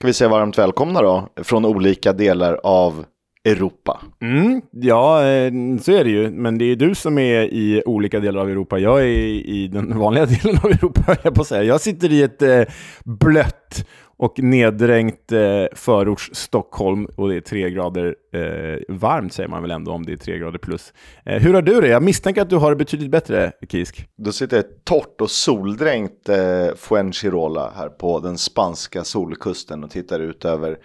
[0.00, 3.04] Ska vi säga varmt välkomna då, från olika delar av
[3.44, 4.00] Europa.
[4.20, 6.30] Mm, ja, eh, så är det ju.
[6.30, 8.78] Men det är du som är i olika delar av Europa.
[8.78, 11.62] Jag är i den vanliga delen av Europa, jag på att säga.
[11.62, 12.62] Jag sitter i ett eh,
[13.04, 13.88] blött
[14.18, 19.70] och neddränkt eh, förorts Stockholm och det är tre grader eh, varmt säger man väl
[19.70, 20.92] ändå om det är tre grader plus.
[21.24, 21.88] Eh, hur har du det?
[21.88, 24.08] Jag misstänker att du har det betydligt bättre, Kisk.
[24.16, 30.20] Då sitter jag torrt och soldränkt eh, Fuengirola här på den spanska solkusten och tittar
[30.20, 30.78] ut över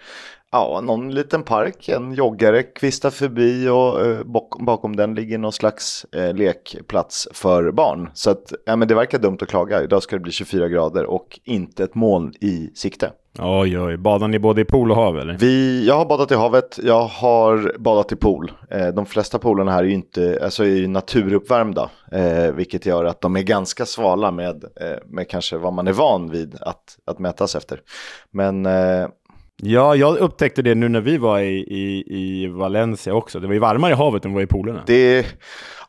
[0.54, 4.24] Ja, någon liten park, en joggare kvistar förbi och eh,
[4.58, 8.10] bakom den ligger någon slags eh, lekplats för barn.
[8.14, 9.82] Så att, ja, men det verkar dumt att klaga.
[9.82, 13.10] Idag ska det bli 24 grader och inte ett moln i sikte.
[13.38, 13.96] Oj, oj.
[13.96, 15.36] Badar ni både i pool och hav eller?
[15.38, 18.52] Vi, jag har badat i havet, jag har badat i pool.
[18.70, 21.90] Eh, de flesta poolerna här är ju inte, alltså är naturuppvärmda.
[22.12, 25.92] Eh, vilket gör att de är ganska svala med, eh, med kanske vad man är
[25.92, 27.80] van vid att, att mätas efter.
[28.30, 29.06] Men eh,
[29.56, 33.40] Ja, jag upptäckte det nu när vi var i, i, i Valencia också.
[33.40, 34.82] Det var ju varmare i havet än vad i poolerna.
[34.86, 35.20] Det,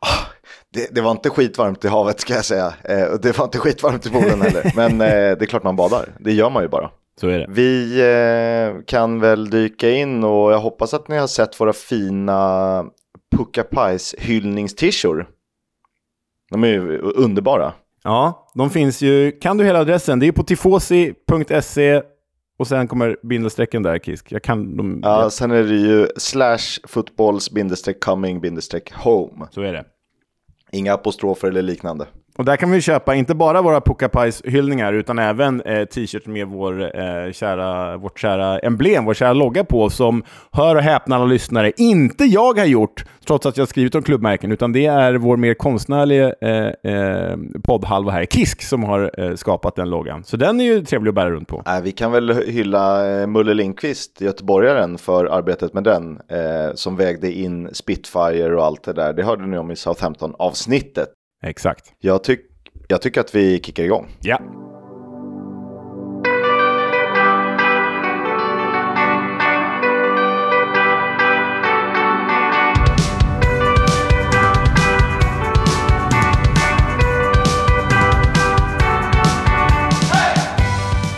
[0.02, 0.28] oh,
[0.74, 2.74] det, det, var inte skitvarmt i havet ska jag säga.
[2.84, 4.72] Eh, det var inte skitvarmt i poolen heller.
[4.76, 6.10] Men eh, det är klart man badar.
[6.20, 6.90] Det gör man ju bara.
[7.22, 7.46] Så är det.
[7.50, 12.86] Vi eh, kan väl dyka in och jag hoppas att ni har sett våra fina
[13.38, 15.28] Pucka Pies hyllningstishor.
[16.52, 17.74] De är ju underbara.
[18.04, 19.32] Ja, de finns ju.
[19.32, 20.20] Kan du hela adressen?
[20.20, 22.02] Det är på tifosi.se
[22.58, 24.32] och sen kommer bindestrecken där, Kisk.
[24.32, 25.00] Jag kan dem.
[25.04, 29.48] Ja, sen är det ju slash footballs bindestreck coming bindestreck home.
[29.52, 29.86] Så är det.
[30.72, 32.08] Inga apostrofer eller liknande.
[32.38, 36.48] Och där kan vi köpa inte bara våra Pukapais hyllningar utan även eh, t-shirts med
[36.48, 41.26] vår, eh, kära, vårt kära emblem, vår kära logga på, som hör och häpna alla
[41.26, 45.38] lyssnare, inte jag har gjort, trots att jag skrivit om klubbmärken, utan det är vår
[45.38, 50.24] mer konstnärliga eh, eh, poddhalva här, Kisk, som har eh, skapat den loggan.
[50.24, 51.64] Så den är ju trevlig att bära runt på.
[51.68, 56.96] Äh, vi kan väl hylla eh, Mulle Lindqvist, göteborgaren, för arbetet med den, eh, som
[56.96, 59.14] vägde in Spitfire och allt det där.
[59.14, 61.10] Det hörde ni om i Southampton-avsnittet.
[61.46, 61.94] Exakt.
[62.00, 62.40] Jag, tyck,
[62.88, 64.08] jag tycker att vi kickar igång.
[64.22, 64.40] Ja.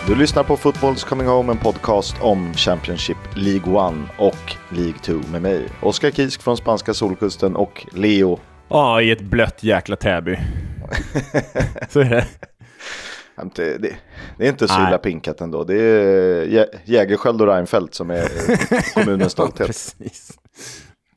[0.07, 5.13] Du lyssnar på Football's Coming Home, en podcast om Championship League 1 och League 2
[5.31, 10.37] med mig, Oskar Kisk från spanska solkusten och Leo Ja, i ett blött jäkla Täby.
[11.89, 12.25] så är det.
[13.55, 13.95] Det, det,
[14.37, 15.63] det är inte så illa pinkat ändå.
[15.63, 18.27] Det är Jägerskiöld och Reinfeldt som är
[18.93, 19.67] kommunens stolthet.
[19.67, 20.39] Precis.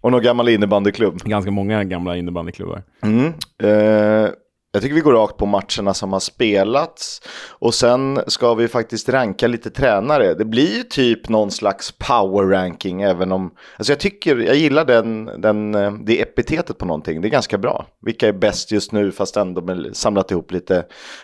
[0.02, 1.22] Och någon gammal innebandyklubb.
[1.22, 2.82] Ganska många gamla innebandyklubbar.
[3.02, 3.26] Mm.
[3.62, 4.30] Eh,
[4.72, 9.08] jag tycker vi går rakt på matcherna som har spelats och sen ska vi faktiskt
[9.08, 10.34] ranka lite tränare.
[10.34, 14.84] Det blir ju typ någon slags power ranking även om, alltså jag tycker, jag gillar
[14.84, 17.20] den, den, eh, det epitetet på någonting.
[17.20, 17.86] Det är ganska bra.
[18.03, 20.76] Vilka är bäst just nu fast ändå samlat ihop lite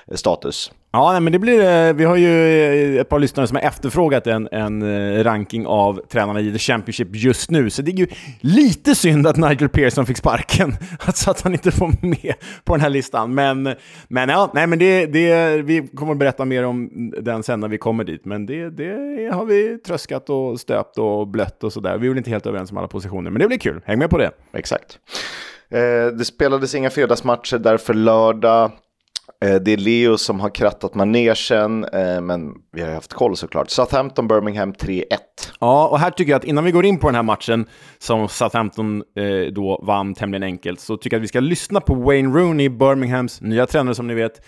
[0.07, 0.73] eh, status.
[0.97, 3.63] Ja, nej, men det blir, eh, vi har ju eh, ett par lyssnare som har
[3.63, 7.97] efterfrågat en, en eh, ranking av tränarna i The Championship just nu, så det är
[7.97, 8.07] ju
[8.41, 12.75] lite synd att Nigel Pearson fick sparken, så alltså att han inte får med på
[12.75, 13.35] den här listan.
[13.35, 13.75] Men,
[14.09, 16.91] men ja, nej, men det, det, vi kommer att berätta mer om
[17.21, 21.29] den sen när vi kommer dit, men det, det har vi tröskat och stöpt och
[21.29, 21.99] blött och sådär.
[21.99, 23.81] Vi är väl inte helt överens om alla positioner, men det blir kul.
[23.85, 24.31] Häng med på det.
[24.53, 24.99] Exakt.
[26.19, 28.71] det spelades inga fredagsmatcher, därför lördag
[29.41, 33.71] det är Leo som har krattat manegen, eh, men vi har haft koll såklart.
[33.71, 35.03] Southampton, Birmingham 3-1.
[35.61, 37.67] Ja, och här tycker jag att innan vi går in på den här matchen
[37.99, 41.95] som Southampton eh, då vann tämligen enkelt, så tycker jag att vi ska lyssna på
[41.95, 44.47] Wayne Rooney, Birminghams nya tränare som ni vet,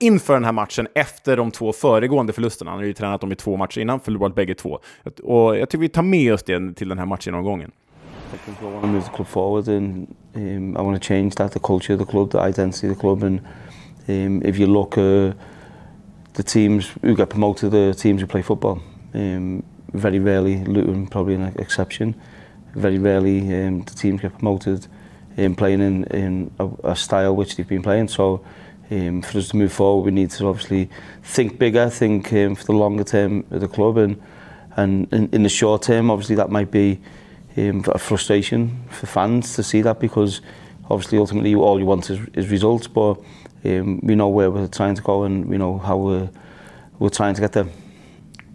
[0.00, 2.70] inför den här matchen efter de två föregående förlusterna.
[2.70, 4.78] Han har ju tränat dem i två matcher innan, förlorat bägge två.
[5.22, 7.70] Och jag tycker vi tar med oss det till den här matchgenomgången.
[8.32, 11.30] I think I want to move the club forward and um, I want to change
[11.36, 13.40] that, the culture of the club, the identity of the club and
[14.08, 15.34] Um, if you look at uh,
[16.34, 18.82] the teams who get promoted, the teams who play football,
[19.14, 22.14] um, very rarely, Luton probably an exception,
[22.74, 24.86] very rarely um, the teams get promoted
[25.38, 28.08] um, playing in, in a, a style which they've been playing.
[28.08, 28.44] So
[28.90, 30.90] um, for us to move forward, we need to obviously
[31.22, 33.98] think bigger, think um, for the longer term of the club.
[33.98, 34.20] And,
[34.76, 37.00] and in, in the short term, obviously that might be
[37.56, 40.40] um, a frustration for fans to see that because
[40.90, 42.86] obviously ultimately all you want is, is results.
[42.86, 43.18] But
[43.64, 46.30] um, we know where we're trying to go and we know how we're,
[46.98, 47.66] we're trying to get there.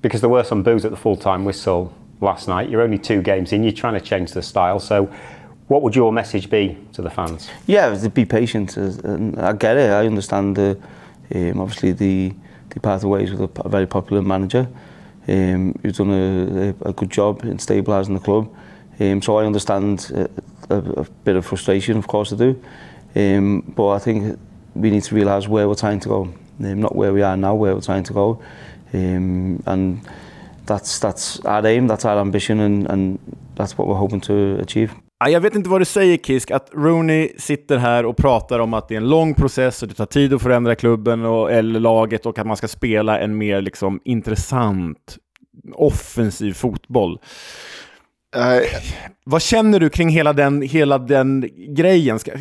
[0.01, 2.69] Because there were some boos at the full-time whistle last night.
[2.69, 3.63] You're only two games in.
[3.63, 4.79] You're trying to change the style.
[4.79, 5.11] So,
[5.67, 7.49] what would your message be to the fans?
[7.65, 8.77] Yeah, to be patient.
[8.77, 9.89] And I get it.
[9.89, 10.55] I understand.
[10.55, 10.79] The,
[11.35, 12.33] um, obviously, the
[12.69, 14.67] the pathways with a, a very popular manager.
[15.27, 18.53] um, who's done a, a, a good job in stabilising the club.
[18.99, 20.29] Um, so I understand a,
[20.73, 22.61] a, a bit of frustration, of course I do.
[23.15, 24.39] Um, but I think
[24.81, 26.27] we need to realise where we're trying to go,
[26.59, 28.41] um, not where we are now, where we're trying to go.
[28.93, 29.99] Um, and
[30.65, 33.19] that's, that's our aim, that's our ambition, and, and
[33.55, 34.91] that's what we're hoping to achieve.
[35.19, 38.73] Ja, Jag vet inte vad du säger Kisk, att Rooney sitter här och pratar om
[38.73, 41.79] att det är en lång process och det tar tid att förändra klubben och, eller
[41.79, 45.17] laget och att man ska spela en mer liksom, intressant
[45.73, 47.19] offensiv fotboll.
[48.35, 48.61] Eh,
[49.23, 52.19] Vad känner du kring hela den, hela den grejen?
[52.19, 52.31] Ska,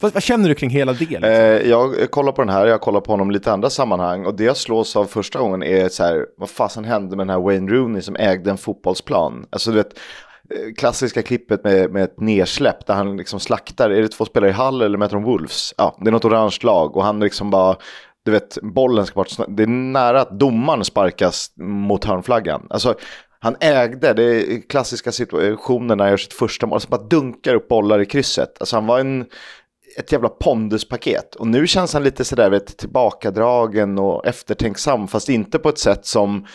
[0.00, 0.98] vad, vad känner du kring hela det?
[0.98, 1.24] Liksom?
[1.24, 4.34] Eh, jag kollar på den här, jag kollar på honom i lite andra sammanhang och
[4.34, 7.42] det jag slås av första gången är så här, vad fasen hände med den här
[7.42, 9.46] Wayne Rooney som ägde en fotbollsplan?
[9.50, 9.98] Alltså du vet,
[10.50, 14.50] eh, klassiska klippet med, med ett nersläpp där han liksom slaktar, är det två spelare
[14.50, 15.74] i Hall eller möter de Wolves?
[15.76, 17.76] Ja, det är något orange lag och han liksom bara,
[18.24, 22.66] du vet, bollen ska bort, det är nära att domaren sparkas mot hörnflaggan.
[22.70, 22.94] Alltså,
[23.44, 27.68] han ägde, det klassiska situationer när han gör sitt första mål, alltså bara dunkar upp
[27.68, 28.56] bollar i krysset.
[28.60, 29.26] Alltså han var en,
[29.98, 31.34] ett jävla ponduspaket.
[31.34, 36.06] Och nu känns han lite sådär vet, tillbakadragen och eftertänksam, fast inte på ett sätt
[36.06, 36.46] som,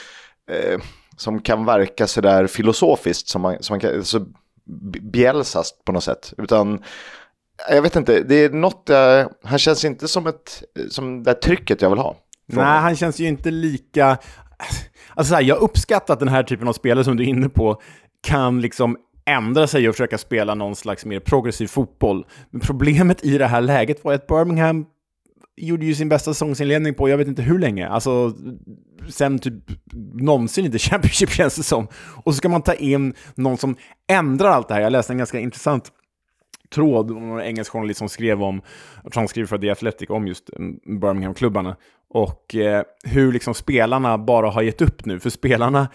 [0.51, 0.79] eh,
[1.17, 4.25] som kan verka sådär filosofiskt, som man, som man kan, så
[5.01, 6.33] bjälsast på något sätt.
[6.37, 6.83] Utan
[7.69, 11.81] jag vet inte, det är något, eh, han känns inte som, ett, som det trycket
[11.81, 12.15] jag vill ha.
[12.45, 14.17] Nej, han känns ju inte lika...
[15.19, 17.49] Alltså så här, jag uppskattar att den här typen av spelare som du är inne
[17.49, 17.81] på
[18.23, 22.25] kan liksom ändra sig och försöka spela någon slags mer progressiv fotboll.
[22.49, 24.85] Men problemet i det här läget var att Birmingham
[25.57, 27.87] gjorde ju sin bästa säsongsinledning på jag vet inte hur länge.
[27.87, 28.33] Alltså,
[29.09, 29.53] sen typ
[30.13, 31.87] någonsin inte Championship känns det som.
[32.23, 33.75] Och så ska man ta in någon som
[34.07, 34.81] ändrar allt det här.
[34.81, 35.91] Jag läste en ganska intressant
[36.73, 38.61] tråd om någon engelsk journalist som skrev om,
[39.03, 41.75] jag tror han skrev för The Athletic, om just mm, Birmingham-klubbarna.
[42.09, 45.19] Och eh, hur liksom spelarna bara har gett upp nu.
[45.19, 45.87] För spelarna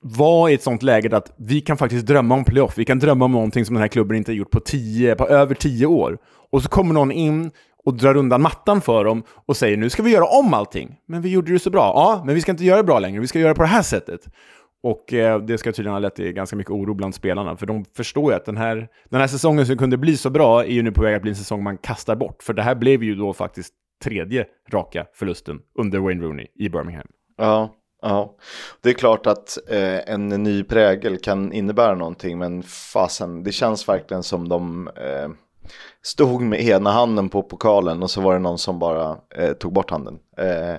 [0.00, 2.78] var i ett sånt läge att vi kan faktiskt drömma om playoff.
[2.78, 5.26] Vi kan drömma om någonting som den här klubben inte har gjort på, tio, på
[5.28, 6.18] över tio år.
[6.50, 7.50] Och så kommer någon in
[7.84, 10.96] och drar undan mattan för dem och säger nu ska vi göra om allting.
[11.06, 11.92] Men vi gjorde det så bra.
[11.94, 13.20] Ja, men vi ska inte göra det bra längre.
[13.20, 14.20] Vi ska göra det på det här sättet.
[14.82, 17.84] Och eh, det ska tydligen ha lett till ganska mycket oro bland spelarna, för de
[17.96, 20.82] förstår ju att den här, den här säsongen som kunde bli så bra är ju
[20.82, 22.42] nu på väg att bli en säsong man kastar bort.
[22.42, 23.74] För det här blev ju då faktiskt
[24.04, 27.06] tredje raka förlusten under Wayne Rooney i Birmingham.
[27.36, 28.36] Ja, ja.
[28.80, 33.88] Det är klart att eh, en ny prägel kan innebära någonting, men fasen, det känns
[33.88, 35.28] verkligen som de eh,
[36.02, 39.72] stod med ena handen på pokalen och så var det någon som bara eh, tog
[39.72, 40.18] bort handen.
[40.36, 40.76] Eh,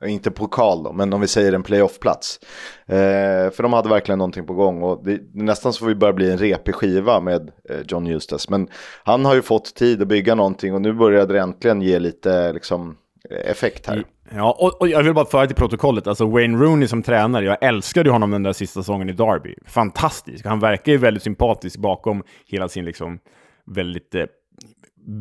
[0.00, 2.40] Ja, inte pokal då, men om vi säger en playoffplats.
[2.86, 6.12] Eh, för de hade verkligen någonting på gång och det, nästan så får vi börja
[6.12, 8.46] bli en repig skiva med eh, John Eustace.
[8.50, 8.68] Men
[9.04, 12.52] han har ju fått tid att bygga någonting och nu börjar det äntligen ge lite
[12.52, 12.96] liksom,
[13.44, 14.04] effekt här.
[14.34, 17.58] Ja, och, och jag vill bara föra till protokollet, alltså Wayne Rooney som tränare, jag
[17.60, 19.54] älskade ju honom den där sista säsongen i Derby.
[19.66, 23.18] Fantastisk, han verkar ju väldigt sympatisk bakom hela sin liksom
[23.66, 24.24] väldigt eh,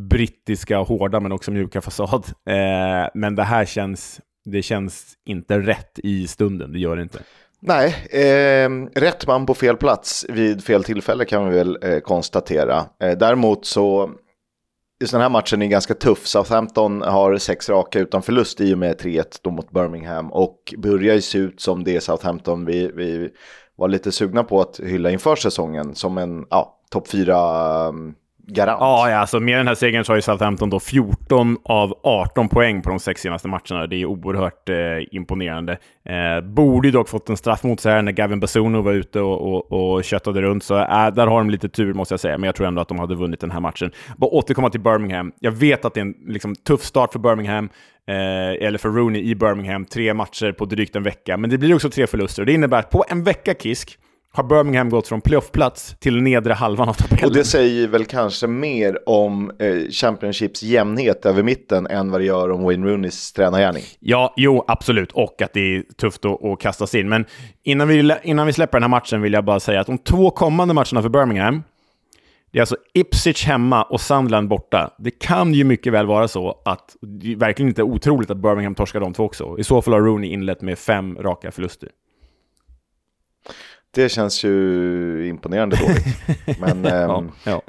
[0.09, 2.25] brittiska, hårda men också mjuka fasad.
[2.45, 4.21] Eh, men det här känns
[4.51, 7.19] det känns inte rätt i stunden, det gör det inte.
[7.61, 12.85] Nej, eh, rätt man på fel plats vid fel tillfälle kan vi väl eh, konstatera.
[12.99, 14.11] Eh, däremot så,
[15.01, 16.27] just den här matchen är ganska tuff.
[16.27, 21.21] Southampton har sex raka utan förlust i och med 3-1 mot Birmingham och börjar ju
[21.21, 23.29] se ut som det Southampton vi, vi
[23.75, 27.35] var lite sugna på att hylla inför säsongen som en ja, topp 4
[28.49, 28.77] garant.
[28.81, 32.49] Ja, ja, alltså med den här segern så har ju Southampton då 14 av 18
[32.49, 33.87] poäng på de sex senaste matcherna.
[33.87, 34.75] Det är oerhört eh,
[35.11, 35.77] imponerande.
[36.05, 39.21] Eh, borde ju dock fått en straff mot sig här när Gavin Bassuno var ute
[39.21, 42.37] och, och, och köttade runt, så äh, där har de lite tur måste jag säga,
[42.37, 43.91] men jag tror ändå att de hade vunnit den här matchen.
[44.17, 45.31] Bara återkomma till Birmingham.
[45.39, 47.69] Jag vet att det är en liksom, tuff start för Birmingham,
[48.07, 49.85] eh, eller för Rooney i Birmingham.
[49.85, 52.41] Tre matcher på drygt en vecka, men det blir också tre förluster.
[52.41, 53.97] och Det innebär att på en vecka, Kisk,
[54.31, 57.25] har Birmingham gått från playoffplats till nedre halvan av tabellen.
[57.25, 62.25] Och det säger väl kanske mer om eh, Championships jämnhet över mitten än vad det
[62.25, 63.83] gör om Wayne Rooneys tränargärning.
[63.99, 65.11] Ja, jo, absolut.
[65.11, 67.09] Och att det är tufft att, att kasta sig in.
[67.09, 67.25] Men
[67.63, 70.31] innan vi, innan vi släpper den här matchen vill jag bara säga att de två
[70.31, 71.63] kommande matcherna för Birmingham,
[72.51, 74.95] det är alltså Ipswich hemma och Sunderland borta.
[74.97, 78.75] Det kan ju mycket väl vara så att det är verkligen inte otroligt att Birmingham
[78.75, 79.55] torskar de två också.
[79.59, 81.89] I så fall har Rooney inlett med fem raka förluster.
[83.91, 86.59] Det känns ju imponerande dåligt.
[86.59, 87.61] Men, ähm, ja,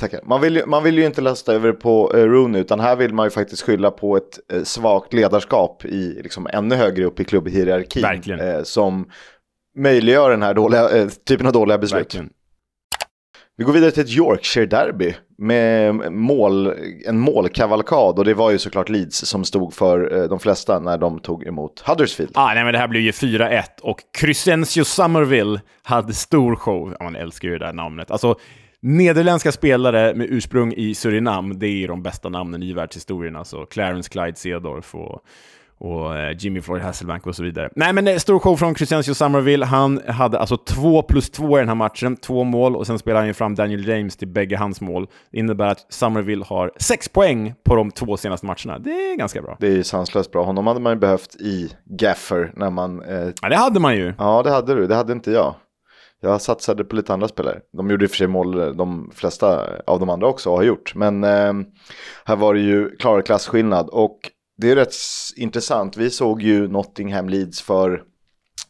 [0.00, 0.08] ja.
[0.22, 3.14] Man, vill ju, man vill ju inte lasta över på eh, Rooney, utan här vill
[3.14, 7.24] man ju faktiskt skylla på ett eh, svagt ledarskap i liksom, ännu högre upp i
[7.24, 8.02] klubbhierarkin.
[8.02, 8.40] Verkligen.
[8.40, 9.10] Eh, som
[9.76, 12.00] möjliggör den här dåliga, eh, typen av dåliga beslut.
[12.00, 12.30] Verkligen.
[13.56, 16.72] Vi går vidare till ett Yorkshire-derby med mål,
[17.06, 20.98] en målkavalkad och det var ju såklart Leeds som stod för eh, de flesta när
[20.98, 22.32] de tog emot Huddersfield.
[22.34, 26.96] Ah, nej, men det här blev ju 4-1 och Crescencio Somerville hade stor show.
[26.98, 28.10] Ja, man älskar ju det där namnet.
[28.10, 28.36] Alltså,
[28.80, 33.36] Nederländska spelare med ursprung i Surinam, det är ju de bästa namnen i världshistorien.
[33.36, 34.94] Alltså Clarence Clyde Cedorf.
[34.94, 35.22] och
[35.80, 37.70] och eh, Jimmy Floyd Hasselbank och så vidare.
[37.76, 39.66] Nej, men eh, stor show från Crescencio Somerville.
[39.66, 43.20] Han hade alltså två plus två i den här matchen, två mål och sen spelade
[43.20, 45.06] han ju fram Daniel James till bägge hans mål.
[45.32, 48.78] Det innebär att Somerville har sex poäng på de två senaste matcherna.
[48.78, 49.56] Det är ganska bra.
[49.60, 50.44] Det är sanslöst bra.
[50.44, 53.02] Honom hade man ju behövt i Gaffer när man...
[53.02, 53.28] Eh...
[53.42, 54.14] Ja, det hade man ju.
[54.18, 54.86] Ja, det hade du.
[54.86, 55.54] Det hade inte jag.
[56.20, 57.58] Jag satsade på lite andra spelare.
[57.76, 60.94] De gjorde i och för sig mål de flesta av de andra också har gjort.
[60.94, 61.52] Men eh,
[62.24, 63.88] här var det ju klar klasskillnad.
[63.88, 64.18] Och
[64.58, 64.94] det är rätt
[65.36, 65.96] intressant.
[65.96, 68.02] Vi såg ju Nottingham Leeds för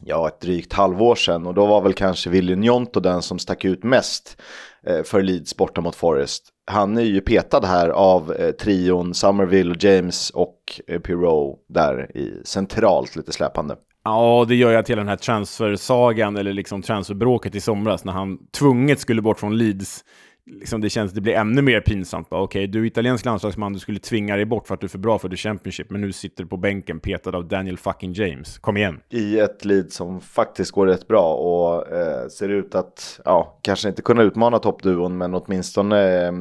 [0.05, 3.65] ja, ett drygt halvår sedan och då var väl kanske Willy Njonto den som stack
[3.65, 4.41] ut mest
[4.83, 6.43] eh, för Leeds borta mot Forest.
[6.71, 12.41] Han är ju petad här av eh, trion Somerville, James och eh, Pirou där i
[12.45, 13.75] centralt lite släpande.
[14.03, 18.13] Ja, det gör ju att hela den här transfersagan eller liksom transferbråket i somras när
[18.13, 20.03] han tvunget skulle bort från Leeds
[20.49, 22.27] liksom det känns det blir ännu mer pinsamt.
[22.29, 24.89] Okej, okay, du är italiensk landslagsman, du skulle tvinga dig bort för att du är
[24.89, 28.13] för bra för the Championship, men nu sitter du på bänken petad av Daniel fucking
[28.13, 28.57] James.
[28.57, 28.99] Kom igen!
[29.09, 33.89] I ett lead som faktiskt går rätt bra och eh, ser ut att, ja, kanske
[33.89, 36.31] inte kunna utmana toppduon, men åtminstone eh,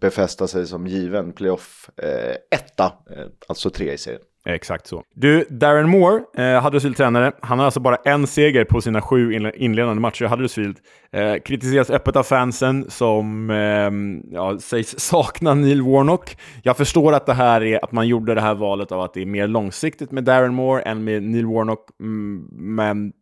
[0.00, 4.22] befästa sig som given playoff eh, etta, eh, alltså tre i serien.
[4.48, 5.02] Exakt så.
[5.14, 9.50] Du, Darren Moore, eh, Huddersfield tränare, han har alltså bara en seger på sina sju
[9.54, 10.76] inledande matcher i Huddersfield.
[11.12, 16.36] Eh, kritiseras öppet av fansen som eh, ja, sägs sakna Neil Warnock.
[16.62, 19.22] Jag förstår att det här är att man gjorde det här valet av att det
[19.22, 23.12] är mer långsiktigt med Darren Moore än med Neil Warnock, mm, men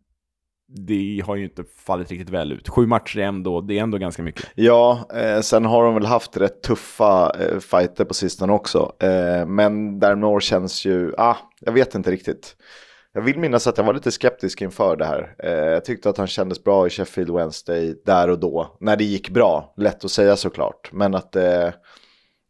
[0.68, 2.68] det har ju inte fallit riktigt väl ut.
[2.68, 4.47] Sju matcher är ändå, det är ändå ganska mycket.
[4.54, 8.92] Ja, eh, sen har de väl haft rätt tuffa eh, fighter på sistone också.
[8.99, 12.56] Eh, men Darnor känns ju, ah, jag vet inte riktigt.
[13.12, 15.35] Jag vill minnas att jag var lite skeptisk inför det här.
[15.38, 19.04] Eh, jag tyckte att han kändes bra i Sheffield Wednesday där och då, när det
[19.04, 19.75] gick bra.
[19.76, 21.68] Lätt att säga såklart, men att eh,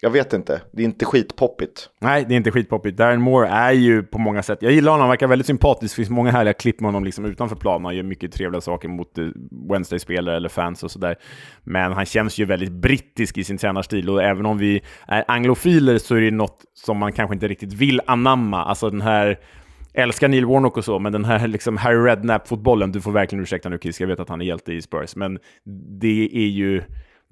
[0.05, 1.89] jag vet inte, det är inte skitpoppigt.
[2.01, 2.97] Nej, det är inte skitpoppigt.
[2.97, 5.95] Darren Moore är ju på många sätt, jag gillar honom, han verkar väldigt sympatisk.
[5.95, 7.85] Det finns många härliga klipp med honom liksom utanför planen.
[7.85, 9.25] Han gör mycket trevliga saker mot eh,
[9.71, 11.17] Wednesday-spelare eller fans och sådär.
[11.63, 15.99] Men han känns ju väldigt brittisk i sin tränarstil och även om vi är anglofiler
[15.99, 18.65] så är det något som man kanske inte riktigt vill anamma.
[18.65, 19.39] Alltså den här
[19.95, 23.69] älskar Neil Warnock och så, men den här liksom Harry Redknapp-fotbollen, du får verkligen ursäkta
[23.69, 25.39] nu Kiss, jag vet att han är hjälte i Spurs, men
[26.01, 26.83] det är ju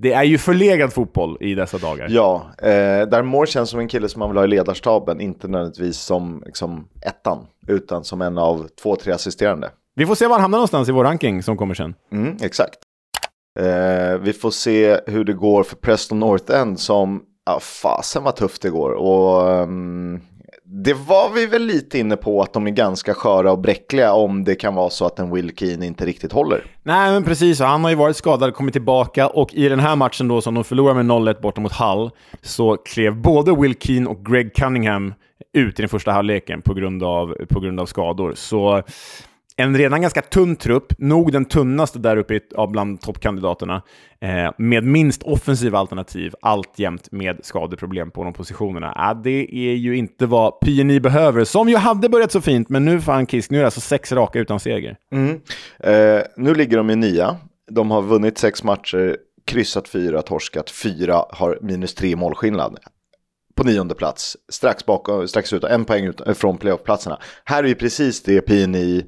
[0.02, 2.06] det är ju förlegad fotboll i dessa dagar.
[2.10, 2.68] Ja, eh,
[3.08, 6.42] där Moore känns som en kille som man vill ha i ledarstaben, inte nödvändigtvis som
[6.46, 9.70] liksom, ettan, utan som en av två, tre assisterande.
[9.94, 11.94] Vi får se var han hamnar någonstans i vår ranking som kommer sen.
[12.12, 12.78] Mm, exakt.
[13.60, 18.36] Eh, vi får se hur det går för Preston North End som, ja fasen vad
[18.36, 18.90] tufft det går.
[18.90, 20.20] Och um,
[20.74, 24.44] det var vi väl lite inne på att de är ganska sköra och bräckliga om
[24.44, 26.64] det kan vara så att en Will Keane inte riktigt håller.
[26.82, 27.60] Nej, men precis.
[27.60, 30.64] Han har ju varit skadad, kommit tillbaka och i den här matchen då som de
[30.64, 32.10] förlorar med 0-1 borta mot Hull
[32.42, 35.14] så klev både Will Keane och Greg Cunningham
[35.52, 38.32] ut i den första halvleken på grund av, på grund av skador.
[38.36, 38.82] Så
[39.56, 43.82] en redan ganska tunn trupp, nog den tunnaste där uppe bland toppkandidaterna,
[44.20, 48.92] eh, med minst offensiva alternativ, alltjämt med skadeproblem på de positionerna.
[48.96, 52.84] Ah, det är ju inte vad PNI behöver, som ju hade börjat så fint, men
[52.84, 54.96] nu fan Kisk, nu är det alltså sex raka utan seger.
[55.12, 55.40] Mm.
[55.78, 57.36] Eh, nu ligger de i nia,
[57.70, 62.78] de har vunnit sex matcher, kryssat fyra, torskat fyra, har minus tre målskillnad
[63.54, 67.18] på nionde plats, strax, bakom, strax ut, en poäng ut, eh, från playoffplatserna.
[67.44, 69.04] Här är ju precis det PNI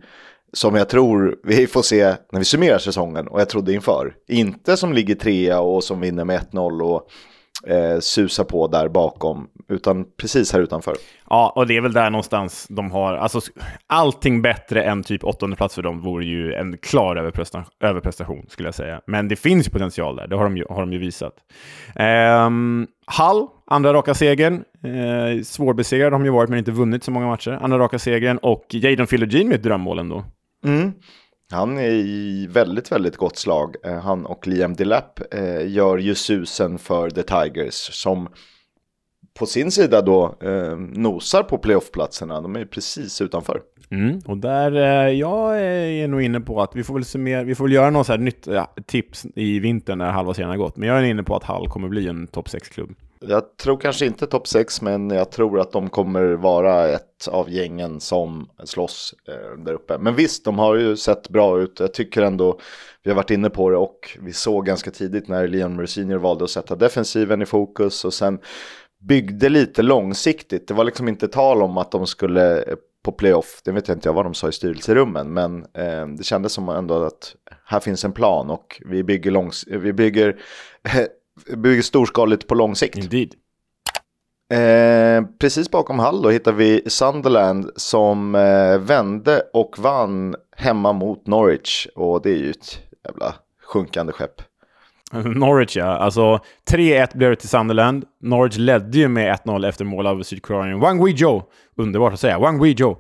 [0.55, 4.15] som jag tror vi får se när vi summerar säsongen och jag trodde inför.
[4.29, 7.09] Inte som ligger trea och som vinner med 1-0 och
[7.71, 10.95] eh, susar på där bakom, utan precis här utanför.
[11.31, 13.41] Ja, och det är väl där någonstans de har, alltså
[13.87, 18.69] allting bättre än typ åttonde plats för dem vore ju en klar överprestation, överprestation skulle
[18.69, 19.01] jag säga.
[19.07, 21.35] Men det finns potential där, det har de ju, har de ju visat.
[21.97, 24.65] Ehm, Hall, andra raka segern.
[24.85, 27.59] Eh, svårbesegrade har de ju varit, men inte vunnit så många matcher.
[27.63, 30.25] Andra raka segern och Jadon Philogene med ett drömmål ändå.
[30.65, 30.93] Mm.
[31.53, 33.77] Han är i väldigt, väldigt gott slag.
[33.85, 38.29] Eh, han och Liam Delap eh, gör ju susen för The Tigers som
[39.39, 42.41] på sin sida då eh, nosar på playoffplatserna.
[42.41, 43.61] De är ju precis utanför.
[43.91, 47.55] Mm, och där, eh, jag är nog inne på att vi får väl, summera, vi
[47.55, 50.57] får väl göra något så här nytt ja, tips i vintern när halva serien har
[50.57, 50.77] gått.
[50.77, 52.95] Men jag är inne på att Hall kommer bli en topp 6-klubb.
[53.29, 57.51] Jag tror kanske inte topp 6 men jag tror att de kommer vara ett av
[57.51, 59.99] gängen som slåss eh, där uppe.
[59.99, 61.81] Men visst, de har ju sett bra ut.
[61.81, 62.59] Jag tycker ändå,
[63.03, 66.45] vi har varit inne på det och vi såg ganska tidigt när Leon Mercinier valde
[66.45, 68.39] att sätta defensiven i fokus och sen
[69.09, 70.69] byggde lite långsiktigt.
[70.69, 73.97] Det var liksom inte tal om att de skulle eh, på playoff, det vet jag
[73.97, 78.05] inte vad de sa i styrelserummen, men eh, det kändes som ändå att här finns
[78.05, 80.37] en plan och vi bygger, långs eh, vi bygger,
[81.57, 82.99] bygger storskaligt på lång sikt.
[82.99, 83.35] Indeed.
[84.53, 91.27] Eh, precis bakom Hall då hittar vi Sunderland som eh, vände och vann hemma mot
[91.27, 93.35] Norwich och det är ju ett jävla
[93.67, 94.43] sjunkande skepp.
[95.13, 98.05] Norwich ja, alltså 3-1 blev det till Sunderland.
[98.21, 101.43] Norwich ledde ju med 1-0 efter mål av Sydkoreanien Wang Wei-Jo.
[101.77, 102.91] Underbart att säga, Wang Wei-Jo.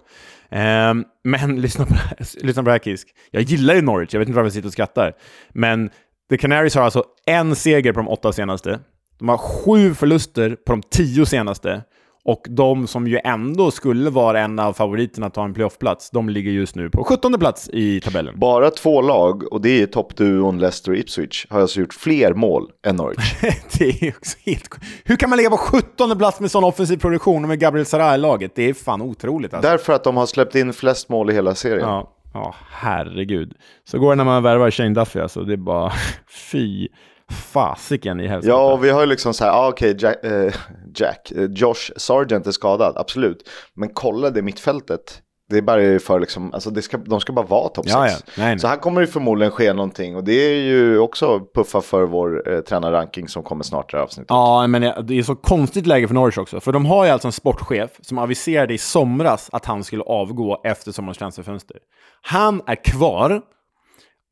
[0.50, 1.94] Eh, men lyssna på,
[2.42, 3.08] lyssna på det här Kisk.
[3.30, 5.12] Jag gillar ju Norwich, jag vet inte varför jag sitter och skrattar.
[5.52, 5.90] Men
[6.30, 8.80] The Canaries har alltså en seger på de åtta senaste.
[9.18, 11.82] De har sju förluster på de tio senaste.
[12.26, 16.28] Och de som ju ändå skulle vara en av favoriterna att ta en playoffplats, de
[16.28, 18.38] ligger just nu på 17 plats i tabellen.
[18.38, 22.70] Bara två lag, och det är toppduon Leicester och Ipswich, har alltså gjort fler mål
[22.86, 23.34] än Norwich.
[23.78, 27.42] det är också helt Hur kan man ligga på 17 plats med sån offensiv produktion
[27.42, 28.52] och med Gabriel Sarai i laget?
[28.54, 29.70] Det är fan otroligt alltså.
[29.70, 31.88] Därför att de har släppt in flest mål i hela serien.
[31.88, 33.54] Ja, ja herregud.
[33.84, 35.40] Så går det när man värvar Shane Duffy alltså.
[35.44, 35.92] Det är bara
[36.52, 36.88] fy
[37.30, 38.48] fasiken i helvete.
[38.48, 40.54] Ja, och vi har ju liksom så här, ah, okej, okay, Jack, eh,
[40.94, 43.48] Jack eh, Josh Sargent är skadad, absolut.
[43.74, 45.20] Men kolla det mittfältet.
[45.54, 47.94] Det är bara för liksom, alltså det ska, de ska bara vara topp 6.
[47.94, 48.16] Ja, ja.
[48.36, 48.58] Nej, nej.
[48.58, 52.52] Så här kommer det förmodligen ske någonting och det är ju också puffa för vår
[52.52, 54.30] eh, tränarranking som kommer snart i det här avsnittet.
[54.30, 56.60] Ja, men det är så konstigt läge för Norwich också.
[56.60, 60.60] För de har ju alltså en sportchef som aviserade i somras att han skulle avgå
[60.64, 61.76] efter sommarens transferfönster.
[62.22, 63.42] Han är kvar,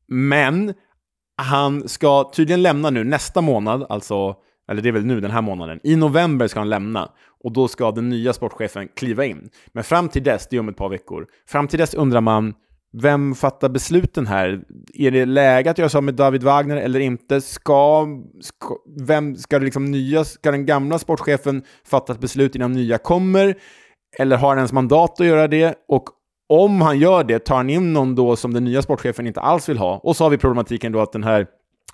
[0.07, 0.73] men
[1.37, 4.35] han ska tydligen lämna nu nästa månad, alltså,
[4.71, 5.79] eller det är väl nu den här månaden.
[5.83, 7.09] I november ska han lämna
[7.43, 9.49] och då ska den nya sportchefen kliva in.
[9.73, 12.53] Men fram till dess, det är om ett par veckor, fram till dess undrar man
[13.01, 14.63] vem fattar besluten här?
[14.93, 17.41] Är det läge att göra så med David Wagner eller inte?
[17.41, 18.07] Ska,
[18.41, 22.97] ska, vem, ska, det liksom nya, ska den gamla sportchefen fatta ett beslut innan nya
[22.97, 23.55] kommer?
[24.19, 25.75] Eller har han ens mandat att göra det?
[25.87, 26.03] Och
[26.49, 29.69] om han gör det, tar han in någon då som den nya sportchefen inte alls
[29.69, 29.99] vill ha?
[30.03, 31.47] Och så har vi problematiken då att den här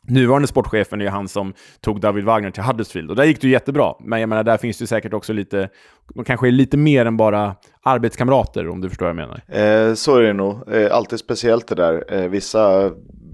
[0.08, 3.10] nuvarande sportchefen är ju han som tog David Wagner till Huddersfield.
[3.10, 3.94] Och där gick det ju jättebra.
[4.00, 5.70] Men jag menar, där finns det säkert också lite,
[6.14, 9.88] de kanske är lite mer än bara arbetskamrater, om du förstår vad jag menar.
[9.90, 10.74] Eh, så är det nog.
[10.74, 12.14] Eh, alltid speciellt det där.
[12.14, 12.92] Eh, vissa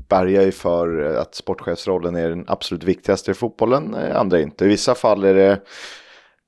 [0.10, 4.66] bärgar ju för eh, att sportchefsrollen är den absolut viktigaste i fotbollen, eh, andra inte.
[4.66, 5.60] I vissa fall är det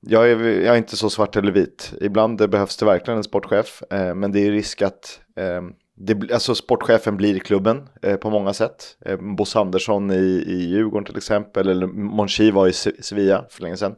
[0.02, 1.94] jag är, jag är inte så svart eller vit.
[2.02, 5.62] Ibland eh, behövs det verkligen en sportchef, eh, men det är risk att eh,
[6.00, 8.98] det, alltså sportchefen blir klubben eh, på många sätt.
[9.06, 13.78] Eh, Bosse Andersson i, i Djurgården till exempel, eller Monchi var i Sevilla för länge
[13.78, 13.96] sedan.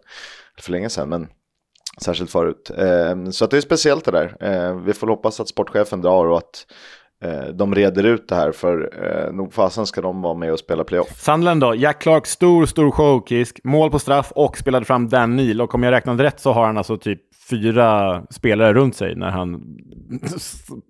[0.59, 1.27] För länge sedan, men
[2.01, 2.71] särskilt förut.
[2.77, 4.37] Eh, så att det är speciellt det där.
[4.39, 6.65] Eh, vi får hoppas att sportchefen drar och att
[7.53, 10.83] de reder ut det här för eh, nog fasen ska de vara med och spela
[10.83, 11.21] playoff.
[11.21, 15.61] Sandland då, Jack Clark, stor, stor showkisk, mål på straff och spelade fram Dan Neil.
[15.61, 19.29] Och om jag räknade rätt så har han alltså typ fyra spelare runt sig när
[19.29, 19.63] han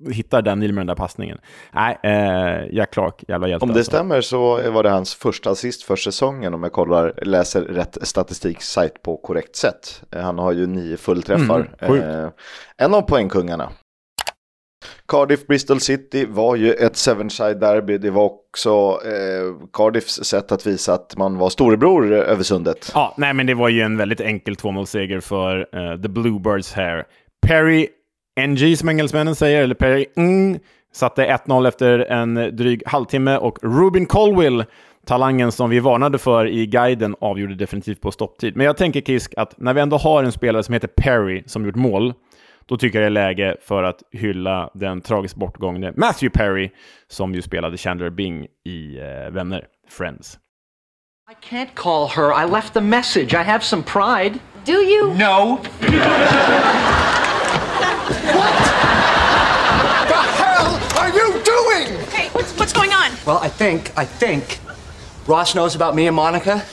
[0.11, 1.37] hittar Dan Neil med den där passningen.
[1.73, 3.63] Nej, eh, Jack Clark, jävla hjälte.
[3.63, 3.91] Om det alltså.
[3.91, 9.03] stämmer så var det hans första assist för säsongen om jag kollar, läser rätt statistiksajt
[9.03, 10.03] på korrekt sätt.
[10.11, 11.75] Eh, han har ju nio fullträffar.
[11.79, 12.29] Mm, eh,
[12.77, 13.69] en av poängkungarna.
[15.07, 17.97] Cardiff Bristol City var ju ett Sevenside derby.
[17.97, 22.91] Det var också eh, Cardiffs sätt att visa att man var storebror över sundet.
[22.93, 27.05] Ja, nej men det var ju en väldigt enkel 2-0-seger för eh, The Bluebirds här.
[27.47, 27.87] Perry
[28.47, 30.59] NG som engelsmännen säger, eller Perry Ng,
[30.93, 34.63] satte 1-0 efter en dryg halvtimme och Rubin Colwill
[35.05, 38.55] talangen som vi varnade för i guiden avgjorde definitivt på stopptid.
[38.55, 41.65] Men jag tänker Kisk att när vi ändå har en spelare som heter Perry som
[41.65, 42.13] gjort mål,
[42.69, 46.71] då tycker jag det är läge för att hylla den tragiskt bortgångne Matthew Perry
[47.07, 50.39] som ju spelade Chandler Bing i eh, Vänner, Friends.
[51.31, 52.43] I can't call her.
[52.43, 53.33] I left a message.
[53.33, 54.39] I have some pride.
[54.65, 55.13] Do you?
[55.13, 55.55] No.
[55.55, 55.71] what
[60.07, 61.99] the hell are you doing?
[62.11, 63.11] Hey, what's, what's going on?
[63.25, 64.59] Well, I think, I think
[65.27, 66.63] Ross knows about me and Monica.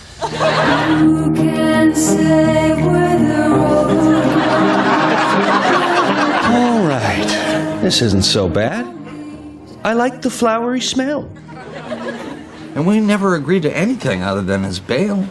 [0.88, 3.85] You can say where
[7.86, 8.84] This isn't so bad.
[9.84, 11.30] I like the flowery smell.
[12.74, 15.24] And we never agreed to anything other than his bail.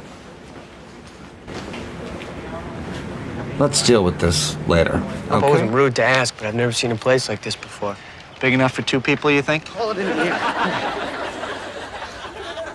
[3.59, 5.03] Let's deal with this later.
[5.29, 7.97] I've always been rude to ask, but I've never seen a place like this before.
[8.39, 9.65] Big enough for two people, you think?
[9.65, 10.33] Call it in here.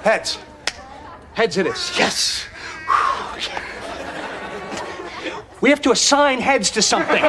[0.02, 0.38] Heads.
[1.32, 1.90] Heads it is.
[1.96, 2.44] Yes.
[5.62, 7.22] We have to assign heads to something.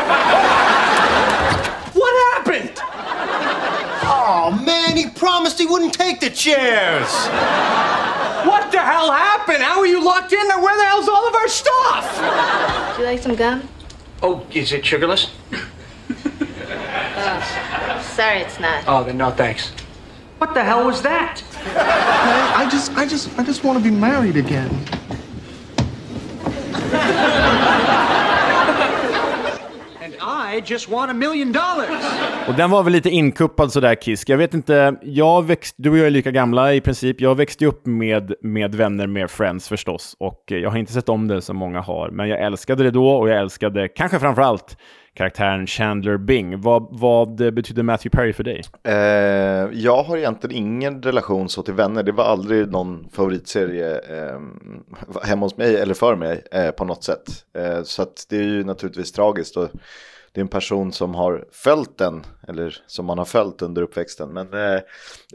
[4.21, 4.60] What happened?
[4.62, 7.10] Oh, man, he promised he wouldn't take the chairs.
[8.45, 9.63] What the hell happened?
[9.63, 10.60] How are you locked in there?
[10.60, 12.95] Where the hell's all of our stuff?
[12.95, 13.67] Do you like some gum?
[14.23, 15.31] Oh, is it sugarless?
[17.23, 18.84] Uh, sorry, it's not.
[18.88, 19.71] Oh, then no thanks.
[20.39, 21.43] What the hell was that?
[22.57, 24.69] I just, I just, I just want to be married again.
[30.51, 32.03] I just want a million dollars.
[32.47, 34.29] Och den var väl lite inkuppad sådär Kisk.
[34.29, 37.21] Jag vet inte, jag växt, du och jag är lika gamla i princip.
[37.21, 40.15] Jag växte upp med, med vänner, med Friends förstås.
[40.19, 42.09] Och eh, jag har inte sett om det som många har.
[42.09, 44.77] Men jag älskade det då och jag älskade kanske framförallt
[45.13, 46.61] karaktären Chandler Bing.
[46.61, 48.61] Vad, vad betyder Matthew Perry för dig?
[48.83, 48.93] Eh,
[49.79, 52.03] jag har egentligen ingen relation så till vänner.
[52.03, 54.39] Det var aldrig någon favoritserie eh,
[55.23, 57.23] hemma hos mig eller för mig eh, på något sätt.
[57.57, 59.57] Eh, så att det är ju naturligtvis tragiskt.
[59.57, 59.69] Och
[60.34, 64.30] det är en person som har följt den, eller som man har följt under uppväxten.
[64.30, 64.82] Men eh,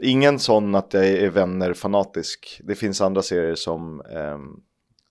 [0.01, 2.61] ingen sån att jag är vänner-fanatisk.
[2.63, 4.37] Det finns andra serier som, eh,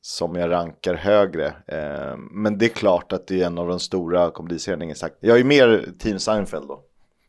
[0.01, 1.47] som jag rankar högre.
[1.47, 4.95] Eh, men det är klart att det är en av de stora komediserierna.
[4.95, 5.17] Sagt.
[5.21, 6.83] Jag är mer Team Seinfeld då.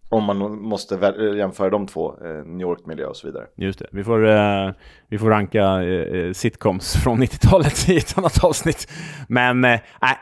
[0.10, 3.46] Om man måste jämföra de två, eh, New York-miljö och så vidare.
[3.56, 3.88] Just det.
[3.91, 4.72] Vi får, eh,
[5.08, 8.88] vi får ranka eh, eh, sitcoms från 90-talet i ett annat avsnitt.
[9.30, 9.80] Men eh,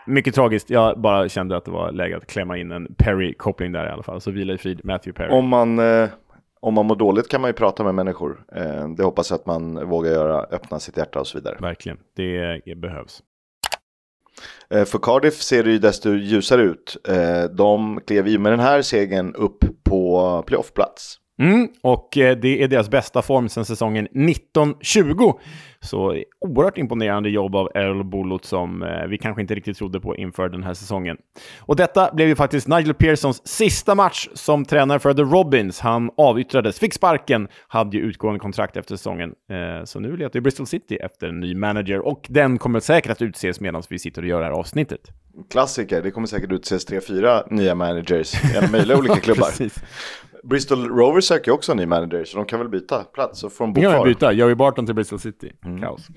[0.07, 0.69] mycket tragiskt.
[0.69, 4.03] Jag bara kände att det var läge att klämma in en Perry-koppling där i alla
[4.03, 4.21] fall.
[4.21, 5.39] Så vila i frid, Matthew Perry.
[5.39, 6.09] Om man, eh,
[6.59, 8.43] om man mår dåligt kan man ju prata med människor.
[8.55, 11.57] Eh, det hoppas jag att man vågar göra, öppna sitt hjärta och så vidare.
[11.61, 13.23] Verkligen, det eh, behövs.
[14.73, 16.97] Eh, för Cardiff ser det ju desto ljusare ut.
[17.07, 21.19] Eh, de klev ju med den här segern upp på playoffplats.
[21.39, 25.33] Mm, och eh, det är deras bästa form sedan säsongen 1920.
[25.85, 30.15] Så oerhört imponerande jobb av Errol Bullock som eh, vi kanske inte riktigt trodde på
[30.15, 31.17] inför den här säsongen.
[31.59, 35.79] Och detta blev ju faktiskt Nigel Pearsons sista match som tränare för The Robins.
[35.79, 39.33] Han avyttrades, fick sparken, hade ju utgående kontrakt efter säsongen.
[39.51, 43.11] Eh, så nu letar ju Bristol City efter en ny manager och den kommer säkert
[43.11, 45.01] att utses medan vi sitter och gör det här avsnittet.
[45.49, 49.49] Klassiker, det kommer säkert utses tre, fyra nya managers i alla möjliga olika klubbar.
[50.49, 53.65] Bristol Rovers söker också en ny manager, så de kan väl byta plats så får
[53.65, 54.05] de bo kvar.
[54.05, 55.51] byta, Joey Barton till Bristol City.
[55.65, 55.81] Mm.
[55.81, 56.07] Kaos.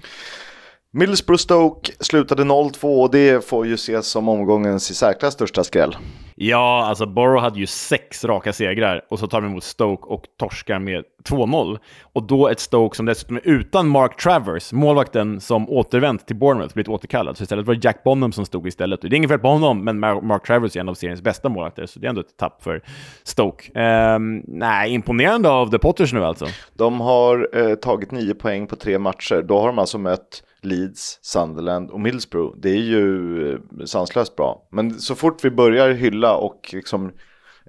[0.92, 5.96] Middlesbrough Stoke slutade 0-2 och det får ju ses som omgångens i särklass största skräll.
[6.34, 10.22] Ja, alltså Borough hade ju sex raka segrar och så tar de emot Stoke och
[10.38, 11.78] torskar med 2-0.
[12.12, 16.74] Och då ett Stoke som dessutom är utan Mark Travers, målvakten som återvänt till Bournemouth,
[16.74, 17.36] blivit återkallad.
[17.36, 19.00] Så istället var det Jack Bonham som stod istället.
[19.02, 21.48] Det är inget fel på honom, men Mar- Mark Travers är en av seriens bästa
[21.48, 22.82] målvakter, så det är ändå ett tapp för
[23.24, 23.80] Stoke.
[23.80, 26.46] Ehm, nej, imponerande av The Potters nu alltså.
[26.76, 29.42] De har eh, tagit nio poäng på tre matcher.
[29.48, 32.56] Då har de alltså mött Leeds, Sunderland och Middlesbrough.
[32.58, 34.68] Det är ju eh, sanslöst bra.
[34.70, 37.12] Men så fort vi börjar hylla och liksom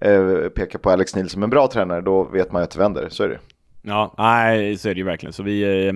[0.02, 2.80] eh, peka på Alex Neil som en bra tränare, då vet man ju att det
[2.80, 3.10] vänder.
[3.10, 3.39] Så är det.
[3.82, 5.34] Ja, nej, så är det ju verkligen.
[5.34, 5.93] Så vi, eh,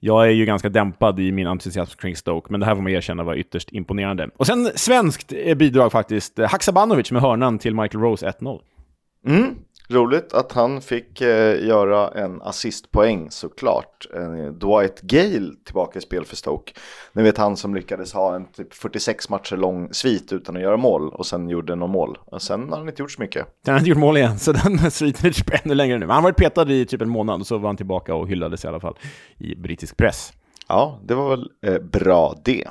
[0.00, 2.92] jag är ju ganska dämpad i min entusiasm kring Stoke, men det här får man
[2.92, 4.30] erkänna var ytterst imponerande.
[4.36, 6.38] Och sen svenskt eh, bidrag faktiskt.
[6.38, 8.60] Eh, Haksabanovic med hörnan till Michael Rose 1-0.
[9.26, 9.54] Mm.
[9.90, 14.06] Roligt att han fick eh, göra en assistpoäng såklart.
[14.14, 16.72] Eh, Dwight Gale tillbaka i spel för Stoke.
[17.12, 20.76] Ni vet han som lyckades ha en typ 46 matcher lång svit utan att göra
[20.76, 22.18] mål och sen gjorde någon mål.
[22.24, 23.46] Och sen har han inte gjort så mycket.
[23.66, 26.06] Han har inte gjort mål igen, så den sviten är typ ännu längre nu.
[26.06, 28.64] Han har varit petad i typ en månad, och så var han tillbaka och hyllades
[28.64, 28.98] i alla fall
[29.38, 30.32] i brittisk press.
[30.68, 32.68] Ja, det var väl eh, bra det.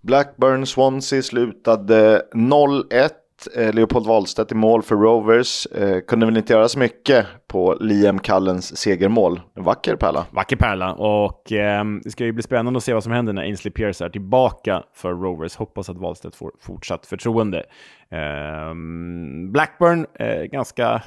[0.00, 3.10] Blackburn Swansea slutade 0-1.
[3.56, 5.66] Eh, Leopold Wahlstedt i mål för Rovers.
[5.66, 9.40] Eh, kunde väl inte göra så mycket på Liam Callens segermål.
[9.56, 10.26] En vacker pärla.
[10.30, 13.42] Vacker pärla, och eh, det ska ju bli spännande att se vad som händer när
[13.42, 15.56] Ainsley Pierce är tillbaka för Rovers.
[15.56, 17.58] Hoppas att Wahlstedt får fortsatt förtroende.
[18.10, 18.74] Eh,
[19.50, 21.02] Blackburn, eh, ganska...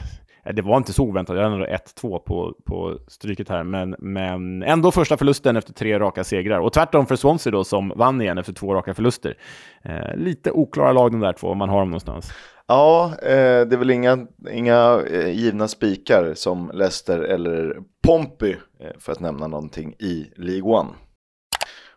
[0.45, 3.95] Eh, det var inte så oväntat, jag hade ändå 1-2 på, på stryket här, men,
[3.99, 6.59] men ändå första förlusten efter tre raka segrar.
[6.59, 9.37] Och tvärtom för Swansea då, som vann igen efter två raka förluster.
[9.83, 12.31] Eh, lite oklara lag de där två, om man har dem någonstans.
[12.67, 17.77] Ja, eh, det är väl inga, inga eh, givna spikar som Leicester eller
[18.07, 20.89] Pompey, eh, för att nämna någonting, i League One.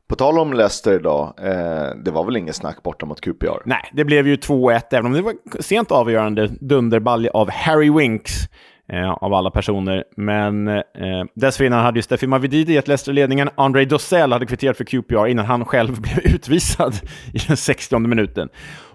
[0.08, 3.62] På tal om Leicester idag, eh, det var väl inget snack borta mot QPR?
[3.64, 8.48] Nej, det blev ju 2-1, även om det var sent avgörande dunderbalja av Harry Winks.
[8.92, 10.04] Eh, av alla personer.
[10.16, 13.50] Men eh, dessförinnan hade ju Steffi Mavididi gett Leicester ledningen.
[13.54, 16.94] André Dossell hade kvitterat för QPR innan han själv blev utvisad
[17.34, 18.48] i den 60 minuten.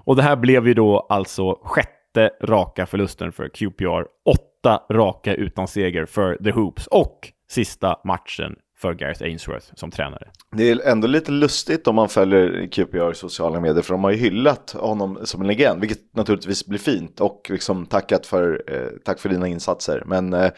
[0.05, 4.05] Och det här blev ju då alltså sjätte raka förlusten för QPR.
[4.25, 6.87] Åtta raka utan seger för The Hoops.
[6.87, 10.27] Och sista matchen för Gareth Ainsworth som tränare.
[10.55, 14.17] Det är ändå lite lustigt om man följer QPR sociala medier för de har ju
[14.17, 19.19] hyllat honom som en legend, vilket naturligtvis blir fint och liksom tackat för, eh, tack
[19.19, 20.03] för dina insatser.
[20.05, 20.53] Men eh, det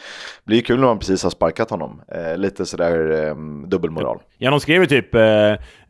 [0.46, 2.02] blir ju kul när man precis har sparkat honom.
[2.08, 3.36] Eh, lite sådär eh,
[3.68, 4.20] dubbelmoral.
[4.38, 5.22] Ja, de skrev ju typ eh,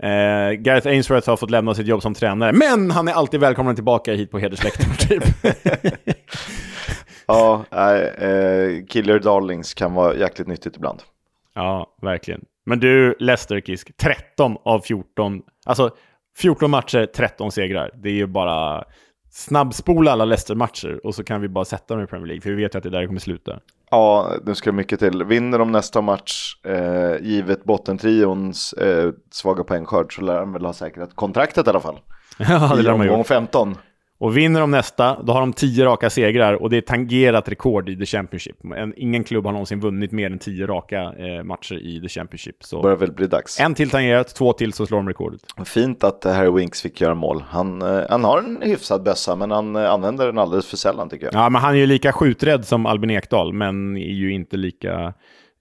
[0.09, 3.75] eh, Gareth Ainsworth har fått lämna sitt jobb som tränare, men han är alltid välkommen
[3.75, 5.23] tillbaka hit på hedersläktaren typ.
[7.27, 11.01] ja, eh, Killer Darlings kan vara jäkligt nyttigt ibland.
[11.55, 12.41] Ja, verkligen.
[12.65, 15.89] Men du, Leicester Kisk, 13 av 14, alltså
[16.37, 17.91] 14 matcher, 13 segrar.
[18.03, 18.83] Det är ju bara
[19.31, 22.55] snabbspola alla Leicester-matcher och så kan vi bara sätta dem i Premier League, för vi
[22.55, 23.59] vet ju att det är där kommer sluta.
[23.91, 25.23] Ja, nu ska mycket till.
[25.23, 30.73] Vinner de nästa match, eh, givet bottentrions eh, svaga poängskörd, så lär de väl ha
[30.73, 31.99] säkrat kontraktet i alla fall.
[32.37, 33.27] Ja, det I lär ha omgång gjort.
[33.27, 33.75] 15.
[34.25, 37.89] Och vinner de nästa, då har de 10 raka segrar och det är tangerat rekord
[37.89, 38.55] i The Championship.
[38.77, 42.63] En, ingen klubb har någonsin vunnit mer än 10 raka eh, matcher i The Championship.
[42.63, 43.59] Så Börjar väl bli dags.
[43.59, 45.41] en till tangerat, två till så slår de rekordet.
[45.65, 47.43] Fint att eh, Harry Winks fick göra mål.
[47.49, 51.09] Han, eh, han har en hyfsad bössa, men han eh, använder den alldeles för sällan
[51.09, 51.33] tycker jag.
[51.33, 55.13] Ja, men han är ju lika skjuträdd som Albin Ekdal, men är ju inte lika...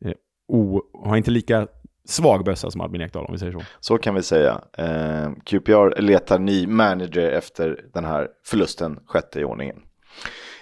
[0.04, 0.12] Eh,
[0.48, 1.66] o, har inte lika
[2.08, 3.62] svag bössa som Albin Ekdal, om vi säger så.
[3.80, 4.60] Så kan vi säga.
[4.78, 9.76] Eh, QPR letar ny manager efter den här förlusten, sjätte i ordningen.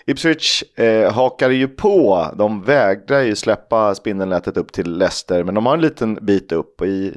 [0.06, 2.26] Ipswich eh, hakade ju på.
[2.38, 6.80] De vägrar ju släppa spindelnätet upp till Leicester, men de har en liten bit upp
[6.80, 7.14] och i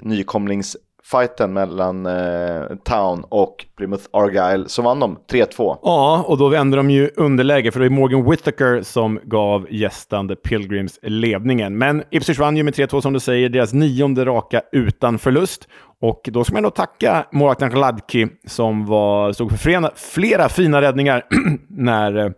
[1.12, 5.78] fighten mellan eh, Town och Plymouth Argyle så vann de 3-2.
[5.84, 10.36] Ja, och då vände de ju underläge, för det är Morgan Whittaker som gav gästande
[10.36, 11.78] Pilgrims ledningen.
[11.78, 15.68] Men Ipswich vann ju med 3-2 som du säger, deras nionde raka utan förlust.
[16.02, 20.82] Och då ska man då tacka målvakten Gladki som var, stod för flera, flera fina
[20.82, 21.26] räddningar
[21.70, 22.32] när eh,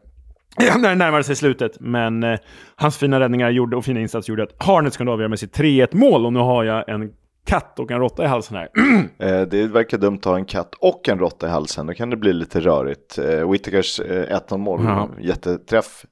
[0.77, 1.71] när det närmade sig slutet.
[1.79, 2.39] Men eh,
[2.75, 5.95] hans fina räddningar gjorde, och fina insats gjorde att Harnets kunde avgöra med sitt 3-1
[5.95, 6.25] mål.
[6.25, 7.11] Och nu har jag en
[7.47, 8.69] katt och en råtta i halsen här.
[9.19, 11.87] Eh, det verkar dumt att ha en katt och en råtta i halsen.
[11.87, 13.17] Då kan det bli lite rörigt.
[13.17, 15.09] Eh, Whittakers eh, 1-0 mål, Ja.
[15.19, 16.05] jätteträff.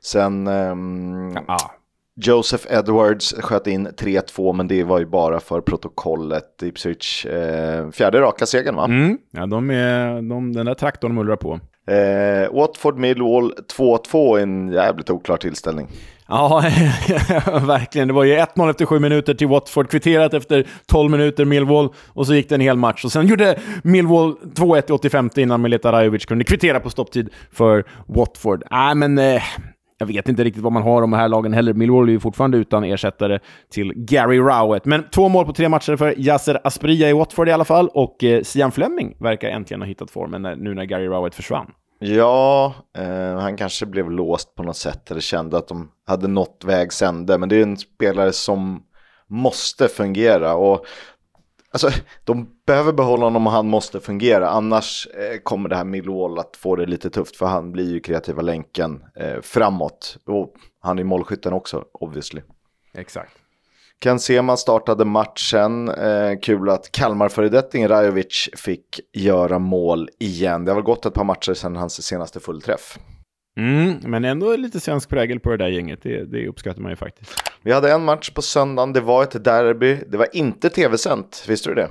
[0.00, 1.36] Sen ehm,
[2.20, 6.62] Joseph Edwards sköt in 3-2, men det var ju bara för protokollet.
[6.62, 8.84] Ipswich, eh, fjärde raka segern va?
[8.84, 9.18] Mm.
[9.30, 11.60] Ja, de är, de, den där traktorn mullrar på.
[11.92, 15.88] Eh, Watford Millwall 2-2 i en jävligt oklar tillställning.
[16.28, 16.60] Ja,
[17.66, 18.08] verkligen.
[18.08, 22.26] Det var ju 1-0 efter sju minuter till Watford, kvitterat efter 12 minuter Millwall, och
[22.26, 23.04] så gick det en hel match.
[23.04, 27.84] Och sen gjorde Millwall 2-1 i 85 innan Mileta Rajovic kunde kvittera på stopptid för
[28.06, 28.62] Watford.
[28.70, 29.42] Nej, men eh,
[29.98, 31.74] jag vet inte riktigt vad man har om de här lagen heller.
[31.74, 33.38] Millwall är ju fortfarande utan ersättare
[33.70, 34.84] till Gary Rowett.
[34.84, 38.24] Men två mål på tre matcher för Yasser Asprilla i Watford i alla fall, och
[38.24, 41.70] eh, Sian Fleming verkar äntligen ha hittat formen när, nu när Gary Rowett försvann.
[41.98, 46.62] Ja, eh, han kanske blev låst på något sätt eller kände att de hade nått
[46.64, 47.38] vägs ände.
[47.38, 48.82] Men det är en spelare som
[49.26, 50.54] måste fungera.
[50.54, 50.86] Och
[51.70, 51.90] Alltså,
[52.24, 54.48] de behöver behålla honom och han måste fungera.
[54.48, 57.36] Annars eh, kommer det här Millwall att få det lite tufft.
[57.36, 60.18] För han blir ju kreativa länken eh, framåt.
[60.26, 62.42] Och han är målskytten också, obviously.
[62.94, 63.32] Exakt.
[64.04, 65.88] Ken Sema startade matchen.
[65.88, 70.64] Eh, kul att Kalmar-föredettingen Rajovic fick göra mål igen.
[70.64, 72.98] Det har väl gått ett par matcher sedan hans senaste fullträff.
[73.58, 76.02] Mm, men ändå lite svensk prägel på det där gänget.
[76.02, 77.30] Det, det uppskattar man ju faktiskt.
[77.62, 79.98] Vi hade en match på söndagen, det var ett derby.
[80.06, 81.88] Det var inte tv-sänt, visste du det?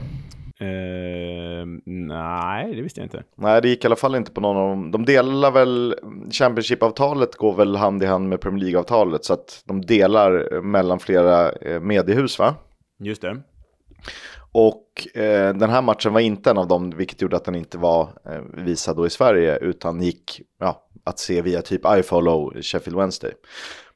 [0.59, 3.23] Eh, nej, det visste jag inte.
[3.35, 4.91] Nej, det gick i alla fall inte på någon av dem.
[4.91, 5.95] De delar väl,
[6.31, 9.25] Championship-avtalet går väl hand i hand med Premier League-avtalet.
[9.25, 12.55] Så att de delar mellan flera eh, mediehus va?
[12.99, 13.41] Just det.
[14.51, 17.77] Och eh, den här matchen var inte en av dem, vilket gjorde att den inte
[17.77, 22.97] var eh, visad då i Sverige, utan gick ja, att se via typ iFollow Sheffield
[22.97, 23.31] Wednesday.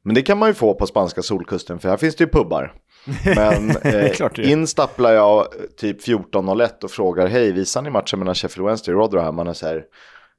[0.04, 2.74] Men det kan man ju få på spanska solkusten, för här finns det ju pubbar.
[3.26, 5.46] Men eh, in stapplar jag eh,
[5.78, 9.36] typ 14.01 och frågar, hej, visar ni matchen mellan Sheffield Wednesday och Rotherham?
[9.36, 9.84] Man är så här,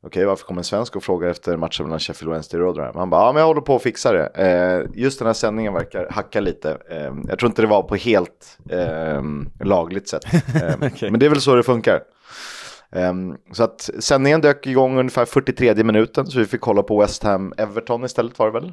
[0.07, 2.97] okej, varför kommer en svensk och frågar efter matchen mellan Sheffield Wednesday och Rotherham?
[2.97, 4.27] Han bara, ja, men jag håller på att fixa det.
[4.27, 6.79] Eh, just den här sändningen verkar hacka lite.
[6.91, 9.23] Eh, jag tror inte det var på helt eh,
[9.65, 10.25] lagligt sätt.
[10.55, 12.01] Eh, Men det är väl så det funkar.
[12.93, 17.23] Ehm, så att sändningen dök igång ungefär 43 minuten, så vi fick kolla på West
[17.23, 18.73] Ham Everton istället var det väl.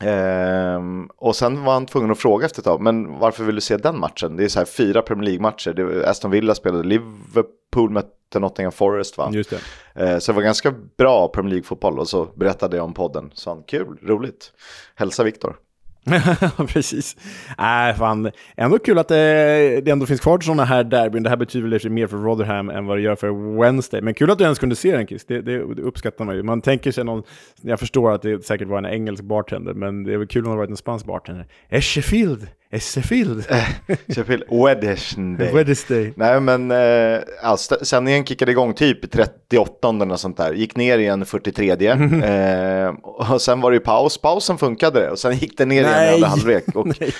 [0.00, 3.60] Ehm, och sen var han tvungen att fråga efter ett tag, men varför vill du
[3.60, 4.36] se den matchen?
[4.36, 6.04] Det är så här fyra Premier League-matcher.
[6.06, 9.30] Aston Villa spelade, Liverpool mötte Nottingham Forest va?
[9.32, 9.58] Just det.
[9.94, 13.30] Ehm, så det var ganska bra Premier League-fotboll och så berättade jag om podden.
[13.34, 14.52] Så han, kul, roligt.
[14.94, 15.56] Hälsa Viktor.
[16.68, 17.16] Precis.
[17.58, 18.30] Äh, fan.
[18.56, 21.22] Ändå kul att det, det ändå finns kvar sådana här derbyn.
[21.22, 24.00] Det här betyder väl mer för Rotherham än vad det gör för Wednesday.
[24.00, 25.24] Men kul att du ens kunde se den, Chris.
[25.24, 26.42] Det, det, det uppskattar man ju.
[26.42, 27.22] Man tänker sig någon...
[27.60, 30.50] Jag förstår att det säkert var en engelsk bartender, men det är väl kul om
[30.50, 31.46] det varit en spansk bartender.
[31.68, 32.48] Echefield!
[32.80, 34.42] Sheffield Eh, Sheffield.
[34.50, 35.52] Wednesday.
[35.54, 36.12] Wednesday.
[36.16, 40.52] Nej men eh, ja, sändningen kickade igång typ i 38 eller sånt där.
[40.52, 41.70] Gick ner igen 43.
[42.24, 44.18] eh, och sen var det ju paus.
[44.20, 46.14] Pausen funkade och sen gick det ner igen i Nej.
[46.14, 46.64] andra halvlek.
[46.74, 47.14] Och, Nej,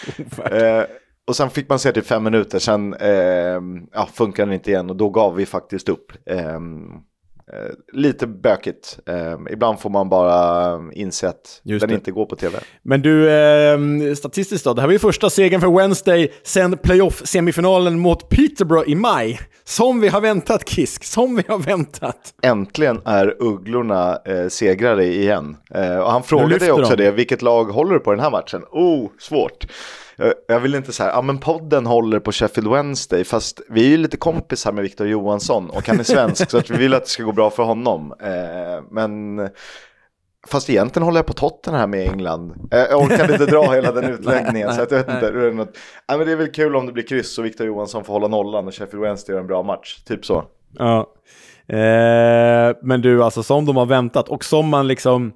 [0.63, 0.85] eh,
[1.27, 3.61] och sen fick man se till fem minuter, sen eh,
[3.93, 6.13] ja, funkade det inte igen och då gav vi faktiskt upp.
[6.31, 6.61] Eh,
[7.93, 8.99] lite bökigt.
[9.07, 11.95] Eh, ibland får man bara inse att Just den det.
[11.95, 12.59] inte går på tv.
[12.83, 14.75] Men du, eh, statistiskt då.
[14.75, 19.41] Det här var ju första segern för Wednesday sen playoff-semifinalen mot Peterborough i maj.
[19.65, 21.05] Som vi har väntat, Kisk.
[21.05, 22.35] Som vi har väntat.
[22.43, 25.57] Äntligen är Ugglorna eh, segrare igen.
[25.75, 27.05] Eh, och han frågade också de.
[27.05, 28.63] det, vilket lag håller du på den här matchen?
[28.71, 29.67] Oh, svårt.
[30.47, 33.97] Jag, vill inte säga, ja men podden håller på Sheffield Wednesday, fast vi är ju
[33.97, 37.11] lite kompisar med Victor Johansson och han är svensk så att vi vill att det
[37.11, 38.15] ska gå bra för honom.
[38.21, 39.41] Eh, men
[40.47, 42.69] Fast egentligen håller jag på Tottenham här med England.
[42.71, 44.67] Eh, Jag orkade inte dra hela den utläggningen.
[44.69, 45.17] Nej, så att jag vet nej.
[45.17, 45.31] inte.
[45.31, 47.67] Det är, något, ja, men det är väl kul om det blir kryss och Victor
[47.67, 50.03] Johansson får hålla nollan och Sheffield Wednesday gör en bra match.
[50.05, 50.45] Typ så.
[50.79, 51.07] Ja.
[51.67, 55.33] Eh, men du, alltså som de har väntat och som man liksom...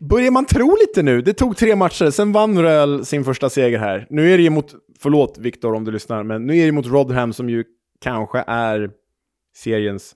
[0.00, 1.22] Börjar man tro lite nu?
[1.22, 4.06] Det tog tre matcher, sen vann Röhl sin första seger här.
[4.10, 6.86] Nu är det ju mot, förlåt Viktor om du lyssnar, men nu är det mot
[6.86, 7.64] Rodham som ju
[8.00, 8.90] kanske är
[9.56, 10.14] seriens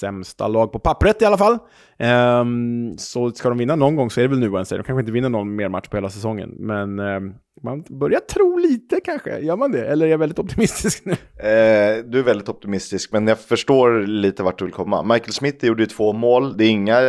[0.00, 1.58] sämsta lag på pappret i alla fall.
[1.98, 4.78] Ehm, så ska de vinna någon gång så är det väl nu Wednesday.
[4.78, 8.56] De kanske inte vinner någon mer match på hela säsongen, men ehm, man börjar tro
[8.56, 9.38] lite kanske.
[9.38, 9.86] Gör man det?
[9.86, 11.12] Eller är jag väldigt optimistisk nu?
[11.12, 15.02] Eh, du är väldigt optimistisk, men jag förstår lite vart du vill komma.
[15.02, 16.56] Michael Smith gjorde ju två mål.
[16.56, 17.00] Det är inga,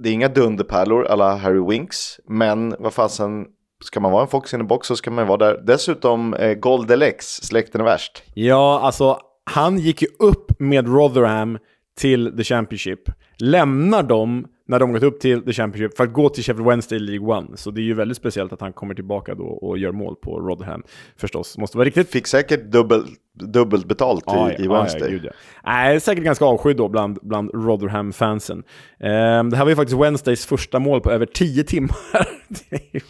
[0.00, 3.46] det är inga dunderpärlor alla Harry Winks, men vad fasen,
[3.84, 5.62] ska man vara en fox in the box så ska man vara där.
[5.66, 8.22] Dessutom, eh, Goldelex, släkten är värst.
[8.34, 9.18] Ja, alltså
[9.50, 11.58] han gick ju upp med Rotherham
[12.00, 13.00] till The Championship.
[13.38, 16.98] Lämnar dem när de gått upp till The Championship för att gå till Sheffield Wednesday
[16.98, 17.56] League One.
[17.56, 20.40] Så det är ju väldigt speciellt att han kommer tillbaka då och gör mål på
[20.40, 20.82] Rotherham.
[21.16, 22.10] Förstås, måste vara riktigt...
[22.10, 25.10] Fick säkert dubbelt, dubbelt betalt Ja, i, ja, i ja, ja, Wednesday.
[25.10, 25.30] gud, ja.
[25.64, 28.62] Nej, säkert ganska avskydd då bland, bland Rotherham-fansen.
[29.00, 31.96] Ehm, det här var ju faktiskt Wednesdays första mål på över 10 timmar.
[32.48, 33.02] det, är,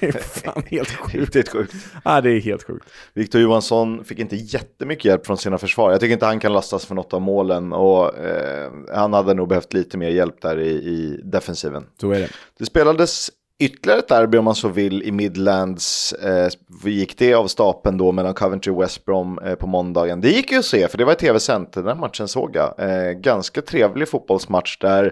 [0.00, 1.14] det är fan helt sjukt.
[1.14, 1.74] Riktigt sjukt.
[2.04, 2.88] Ja, det är helt sjukt.
[3.14, 5.90] Victor Johansson fick inte jättemycket hjälp från sina försvar.
[5.90, 9.48] Jag tycker inte han kan lastas för något av målen och eh, han hade nog
[9.48, 11.86] behövt lite mer hjälp där i, i defensiven.
[12.00, 12.28] Så är det.
[12.58, 16.12] Det spelades ytterligare ett derby om man så vill i Midlands.
[16.12, 16.48] Eh,
[16.84, 20.20] gick det av stapeln då mellan Coventry och West Brom eh, på måndagen.
[20.20, 22.74] Det gick ju att se för det var tv-sänt, den här matchen såg jag.
[22.78, 25.04] Eh, ganska trevlig fotbollsmatch där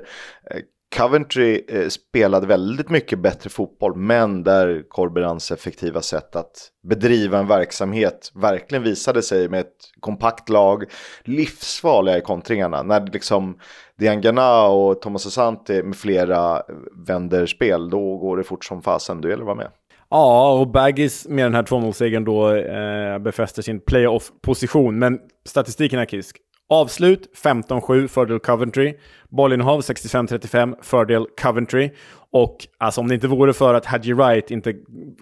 [0.51, 0.61] eh,
[0.97, 7.47] Coventry eh, spelade väldigt mycket bättre fotboll, men där Corberans effektiva sätt att bedriva en
[7.47, 10.85] verksamhet verkligen visade sig med ett kompakt lag,
[11.25, 12.83] livsfarliga i kontringarna.
[12.83, 13.59] När det liksom
[14.03, 16.63] Diangana och Thomas Asante med flera
[17.07, 19.21] vänder spel, då går det fort som fasen.
[19.21, 19.69] Du gäller att vara med.
[20.11, 24.99] Ja, och Baggis med den här 2-0-segern då eh, befäster sin playoff-position.
[24.99, 26.37] Men statistiken är kisk.
[26.69, 28.95] Avslut 15-7, fördel Coventry.
[29.29, 31.91] Bollinnehav 65-35, fördel Coventry.
[32.33, 34.75] Och alltså, om det inte vore för att Hadji Wright inte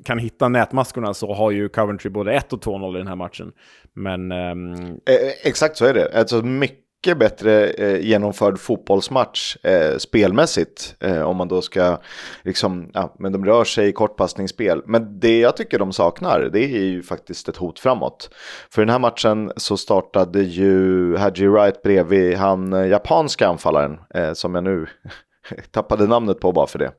[0.04, 3.52] kan hitta nätmaskorna så har ju Coventry både 1 och 2-0 i den här matchen.
[3.94, 4.32] Men...
[4.32, 6.18] ehm, Eh, exakt så är det.
[6.18, 10.94] Alltså mycket mycket bättre eh, genomförd fotbollsmatch eh, spelmässigt.
[11.00, 11.98] Eh, om man då ska,
[12.42, 14.82] liksom, ja, men de rör sig i kortpassningsspel.
[14.86, 18.30] Men det jag tycker de saknar, det är ju faktiskt ett hot framåt.
[18.70, 24.32] För den här matchen så startade ju Hadji Wright bredvid han eh, japanska anfallaren, eh,
[24.32, 24.86] som jag nu
[25.70, 26.92] tappade namnet på bara för det.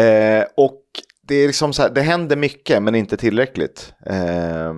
[0.00, 0.82] Eh, och
[1.22, 3.94] det är liksom så här, det händer mycket men inte tillräckligt.
[4.06, 4.74] Eh,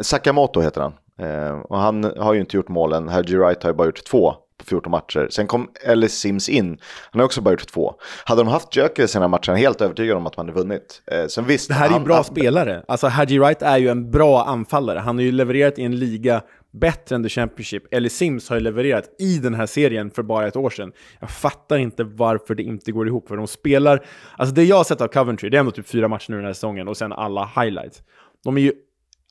[0.00, 0.92] Sakamoto heter han.
[1.18, 4.34] Eh, och han har ju inte gjort målen, Haji Wright har ju bara gjort två
[4.58, 5.28] på 14 matcher.
[5.30, 6.78] Sen kom Ellis Sims in,
[7.10, 7.94] han har också bara gjort två.
[8.24, 11.02] Hade de haft Gyökeres i den här matchen, helt övertygad om att man hade vunnit.
[11.06, 12.84] Eh, sen visst, Det här är ju bra han- spelare.
[12.88, 14.98] Alltså Hadji Wright är ju en bra anfallare.
[14.98, 17.82] Han har ju levererat i en liga bättre än The Championship.
[17.94, 20.92] Ellie Sims har ju levererat i den här serien för bara ett år sedan.
[21.20, 23.28] Jag fattar inte varför det inte går ihop.
[23.28, 24.04] För de spelar...
[24.36, 26.46] Alltså det jag har sett av Coventry, det är ändå typ fyra matcher nu den
[26.46, 28.02] här säsongen och sen alla highlights.
[28.44, 28.72] De är ju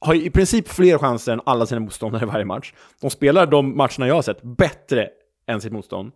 [0.06, 2.74] har i princip fler chanser än alla sina motståndare i varje match.
[3.02, 5.10] De spelar de matcherna jag har sett bättre
[5.48, 6.12] än sitt motstånd.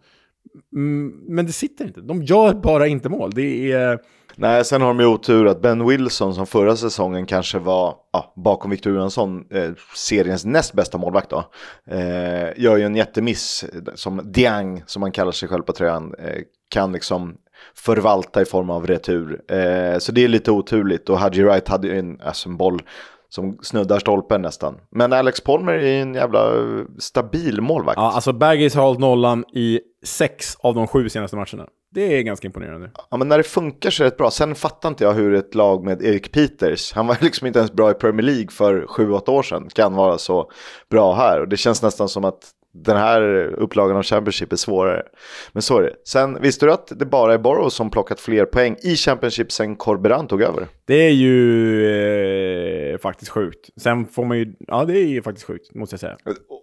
[0.74, 2.02] Mm, men det sitter inte.
[2.02, 3.32] De gör bara inte mål.
[3.36, 4.00] Det är...
[4.36, 8.34] Nej, sen har de ju otur att Ben Wilson som förra säsongen kanske var ja,
[8.36, 11.44] bakom Victor Johansson, eh, seriens näst bästa målvakt då,
[11.92, 16.14] eh, gör ju en jättemiss eh, som Diang, som man kallar sig själv på tröjan,
[16.20, 17.38] eh, kan liksom
[17.76, 19.42] förvalta i form av retur.
[19.52, 22.82] Eh, så det är lite oturligt och Hadji Wright hade ju en, alltså en boll
[23.30, 24.76] som snuddar stolpen nästan.
[24.90, 26.52] Men Alex Palmer är en jävla
[27.00, 27.98] stabil målvakt.
[27.98, 31.68] Ja, alltså Baggis har hållit nollan i sex av de sju senaste matcherna.
[31.92, 32.92] Det är ganska imponerande.
[33.10, 34.32] Ja, men när det funkar så är det rätt bra.
[34.32, 37.72] Sen fattar inte jag hur ett lag med Erik Peters, han var liksom inte ens
[37.74, 40.52] bra i Premier League för 7-8 år sedan, kan vara så
[40.90, 41.42] bra här.
[41.42, 42.52] Och det känns nästan som att
[42.84, 43.22] den här
[43.58, 45.04] upplagan av Championship är svårare.
[45.52, 45.94] Men så är det.
[46.04, 49.76] Sen visste du att det bara är Borough som plockat fler poäng i Championship sen
[49.76, 50.68] Corberan tog över?
[50.86, 53.70] Det är ju eh, faktiskt sjukt.
[53.82, 56.18] Sen får man ju, ja det är ju faktiskt sjukt, måste jag säga.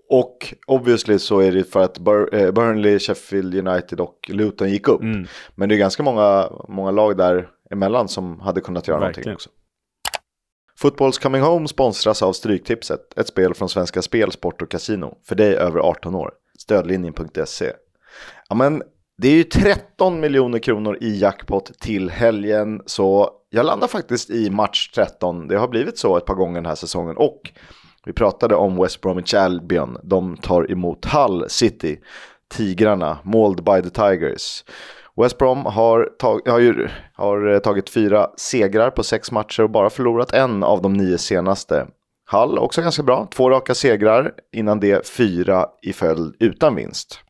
[0.09, 4.89] Och obviously så är det för att Bur eh, Burnley, Sheffield United och Luton gick
[4.89, 5.03] upp.
[5.03, 5.27] Mm.
[5.55, 9.29] Men det är ganska många, många lag där emellan som hade kunnat göra Verkligen.
[9.29, 9.51] någonting också.
[10.79, 15.19] Footballs Coming Home sponsras av Stryktipset, ett spel från Svenska Spel, Sport och Casino.
[15.29, 16.31] För dig över 18 år.
[16.59, 17.73] Stödlinjen.se.
[18.49, 18.83] Ja men
[19.19, 22.83] det är ju 13 miljoner kronor i jackpot till helgen.
[22.87, 25.49] Så jag landar faktiskt i match 13.
[25.49, 27.17] Det har blivit så ett par gånger den här säsongen.
[27.17, 27.41] Och
[28.05, 29.99] vi pratade om West Bromwich Albion.
[30.03, 32.01] De tar emot Hull City.
[32.49, 34.65] Tigrarna, Mauled by the Tigers.
[35.17, 39.71] West Brom har, tag har, ju, har eh, tagit fyra segrar på sex matcher och
[39.71, 41.87] bara förlorat en av de nio senaste.
[42.31, 47.21] Hull också ganska bra, två raka segrar, innan det fyra i följd utan vinst.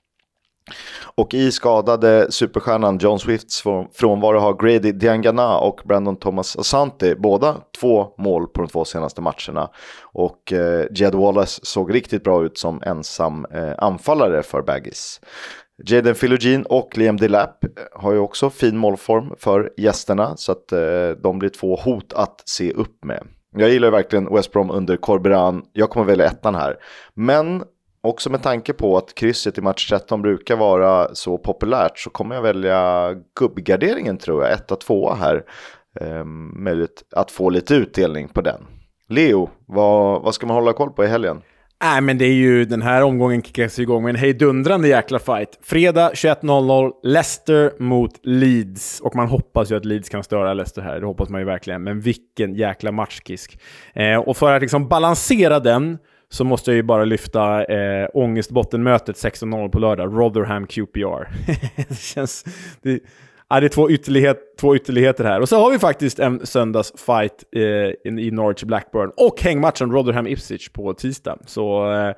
[1.16, 3.62] Och i skadade superstjärnan John Swifts
[3.92, 9.20] frånvaro har Grady Diangana och Brandon Thomas Asante båda två mål på de två senaste
[9.20, 9.70] matcherna.
[10.02, 15.20] Och eh, Jed Wallace såg riktigt bra ut som ensam eh, anfallare för Baggis.
[15.82, 20.72] Jaden Philogene och Liam Delap eh, har ju också fin målform för gästerna så att
[20.72, 23.26] eh, de blir två hot att se upp med.
[23.56, 25.64] Jag gillar ju verkligen West Brom under Corberan.
[25.72, 26.76] Jag kommer välja ettan här.
[27.14, 27.64] Men
[28.00, 32.34] också med tanke på att krysset i match 13 brukar vara så populärt så kommer
[32.34, 35.44] jag välja gubbgarderingen tror jag, etta, tvåa här.
[36.00, 38.66] Eh, möjligt att få lite utdelning på den.
[39.08, 41.42] Leo, vad, vad ska man hålla koll på i helgen?
[41.82, 45.58] Nej, men det är ju den här omgången kickas igång med en hejdundrande jäkla fight.
[45.62, 49.00] Fredag 21.00, Leicester mot Leeds.
[49.00, 51.82] Och man hoppas ju att Leeds kan störa Leicester här, det hoppas man ju verkligen.
[51.82, 53.58] Men vilken jäkla matchkisk.
[53.92, 55.98] Eh, och för att liksom balansera den
[56.28, 61.28] så måste jag ju bara lyfta eh, ångestbottenmötet 16.00 på lördag, Rotherham QPR.
[61.88, 62.44] det känns...
[62.82, 63.00] Det,
[63.48, 65.40] Ja, det är två, ytterlighet, två ytterligheter här.
[65.40, 67.62] Och så har vi faktiskt en söndagsfight eh,
[68.22, 71.38] i Norwich Blackburn och hängmatchen Rotherham Ipswich på tisdag.
[71.46, 72.08] Så eh,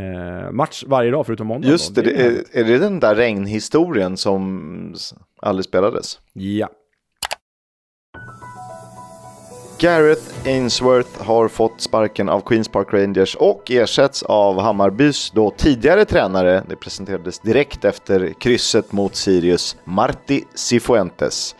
[0.00, 1.68] eh, match varje dag förutom måndag.
[1.68, 4.94] Just det, det är, är det den där regnhistorien som
[5.42, 6.20] aldrig spelades?
[6.32, 6.68] Ja.
[9.78, 16.04] Gareth Ainsworth har fått sparken av Queens Park Rangers och ersätts av Hammarbys då tidigare
[16.04, 16.64] tränare.
[16.68, 21.56] Det presenterades direkt efter krysset mot Sirius, Marti Cifuentes.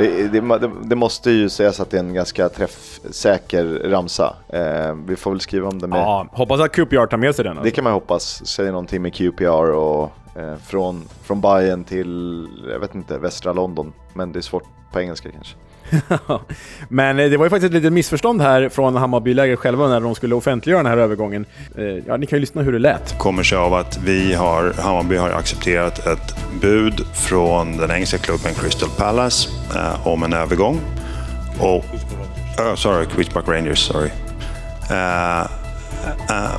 [0.00, 4.34] Det, det, det, det måste ju sägas att det är en ganska träffsäker ramsa.
[4.48, 5.98] Eh, vi får väl skriva om det med...
[5.98, 7.54] ja, hoppas att QPR tar med sig den.
[7.54, 7.74] Det Alltså.
[7.74, 8.46] kan man hoppas.
[8.46, 13.92] Säger någonting med QPR och eh, från, från Bayern till, jag vet inte, västra London.
[14.14, 15.56] Men det är svårt på engelska kanske.
[16.88, 20.14] Men eh, det var ju faktiskt ett litet missförstånd här från Hammarbylägret själva när de
[20.14, 21.46] skulle offentliggöra den här övergången.
[21.78, 23.18] Eh, ja, ni kan ju lyssna hur det lät.
[23.18, 28.54] kommer sig av att vi har, Hammarby har accepterat ett bud från den engelska klubben
[28.54, 30.80] Crystal Palace eh, om en övergång.
[31.58, 31.84] Och,
[32.58, 34.10] oh, sorry, Queens Park Rangers, sorry.
[34.90, 35.59] Eh,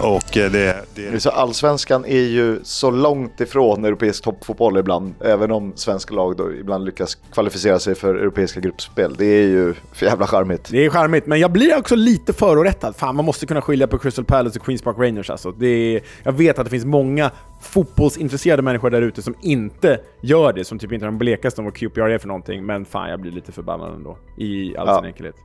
[0.02, 5.14] och det, det, Så allsvenskan är ju så långt ifrån europeisk toppfotboll ibland.
[5.22, 9.16] Även om svenska lag då ibland lyckas kvalificera sig för europeiska gruppspel.
[9.18, 10.68] Det är ju för jävla charmigt.
[10.72, 12.96] Det är charmigt, men jag blir också lite förorättad.
[12.96, 15.52] Fan, man måste kunna skilja på Crystal Palace och Queens Park Rangers alltså.
[15.52, 17.32] Det är, jag vet att det finns många
[17.62, 21.66] fotbollsintresserade människor där ute som inte gör det, som typ inte har en blekaste om
[21.66, 22.66] vad QPR är för någonting.
[22.66, 24.18] Men fan, jag blir lite förbannad ändå.
[24.38, 24.96] I all Ja.
[24.98, 25.36] sin enkelhet.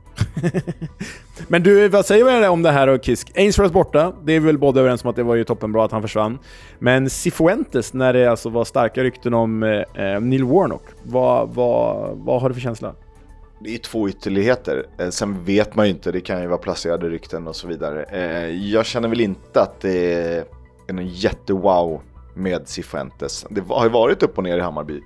[1.47, 3.31] men du, vad säger du om det här och Kisk?
[3.35, 5.91] Ainsworth borta, det är vi väl båda överens om att det var ju toppenbra att
[5.91, 6.39] han försvann.
[6.79, 12.17] Men Cifuentes, när det alltså var starka rykten om eh, eh Neil Warnock, vad, vad,
[12.17, 12.93] vad har du för känsla?
[13.59, 14.85] Det är ju två ytterligheter.
[14.99, 18.03] Eh, sen vet man ju inte, det kan ju vara placerade rykten och så vidare.
[18.03, 20.43] Eh, jag känner väl inte att det är
[20.87, 22.01] en jättewow
[22.33, 23.45] med Cifuentes.
[23.49, 25.01] Det har ju varit upp och ner i Hammarby.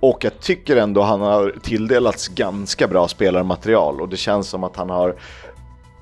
[0.00, 4.76] Och jag tycker ändå han har tilldelats ganska bra spelarmaterial och det känns som att
[4.76, 5.16] han har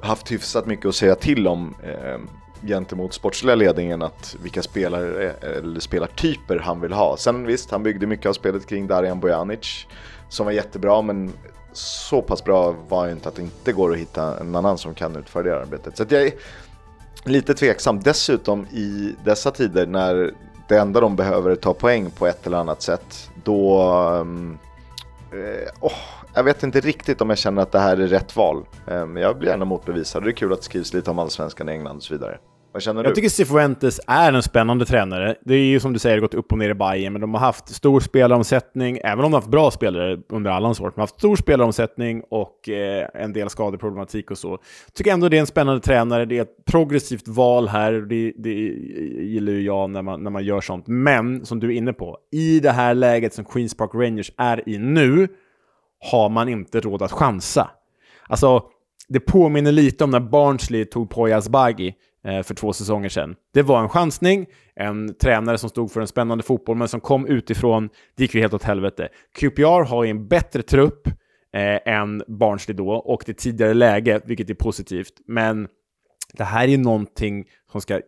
[0.07, 2.19] haft hyfsat mycket att säga till om eh,
[2.67, 7.17] gentemot sportsliga ledningen att vilka spelare eh, eller spelartyper han vill ha.
[7.17, 9.87] Sen visst, han byggde mycket av spelet kring Darijan Bojanic
[10.29, 11.33] som var jättebra men
[11.73, 14.79] så pass bra var han ju inte att det inte går att hitta en annan
[14.79, 15.97] som kan utföra det arbetet.
[15.97, 16.33] Så att jag,
[17.25, 18.01] lite tveksam.
[18.01, 20.35] Dessutom i dessa tider när
[20.69, 23.83] det enda de behöver är ta poäng på ett eller annat sätt, då...
[23.83, 24.59] Ehm,
[25.33, 25.93] eh, oh,
[26.37, 28.64] jag vet inte riktigt om jag känner att det här är rätt val.
[28.87, 30.24] Eh, men jag blir gärna motbevisad.
[30.24, 32.39] Det är kul att det skrivs lite om allsvenskan i England och så vidare.
[32.72, 33.14] Vad känner Jag du?
[33.14, 35.37] tycker Cifuentes är en spännande tränare.
[35.45, 37.41] Det är ju som du säger gått upp och ner i Bayern, men de har
[37.41, 40.74] haft stor spelaromsättning, även om de har haft bra spelare under alla år.
[40.74, 44.51] De har haft stor spelaromsättning och eh, en del skadeproblematik och så.
[44.87, 46.24] Jag tycker ändå det är en spännande tränare.
[46.24, 47.93] Det är ett progressivt val här.
[47.93, 48.55] Det, det
[49.24, 50.87] gillar ju jag när man, när man gör sånt.
[50.87, 54.68] Men, som du är inne på, i det här läget som Queens Park Rangers är
[54.68, 55.28] i nu,
[56.11, 57.71] har man inte råd att chansa.
[58.29, 58.63] Alltså,
[59.09, 61.95] det påminner lite om när Barnsley tog Poya Asbaghi
[62.25, 63.35] eh, för två säsonger sedan.
[63.55, 64.47] Det var en chansning,
[64.77, 68.41] en tränare som stod för en spännande fotboll, men som kom utifrån, det gick ju
[68.41, 69.09] helt åt helvete.
[69.39, 71.09] QPR har ju en bättre trupp
[71.55, 75.13] eh, än Barnsley då, och det tidigare läge, vilket är positivt.
[75.27, 75.69] Men
[76.33, 78.01] det här är ju någonting som ska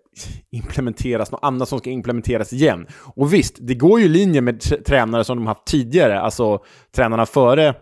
[0.51, 2.87] implementeras, något annat som ska implementeras igen.
[3.15, 7.27] Och visst, det går ju i linje med tränare som de haft tidigare, alltså tränarna
[7.27, 7.75] före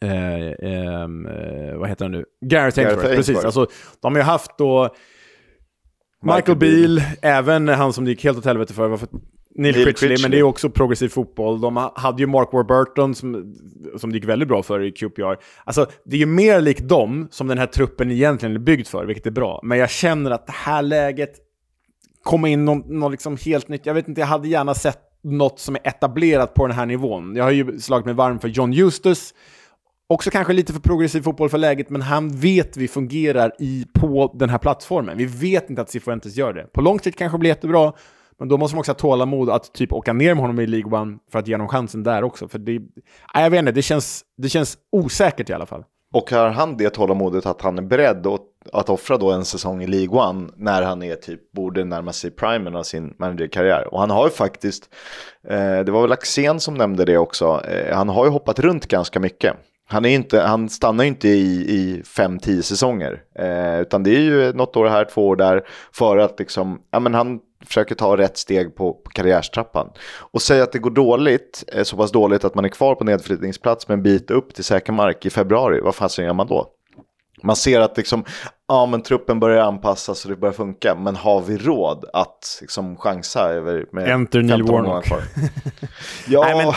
[0.00, 1.08] Eh, eh,
[1.76, 2.24] vad heter han nu?
[2.40, 3.44] Gareth Ainsworth, precis.
[3.44, 3.66] Alltså,
[4.02, 4.94] de har ju haft då
[6.22, 9.08] Michael, Michael Beal, även han som det gick helt åt helvete för, var för
[9.56, 11.60] Neil, Neil Critchley, men det är också progressiv fotboll.
[11.60, 13.54] De hade ju Mark Warburton som,
[13.96, 15.36] som det gick väldigt bra för i QPR.
[15.64, 19.04] Alltså, det är ju mer likt dem som den här truppen egentligen är byggd för,
[19.06, 19.60] vilket är bra.
[19.62, 21.32] Men jag känner att det här läget,
[22.22, 23.86] komma in något, något liksom helt nytt.
[23.86, 27.36] Jag vet inte, jag hade gärna sett något som är etablerat på den här nivån.
[27.36, 29.34] Jag har ju slagit mig varm för John Eustace,
[30.08, 34.32] Också kanske lite för progressiv fotboll för läget, men han vet vi fungerar i, på
[34.34, 35.18] den här plattformen.
[35.18, 36.62] Vi vet inte att Cifuentes gör det.
[36.72, 37.92] På lång sikt kanske det blir jättebra,
[38.38, 41.00] men då måste man också ha tålamod att typ åka ner med honom i League
[41.00, 42.48] One för att ge honom chansen där också.
[42.48, 42.80] För det,
[43.34, 45.84] jag vet inte, det känns, det känns osäkert i alla fall.
[46.14, 48.40] Och har han det tålamodet att han är beredd att,
[48.72, 52.30] att offra då en säsong i League One när han är typ, borde närma sig
[52.30, 53.94] primen av sin managerkarriär.
[53.94, 54.88] Och han har ju faktiskt,
[55.48, 58.86] eh, det var väl Axén som nämnde det också, eh, han har ju hoppat runt
[58.86, 59.56] ganska mycket.
[59.88, 63.22] Han, är inte, han stannar ju inte i, i fem, tio säsonger.
[63.38, 65.62] Eh, utan det är ju något år här, två år där.
[65.92, 69.90] För att liksom, ja men han försöker ta rätt steg på, på karriärstrappan.
[70.18, 73.04] Och säga att det går dåligt, eh, så pass dåligt att man är kvar på
[73.04, 75.80] nedflyttningsplats med en bit upp till säker mark i februari.
[75.80, 76.66] Vad fasen gör man då?
[77.42, 78.24] Man ser att liksom,
[78.68, 80.94] ja, men truppen börjar anpassas och det börjar funka.
[80.94, 85.04] Men har vi råd att liksom, chansa över med Enter Neil Warnock.
[85.04, 85.22] kvar?
[86.28, 86.74] ja, Nej, men...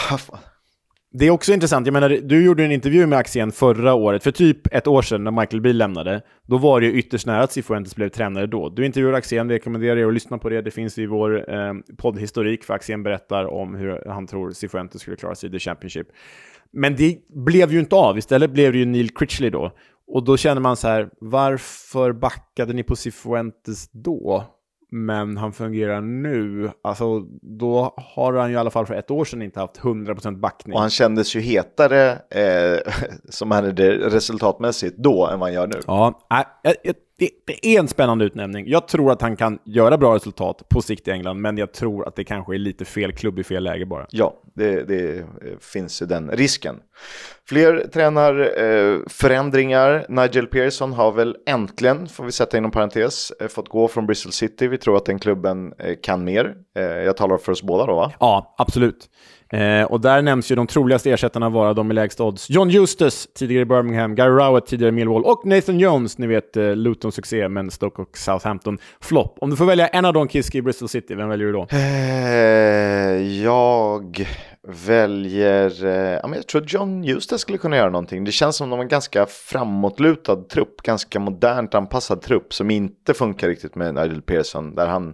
[1.11, 4.31] Det är också intressant, jag menar, du gjorde en intervju med Axén förra året, för
[4.31, 6.21] typ ett år sedan när Michael Bee lämnade.
[6.47, 8.69] Då var det ju ytterst nära att Cifuentes blev tränare då.
[8.69, 10.61] Du intervjuade Axén, rekommenderar er att lyssna på det.
[10.61, 15.17] Det finns i vår eh, poddhistorik, för Axén berättar om hur han tror Cifuentes skulle
[15.17, 16.07] klara sig i The Championship.
[16.71, 19.71] Men det blev ju inte av, istället blev det ju Neil Critchley då.
[20.07, 24.43] Och då känner man så här, varför backade ni på Cifuentes då?
[24.91, 29.25] Men han fungerar nu, alltså då har han ju i alla fall för ett år
[29.25, 30.73] sedan inte haft 100% backning.
[30.73, 32.93] Och han kändes ju hetare eh,
[33.29, 33.73] som han är
[34.09, 35.79] resultatmässigt då än vad han gör nu.
[35.87, 36.19] Ja,
[36.63, 38.67] äh, det, det, är en spännande utnämning.
[38.67, 42.07] Jag tror att han kan göra bra resultat på sikt i England, men jag tror
[42.07, 44.05] att det kanske är lite fel klubb i fel läge bara.
[44.09, 45.25] Ja, det, det
[45.61, 46.75] finns ju den risken.
[47.49, 49.95] Fler tränarförändringar.
[49.95, 54.05] Eh, Nigel Pearson har väl äntligen, får vi sätta inom parentes, eh, fått gå från
[54.05, 54.67] Bristol City.
[54.67, 56.55] Vi tror att den klubben eh, kan mer.
[56.75, 58.11] Eh, jag talar för oss båda då va?
[58.19, 59.09] Ja, absolut.
[59.49, 62.49] Eh, och där nämns ju de troligaste ersättarna vara de med lägst odds.
[62.49, 66.57] John Justus, tidigare i Birmingham, Gary Rowett, tidigare i Millwall och Nathan Jones, ni vet
[66.57, 69.37] eh, Lutons succé, men Stoke och Southampton flopp.
[69.41, 71.67] Om du får välja en av dem, Kiski i Bristol City, vem väljer du då?
[71.71, 74.27] Eh, jag
[74.87, 78.23] väljer, eh, ja, men jag tror John Justus skulle kunna göra någonting.
[78.23, 83.13] Det känns som de har en ganska framåtlutad trupp, ganska modernt anpassad trupp som inte
[83.13, 85.13] funkar riktigt med Nigel Pearson, där han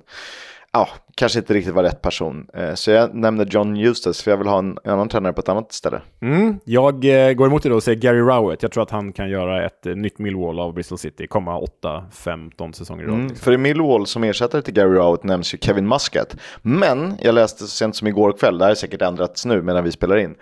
[0.74, 2.48] ja, kanske inte riktigt var rätt person.
[2.54, 5.50] Eh, så jag nämner John Eustace för jag vill ha en annan tränare på ett
[5.50, 6.02] annat ställe.
[6.22, 8.64] Mm, jag eh, går emot det då och säger Gary Rowett.
[8.64, 12.72] Jag tror att han kan göra ett eh, nytt Millwall av Bristol City, komma 8-15
[12.72, 13.44] säsonger i mm, liksom.
[13.44, 16.36] För i Millwall som ersättare till Gary Rowett nämns ju Kevin Muscat.
[16.62, 19.84] Men jag läste så sent som igår kväll, det här är säkert ändrats nu medan
[19.84, 20.36] vi spelar in,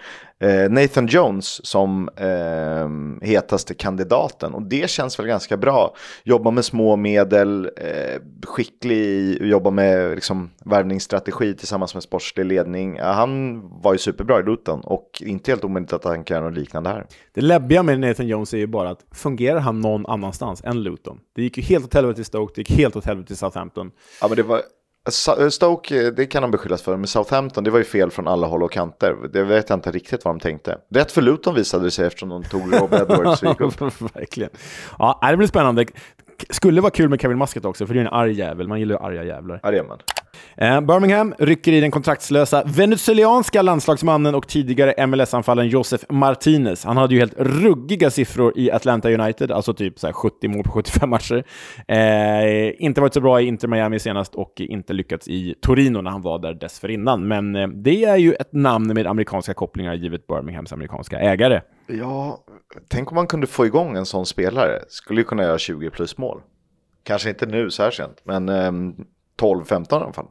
[0.69, 5.95] Nathan Jones som eh, hetaste kandidaten och det känns väl ganska bra.
[6.23, 12.99] Jobba med små medel, eh, skicklig, jobba med liksom, värvningsstrategi tillsammans med sportslig ledning.
[12.99, 16.57] Han var ju superbra i Luton och inte helt omöjligt att han kan göra något
[16.57, 17.05] liknande här.
[17.33, 21.19] Det läbbiga med Nathan Jones är ju bara att fungerar han någon annanstans än Luton?
[21.35, 23.91] Det gick ju helt åt helvete i Stoke, det gick helt åt helvete i Southampton.
[24.21, 24.61] Ja, men det var...
[25.49, 28.63] Stoke, det kan han beskyllas för, men Southampton, det var ju fel från alla håll
[28.63, 29.15] och kanter.
[29.33, 30.77] Det vet jag inte riktigt vad de tänkte.
[30.89, 33.43] Rätt för Luton visade det sig eftersom de tog Rob Edwards
[34.15, 34.49] Verkligen.
[34.99, 35.85] Ja, det blir spännande
[36.49, 38.67] skulle vara kul med Kevin Muscat också, för det är en arg jävel.
[38.67, 39.59] Man gillar ju arga jävlar.
[39.63, 39.97] Ja, det är man.
[40.57, 46.85] Eh, Birmingham rycker i den kontraktslösa venezuelanska landslagsmannen och tidigare MLS-anfallen Josef Martinez.
[46.85, 50.71] Han hade ju helt ruggiga siffror i Atlanta United, alltså typ så 70 mål på
[50.71, 51.43] 75 matcher.
[51.87, 56.11] Eh, inte varit så bra i Inter Miami senast och inte lyckats i Torino när
[56.11, 57.27] han var där dessförinnan.
[57.27, 61.61] Men eh, det är ju ett namn med amerikanska kopplingar givet Birminghams amerikanska ägare.
[61.87, 62.43] Ja,
[62.87, 64.79] tänk om man kunde få igång en sån spelare.
[64.87, 66.41] Skulle ju kunna göra 20 plus mål.
[67.03, 68.71] Kanske inte nu så här sent, men eh,
[69.41, 70.27] 12-15 i alla fall.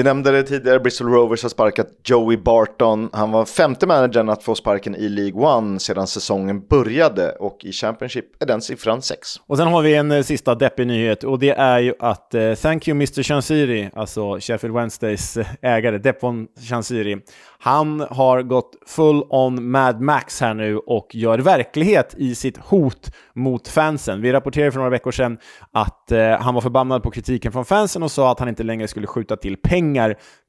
[0.00, 3.10] Vi nämnde det tidigare, Bristol Rovers har sparkat Joey Barton.
[3.12, 7.72] Han var femte managern att få sparken i League One sedan säsongen började och i
[7.72, 9.28] Championship är den siffran 6.
[9.46, 12.54] Och sen har vi en eh, sista deppig nyhet och det är ju att eh,
[12.54, 13.22] Thank you Mr.
[13.22, 17.18] Chansiri, alltså Sheffield Wednesdays eh, ägare, Depon Chansiri,
[17.62, 23.12] han har gått full on Mad Max här nu och gör verklighet i sitt hot
[23.34, 24.22] mot fansen.
[24.22, 25.38] Vi rapporterade för några veckor sedan
[25.72, 28.88] att eh, han var förbannad på kritiken från fansen och sa att han inte längre
[28.88, 29.89] skulle skjuta till pengar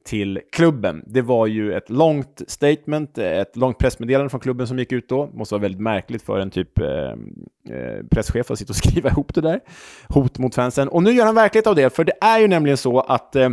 [0.04, 1.04] till klubben.
[1.06, 5.30] Det var ju ett långt statement, ett långt pressmeddelande från klubben som gick ut då.
[5.34, 9.34] Måste vara väldigt märkligt för en typ eh, eh presschef att sitta och skriva ihop
[9.34, 9.60] det där.
[10.08, 10.88] Hot mot fansen.
[10.88, 13.50] Och nu gör han verklighet av det, för det är ju nämligen så att eh,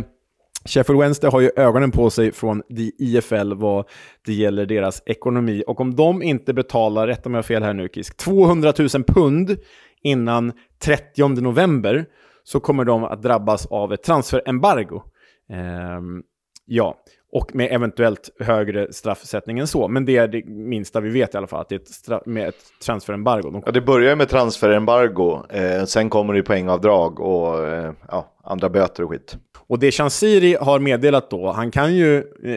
[0.64, 2.62] Sheffield Wednesday har ju ögonen på sig från
[2.98, 3.88] IFL vad
[4.26, 5.64] det gäller deras ekonomi.
[5.66, 8.72] Och om de inte betalar, rätta mig om jag har fel här nu Kisk, 200
[8.78, 9.56] 000 pund
[10.02, 12.06] innan 30 november
[12.44, 15.02] så kommer de att drabbas av ett transferembargo.
[15.50, 16.22] Ehm,
[16.66, 16.96] ja,
[17.32, 19.88] och med eventuellt högre straffsättning än så.
[19.88, 22.48] Men det är det minsta vi vet i alla fall, att det är ett med
[22.48, 23.62] ett transferembargo.
[23.66, 29.02] Ja, det börjar med transferembargo, eh, sen kommer det poängavdrag och eh, ja, andra böter
[29.02, 29.36] och skit.
[29.66, 32.54] Och det Chansiri har meddelat då, han kan ju eh,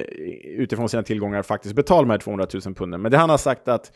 [0.59, 3.01] utifrån sina tillgångar faktiskt betala de här 200 000 punden.
[3.01, 3.91] Men det han har sagt att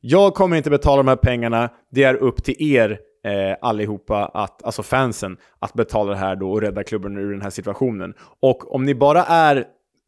[0.00, 4.62] jag kommer inte betala de här pengarna, det är upp till er eh, allihopa, att,
[4.64, 8.14] alltså fansen, att betala det här då och rädda klubben ur den här situationen.
[8.42, 9.56] Och om ni bara är,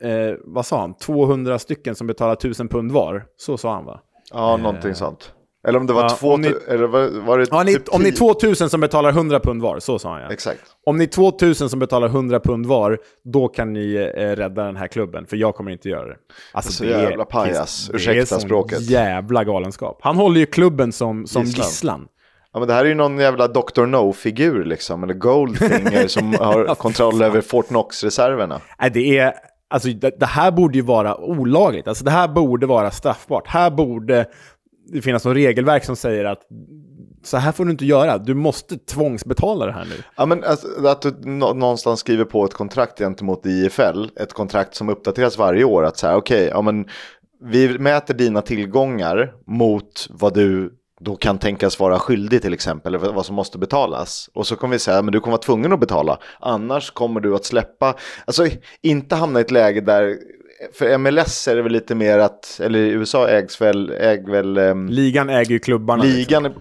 [0.02, 4.00] eh, vad sa han, 200 stycken som betalar 1000 pund var, så sa han va?
[4.32, 5.30] Ja, någonting sånt.
[5.68, 8.02] Eller om det var Ja, två, om ni- eller var, var det Ja, typ om
[8.02, 10.30] ni är tio- 2000 som betalar 100 pund var, så sa han ja.
[10.32, 10.60] Exakt.
[10.86, 14.76] Om ni är 2000 som betalar 100 pund var, då kan ni eh, rädda den
[14.76, 16.16] här klubben, för jag kommer inte göra det.
[16.52, 17.86] Alltså, Så jävla pajas.
[17.86, 18.80] det är Ursäkta sån språket.
[18.90, 19.98] jävla galenskap.
[20.02, 21.66] Han håller ju klubben som, som Gisslan.
[21.66, 22.08] gisslan.
[22.54, 23.86] Ja, men det här är ju någon jävla Dr.
[23.86, 28.60] No-figur liksom, eller Goldfinger som har kontroll över Fort Knox-reserverna.
[28.80, 29.34] Nej, det är...
[29.70, 31.88] Alltså, det, det här borde ju vara olagligt.
[31.88, 33.48] Alltså, det här borde vara straffbart.
[33.48, 34.26] Här borde
[34.92, 36.40] det finnas något regelverk som säger att
[37.24, 38.18] så här får du inte göra.
[38.18, 39.94] Du måste tvångsbetala det här nu.
[40.16, 44.74] Ja, men alltså, att du nå- någonstans skriver på ett kontrakt gentemot IFL, ett kontrakt
[44.74, 46.86] som uppdateras varje år, att så här, okej, ja men
[47.44, 50.72] vi mäter dina tillgångar mot vad du
[51.04, 54.30] då kan tänkas vara skyldig till exempel, eller vad som måste betalas.
[54.34, 57.34] Och så kommer vi säga, men du kommer vara tvungen att betala, annars kommer du
[57.34, 57.94] att släppa,
[58.24, 58.46] alltså
[58.82, 60.16] inte hamna i ett läge där,
[60.78, 64.56] för MLS är det väl lite mer att, eller i USA ägs väl, äg väl
[64.56, 66.02] ehm, Ligan äger ju klubbarna.
[66.04, 66.18] liksom.
[66.18, 66.52] Ligan, är-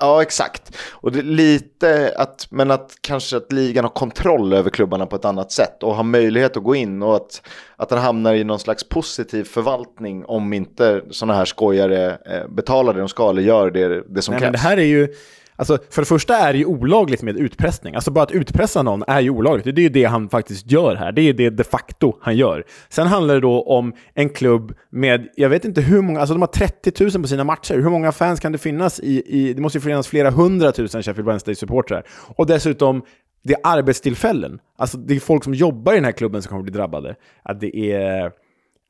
[0.00, 0.76] ja exakt.
[0.90, 5.52] Och lite att, men att kanske att ligan har kontroll över klubbarna på ett annat
[5.52, 7.42] sätt och har möjlighet att gå in och att,
[7.76, 12.94] att den hamnar i någon slags positiv förvaltning om inte sådana här skojare eh, betalar
[12.94, 14.46] det de ska eller gör det, det som Nej, krävs.
[14.46, 15.14] men det här är ju...
[15.60, 17.94] Alltså, för det första är det ju olagligt med utpressning.
[17.94, 19.64] Alltså bara att utpressa någon är ju olagligt.
[19.76, 21.12] Det är ju det han faktiskt gör här.
[21.12, 22.64] Det är det de facto han gör.
[22.88, 26.42] Sen handlar det då om en klubb med, jag vet inte hur många, alltså de
[26.42, 27.74] har 30 000 på sina matcher.
[27.74, 31.28] Hur många fans kan det finnas i, i det måste ju finnas flera hundratusen Sheffield
[31.28, 32.02] Wednesday-supportrar.
[32.36, 33.02] Och dessutom,
[33.44, 34.58] det är arbetstillfällen.
[34.78, 37.14] Alltså det är folk som jobbar i den här klubben som kommer bli drabbade.
[37.42, 38.32] Att det är...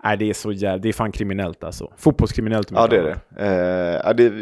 [0.04, 0.78] Nej, det är så jävla...
[0.78, 1.92] Det är fan kriminellt alltså.
[1.96, 2.70] Fotbollskriminellt.
[2.74, 3.16] Ja det är det.
[3.44, 4.32] Eh, ja, det är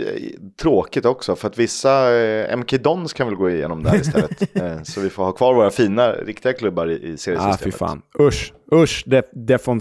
[0.62, 4.56] tråkigt också för att vissa, eh, MK Dons kan väl gå igenom där istället.
[4.56, 7.61] eh, så vi får ha kvar våra fina, riktiga klubbar i, i Ah, seriesystemet.
[7.61, 8.02] fy fan.
[8.20, 9.80] Usch, usch, Def, Defon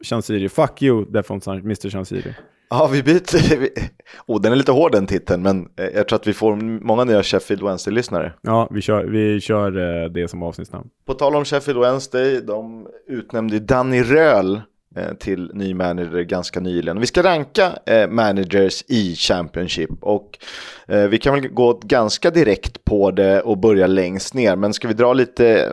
[0.00, 0.48] Chansiri.
[0.48, 2.34] Fuck you, Defon Mr Chansiri.
[2.70, 3.68] Ja, vi byter.
[4.26, 7.04] Oh, den är lite hård den titeln, men eh, jag tror att vi får många
[7.04, 8.32] nya Sheffield Wednesday-lyssnare.
[8.42, 10.88] Ja, vi kör, vi kör eh, det som avsnittsnamn.
[11.06, 14.60] På tal om Sheffield Wednesday, de utnämnde Danny Röhl eh,
[14.98, 17.00] Eh, till ny manager ganska nyligen.
[17.00, 20.38] Vi ska ranka eh, managers i Championship och
[20.88, 24.56] eh, vi kan väl gå ganska direkt på det och börja längst ner.
[24.56, 25.72] Men ska vi dra lite,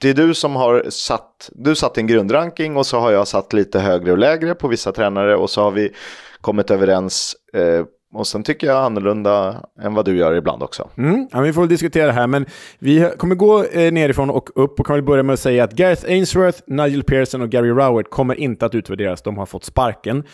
[0.00, 3.52] det är du som har satt, du satt en grundranking och så har jag satt
[3.52, 5.92] lite högre och lägre på vissa tränare och så har vi
[6.40, 7.84] kommit överens eh,
[8.16, 10.90] och sen tycker jag annorlunda än vad du gör ibland också.
[10.96, 12.46] Mm, ja, vi får väl diskutera det här, men
[12.78, 15.72] vi kommer gå eh, nerifrån och upp och kan väl börja med att säga att
[15.72, 19.22] Gareth Ainsworth, Nigel Pearson och Gary Rowett kommer inte att utvärderas.
[19.22, 20.24] De har fått sparken.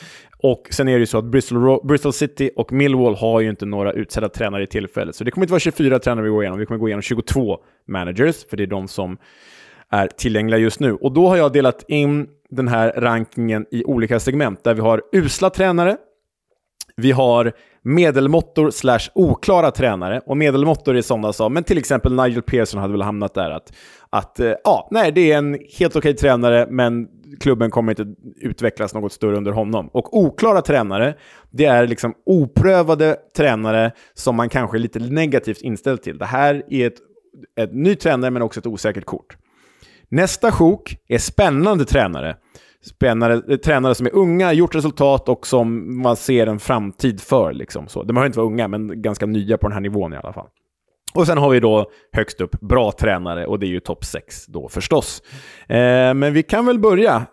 [0.42, 3.66] Och sen är det ju så att Bristol, Bristol City och Millwall har ju inte
[3.66, 5.16] några utsedda tränare i tillfället.
[5.16, 7.58] Så det kommer inte vara 24 tränare vi går igenom, vi kommer gå igenom 22
[7.88, 9.16] managers, för det är de som
[9.90, 10.94] är tillgängliga just nu.
[10.94, 15.02] Och då har jag delat in den här rankingen i olika segment, där vi har
[15.12, 15.96] usla tränare,
[16.96, 17.52] vi har
[17.82, 20.20] medelmåttor slash oklara tränare.
[20.26, 23.50] Och medelmåttor är sådana som, men till exempel Nigel Pearson hade väl hamnat där.
[23.50, 23.72] Att,
[24.10, 27.08] att eh, ja, nej, det är en helt okej tränare, men
[27.40, 29.88] klubben kommer inte utvecklas något större under honom.
[29.92, 31.14] Och oklara tränare,
[31.50, 36.18] det är liksom oprövade tränare som man kanske är lite negativt inställd till.
[36.18, 36.98] Det här är ett,
[37.60, 39.36] ett ny tränare, men också ett osäkert kort.
[40.08, 42.36] Nästa sjok är spännande tränare.
[42.82, 47.52] Spännande, eh, tränare som är unga, gjort resultat och som man ser en framtid för.
[47.52, 47.88] Liksom.
[47.88, 50.32] Så, de behöver inte vara unga, men ganska nya på den här nivån i alla
[50.32, 50.46] fall.
[51.14, 54.46] Och sen har vi då högst upp bra tränare och det är ju topp 6
[54.46, 55.22] då förstås.
[55.68, 57.26] Eh, men vi kan väl börja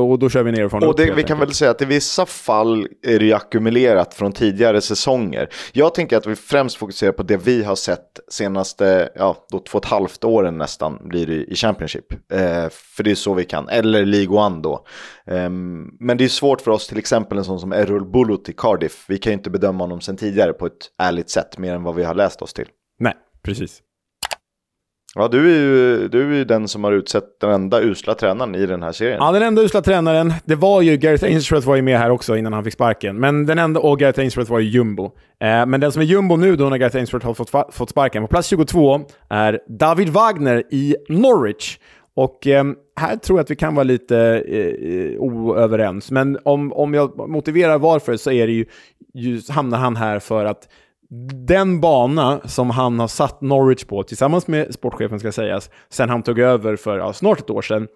[0.00, 1.84] och då kör vi nerifrån Och upp, det, helt vi kan väl säga att i
[1.84, 5.48] vissa fall är det ju ackumulerat från tidigare säsonger.
[5.72, 9.78] Jag tänker att vi främst fokuserar på det vi har sett senaste, ja, då två
[9.78, 12.12] och ett halvt åren nästan blir det i Championship.
[12.32, 14.86] Eh, för det är så vi kan, eller League One då.
[15.26, 18.52] Ehm, men det är svårt för oss, till exempel en sån som Errol Bulut i
[18.52, 19.04] Cardiff.
[19.08, 20.72] Vi kan ju inte bedöma honom sen tidigare på ett
[21.02, 22.68] ärligt sätt, mer än vad vi har läst oss till.
[22.98, 23.82] Nej, precis.
[25.16, 28.54] Ja, du är ju, du är ju den som har utsett den enda usla tränaren
[28.54, 29.18] i den här serien.
[29.20, 32.36] Ja, den enda usla tränaren, det var ju Gareth Ainsworth var ju med här också
[32.36, 33.20] innan han fick sparken.
[33.20, 35.04] Men den enda, och Gareth Ainsworth var ju jumbo.
[35.40, 38.22] Eh, men den som är jumbo nu då när Gareth Ainsworth har fått, fått sparken,
[38.22, 41.78] på plats 22 är David Wagner i Norwich.
[42.16, 42.64] Och eh,
[43.00, 44.18] här tror jag att vi kan vara lite
[44.48, 46.10] eh, oöverens.
[46.10, 48.66] Men om, om jag motiverar varför så är det ju,
[49.14, 50.68] just, hamnar han här för att
[51.46, 56.22] den bana som han har satt Norwich på, tillsammans med sportchefen ska sägas, sen han
[56.22, 57.88] tog över för ja, snart ett år sedan,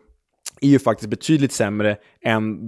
[0.60, 2.58] är ju faktiskt betydligt sämre än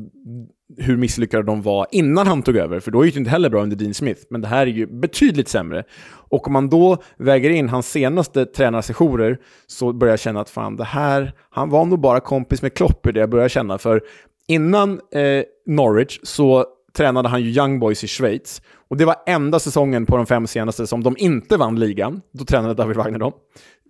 [0.76, 2.80] hur misslyckade de var innan han tog över.
[2.80, 4.20] För då gick det inte heller bra under Dean Smith.
[4.30, 5.84] Men det här är ju betydligt sämre.
[6.08, 10.76] Och om man då väger in hans senaste tränarsessioner så börjar jag känna att fan,
[10.76, 13.78] det här, han var nog bara kompis med Klopp i det jag börjar känna.
[13.78, 14.02] För
[14.48, 16.64] innan eh, Norwich så
[16.96, 18.62] tränade han ju Young Boys i Schweiz.
[18.88, 22.20] Och det var enda säsongen på de fem senaste som de inte vann ligan.
[22.32, 23.32] Då tränade David Wagner dem.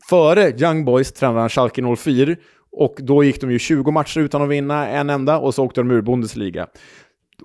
[0.09, 2.37] Före Young Boys tränade han Schalke 04
[2.73, 5.81] och då gick de ju 20 matcher utan att vinna en enda och så åkte
[5.81, 6.67] de ur Bundesliga.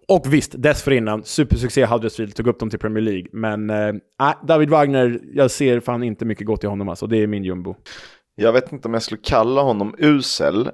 [0.07, 3.27] Och visst, dessförinnan, supersuccé Huddersfield tog upp dem till Premier League.
[3.31, 7.07] Men eh, äh, David Wagner, jag ser fan inte mycket gott i honom alltså.
[7.07, 7.75] Det är min jumbo.
[8.35, 10.69] Jag vet inte om jag skulle kalla honom usel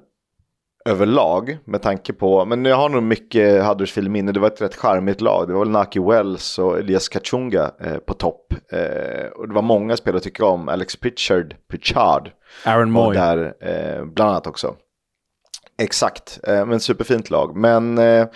[0.86, 4.32] överlag med tanke på, men jag har nog mycket Huddersfield minne.
[4.32, 5.48] Det var ett rätt charmigt lag.
[5.48, 8.54] Det var väl Naki Wells och Elias Kachunga eh, på topp.
[8.72, 10.70] Eh, och det var många spelare jag tycker om.
[10.70, 12.32] Alex Pritchard, Pritchard.
[12.66, 13.16] Aaron Moy.
[13.16, 14.76] där eh, bland annat också.
[15.82, 17.56] Exakt, eh, men superfint lag.
[17.56, 18.28] Men eh,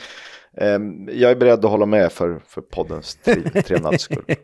[0.58, 0.80] eh,
[1.10, 4.24] jag är beredd att hålla med för, för poddens tre- trevnads skull.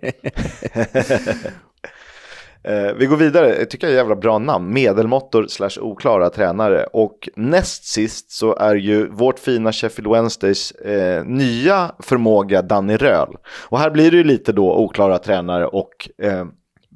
[2.63, 4.73] Eh, vi går vidare, jag tycker jag är jävla bra namn.
[4.73, 6.83] Medelmåttor slash oklara tränare.
[6.83, 13.35] Och näst sist så är ju vårt fina Sheffield Wednesdays eh, nya förmåga Danny Röhl.
[13.69, 16.45] Och här blir det ju lite då oklara tränare och eh,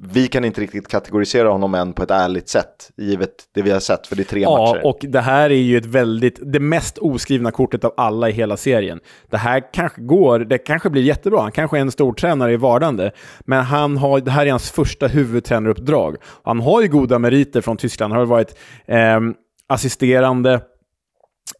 [0.00, 3.80] vi kan inte riktigt kategorisera honom än på ett ärligt sätt, givet det vi har
[3.80, 4.86] sett, för det är tre Ja, matcher.
[4.86, 8.56] och det här är ju ett väldigt, det mest oskrivna kortet av alla i hela
[8.56, 9.00] serien.
[9.30, 12.56] Det här kanske går, det kanske blir jättebra, han kanske är en stor tränare i
[12.56, 16.16] vardande, men han har, det här är hans första huvudtränaruppdrag.
[16.42, 19.20] Han har ju goda meriter från Tyskland, han har varit eh,
[19.68, 20.60] assisterande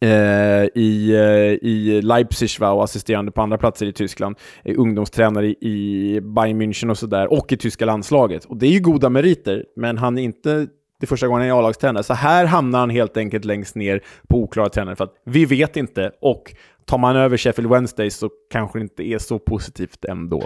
[0.01, 4.35] Eh, i, eh, i Leipzig va, och assisterande på andra platser i Tyskland.
[4.63, 8.45] Eh, ungdomstränare i, i Bayern München och sådär, och i tyska landslaget.
[8.45, 10.67] Och det är ju goda meriter, men han är inte
[10.99, 12.03] det första gången han är A-lagstränare.
[12.03, 15.77] Så här hamnar han helt enkelt längst ner på oklara tränare, för att vi vet
[15.77, 16.11] inte.
[16.21, 16.53] Och
[16.85, 20.43] tar man över Sheffield Wednesday så kanske det inte är så positivt ändå.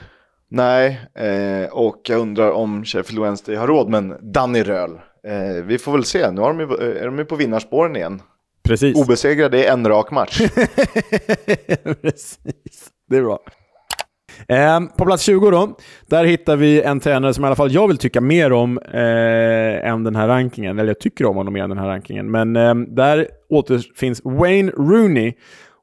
[0.49, 4.91] Nej, eh, och jag undrar om Sheffield Wednesday har råd med en Danny Röhl.
[5.27, 7.95] Eh, vi får väl se, nu har de ju, eh, är de ju på vinnarspåren
[7.95, 8.21] igen.
[8.63, 8.97] Precis.
[8.97, 10.41] Obesegrade i en rak match.
[12.01, 13.39] Precis, det är bra.
[14.47, 17.87] Eh, på plats 20 då, där hittar vi en tränare som i alla fall jag
[17.87, 20.79] vill tycka mer om eh, än den här rankingen.
[20.79, 22.31] Eller jag tycker om honom mer än den här rankingen.
[22.31, 25.33] Men eh, där återfinns Wayne Rooney.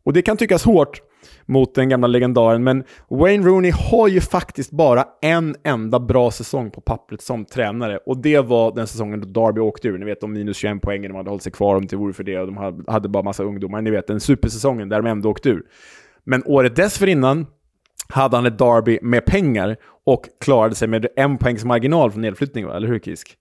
[0.05, 1.01] Och det kan tyckas hårt
[1.49, 6.70] mot den gamla legendaren, men Wayne Rooney har ju faktiskt bara en enda bra säsong
[6.70, 7.99] på pappret som tränare.
[8.07, 9.99] Och det var den säsongen då Derby åkte ur.
[9.99, 12.12] Ni vet, de minus 21 poäng, de hade hållit sig kvar om det inte vore
[12.12, 12.38] för det.
[12.38, 13.82] Och de hade, hade bara massa ungdomar.
[13.82, 15.62] Ni vet, den supersäsongen där de ändå åkte ur.
[16.24, 17.46] Men året dessförinnan
[18.09, 19.76] hade han ett derby med pengar
[20.07, 22.76] och klarade sig med en poängs marginal från nedflyttning, va?
[22.76, 23.36] eller hur Kisk?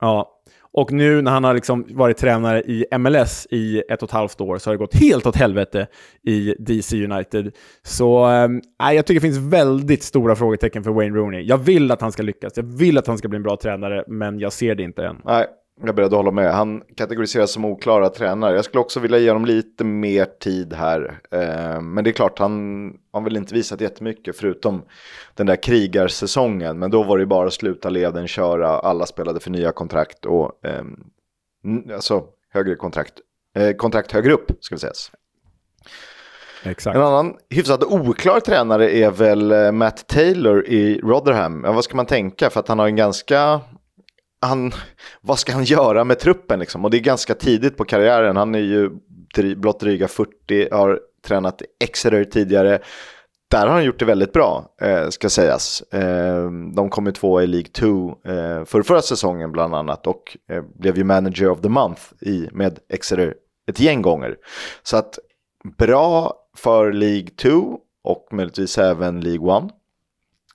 [0.00, 0.40] Ja,
[0.72, 4.40] och nu när han har liksom varit tränare i MLS i ett och ett halvt
[4.40, 5.86] år så har det gått helt åt helvete
[6.26, 7.52] i DC United.
[7.82, 11.42] Så äh, jag tycker det finns väldigt stora frågetecken för Wayne Rooney.
[11.42, 14.04] Jag vill att han ska lyckas, jag vill att han ska bli en bra tränare,
[14.06, 15.16] men jag ser det inte än.
[15.24, 15.46] Nej,
[15.80, 16.52] jag är beredd att hålla med.
[16.52, 18.56] Han kategoriseras som oklara tränare.
[18.56, 21.20] Jag skulle också vilja ge honom lite mer tid här.
[21.30, 24.82] Eh, men det är klart, han har väl inte visat jättemycket förutom
[25.34, 26.78] den där krigarsäsongen.
[26.78, 30.84] Men då var det bara sluta leden, köra, alla spelade för nya kontrakt och eh,
[31.94, 33.14] alltså högre kontrakt.
[33.56, 34.92] Eh, kontrakt högre upp, ska vi säga.
[36.64, 36.96] Exakt.
[36.96, 41.64] En annan hyfsat oklar tränare är väl Matt Taylor i Rotherham.
[41.64, 42.50] Ja, vad ska man tänka?
[42.50, 43.60] För att han har en ganska
[44.40, 44.72] han,
[45.20, 46.84] vad ska han göra med truppen liksom?
[46.84, 48.36] Och det är ganska tidigt på karriären.
[48.36, 48.90] Han är ju
[49.34, 52.78] dry, blott dryga 40, har tränat Exeter tidigare.
[53.50, 55.80] Där har han gjort det väldigt bra, eh, ska sägas.
[55.80, 60.36] Eh, de kom ju två i League 2 eh, för förra säsongen bland annat och
[60.50, 63.34] eh, blev ju manager of the month i, med Exeter
[63.70, 64.36] ett gäng gånger.
[64.82, 65.18] Så att
[65.78, 69.64] bra för League 2 och möjligtvis även League 1.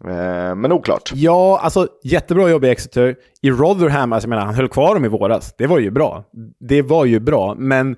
[0.06, 1.12] Eh, men oklart.
[1.14, 3.16] Ja, alltså jättebra jobb i Exeter.
[3.42, 5.56] I Rotherham, alltså jag menar, han höll kvar dem i våras.
[5.58, 6.24] Det var ju bra.
[6.60, 7.96] Det var ju bra, men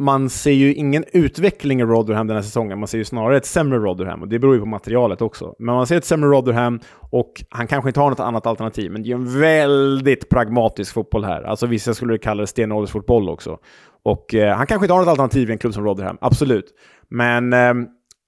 [0.00, 2.78] man ser ju ingen utveckling i Rotherham den här säsongen.
[2.78, 5.54] Man ser ju snarare ett sämre Rotherham och det beror ju på materialet också.
[5.58, 6.80] Men man ser ett sämre Rotherham
[7.10, 11.24] och han kanske inte har något annat alternativ, men det är en väldigt pragmatisk fotboll
[11.24, 11.42] här.
[11.42, 13.58] Alltså vissa skulle kalla det stenåldersfotboll också.
[14.02, 16.74] Och eh, han kanske inte har något alternativ i en klubb som Rotherham, absolut.
[17.10, 17.74] Men eh,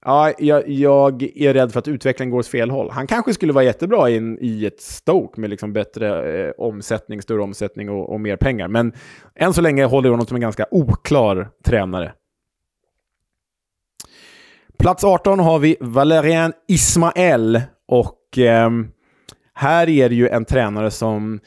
[0.05, 2.89] Ja, jag, jag, är rädd för att utvecklingen går åt fel håll.
[2.91, 7.41] Han kanske skulle vara jättebra in, i ett Stoke med liksom bättre eh, omsättning, större
[7.41, 8.67] omsättning och, och, mer pengar.
[8.67, 8.93] Men
[9.35, 12.13] än så länge håller jag honom som en ganska oklar tränare.
[14.79, 18.69] Plats 18 har vi Valerian Ismael och eh,
[19.53, 21.39] här är det ju en tränare som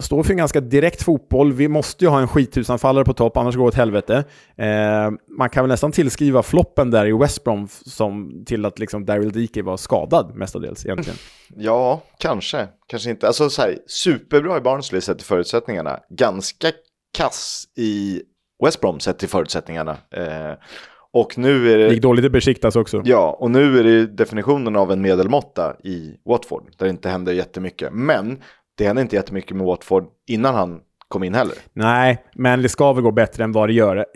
[0.00, 1.52] står för en ganska direkt fotboll.
[1.52, 4.24] Vi måste ju ha en skithusanfallare på topp, annars går det åt helvete.
[4.56, 9.04] Eh, man kan väl nästan tillskriva floppen där i West Brom som till att liksom
[9.04, 11.18] Daryl Dike var skadad mestadels egentligen.
[11.56, 12.68] Ja, kanske.
[12.86, 13.26] Kanske inte.
[13.26, 15.98] Alltså så här, superbra i Barnsley sett till förutsättningarna.
[16.10, 16.72] Ganska
[17.16, 18.22] kass i
[18.64, 19.96] West Brom sett till förutsättningarna.
[20.16, 20.52] Eh,
[21.12, 21.94] och nu är det...
[21.94, 23.02] Gick dåligt i Besiktas också.
[23.04, 26.70] Ja, och nu är det definitionen av en medelmåtta i Watford.
[26.76, 27.92] Där det inte händer jättemycket.
[27.92, 28.42] Men
[28.74, 31.54] det hände inte jättemycket med Watford innan han kom in heller.
[31.72, 34.06] Nej, men det ska väl gå bättre än vad det gör.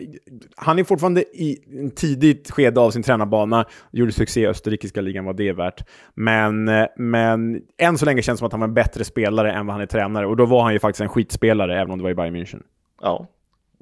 [0.55, 3.65] Han är fortfarande i en tidigt skede av sin tränarbana.
[3.91, 5.87] Gjorde succé i österrikiska ligan, vad det är värt.
[6.13, 6.65] Men,
[6.97, 9.73] men än så länge känns det som att han var en bättre spelare än vad
[9.73, 10.27] han är tränare.
[10.27, 12.61] Och då var han ju faktiskt en skitspelare, även om det var i Bayern München.
[13.01, 13.27] Ja,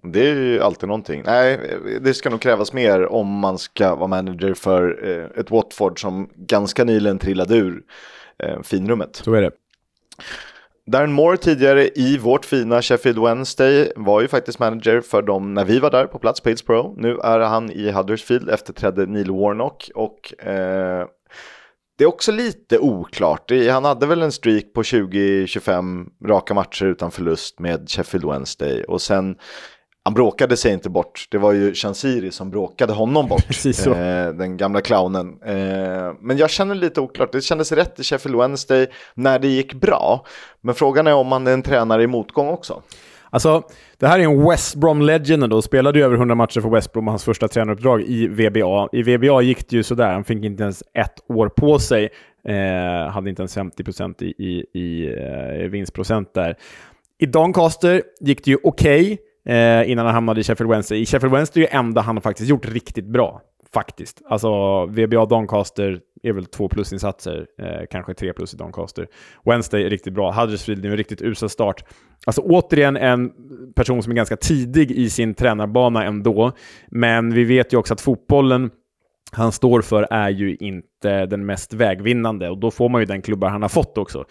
[0.03, 1.23] det är ju alltid någonting.
[1.25, 1.59] Nej,
[2.01, 6.29] det ska nog krävas mer om man ska vara manager för eh, ett Watford som
[6.35, 7.83] ganska nyligen trillade ur
[8.39, 9.15] eh, finrummet.
[9.15, 9.51] Så är det.
[10.85, 15.65] Darren Moore tidigare i vårt fina Sheffield Wednesday var ju faktiskt manager för dem när
[15.65, 16.95] vi var där på plats på Pro.
[16.97, 21.07] Nu är han i Huddersfield efterträdde Neil Warnock och eh,
[21.97, 23.51] det är också lite oklart.
[23.71, 29.01] Han hade väl en streak på 20-25 raka matcher utan förlust med Sheffield Wednesday och
[29.01, 29.35] sen
[30.05, 31.27] han bråkade sig inte bort.
[31.31, 33.43] Det var ju Chansiri som bråkade honom bort.
[33.87, 35.27] Eh, den gamla clownen.
[35.45, 37.31] Eh, men jag känner lite oklart.
[37.31, 40.25] Det kändes rätt i Sheffield Wednesday när det gick bra.
[40.61, 42.81] Men frågan är om han är en tränare i motgång också.
[43.29, 43.63] Alltså,
[43.97, 45.61] det här är en West Brom legend då.
[45.61, 48.89] Spelade ju över 100 matcher för West Brom, hans första tränaruppdrag i VBA.
[48.91, 52.09] I VBA gick det ju sådär, han fick inte ens ett år på sig.
[52.47, 56.57] Eh, hade inte ens 50% i, i, i eh, vinstprocent där.
[57.19, 59.03] I Doncaster gick det ju okej.
[59.03, 61.01] Okay eh, innan han hamnade i Sheffield Wednesday.
[61.01, 63.41] I Sheffield Wednesday är det enda han har faktiskt gjort riktigt bra.
[63.73, 64.21] Faktiskt.
[64.25, 69.07] Alltså, VBA Doncaster är väl två plusinsatser, eh, kanske tre plus i Doncaster.
[69.45, 70.31] Wednesday är riktigt bra.
[70.31, 71.85] Huddersfield är en riktigt usel start.
[72.25, 73.31] Alltså återigen en
[73.75, 76.51] person som är ganska tidig i sin tränarbana ändå.
[76.87, 78.71] Men vi vet ju också att fotbollen
[79.31, 83.21] han står för är ju inte den mest vägvinnande och då får man ju den
[83.21, 84.25] klubbar han har fått också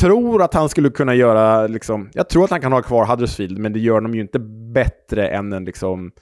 [0.00, 3.58] tror att han skulle kunna göra, liksom, jag tror att han kan ha kvar Huddersfield,
[3.58, 4.38] men det gör dem ju inte
[4.74, 6.12] bättre än en liksom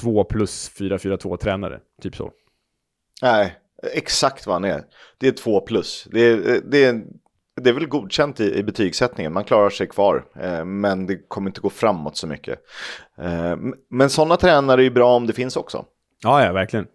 [0.00, 1.80] 2 plus 4-4-2-tränare.
[2.02, 2.30] Typ så.
[3.22, 3.56] Nej,
[3.92, 4.84] exakt vad han är.
[5.18, 6.08] Det är 2 plus.
[6.10, 7.02] Det är, det är,
[7.60, 11.50] det är väl godkänt i, i betygssättningen, man klarar sig kvar, eh, men det kommer
[11.50, 12.58] inte gå framåt så mycket.
[13.18, 13.56] Eh,
[13.90, 15.84] men sådana tränare är ju bra om det finns också.
[16.22, 16.86] Ja, ja, verkligen.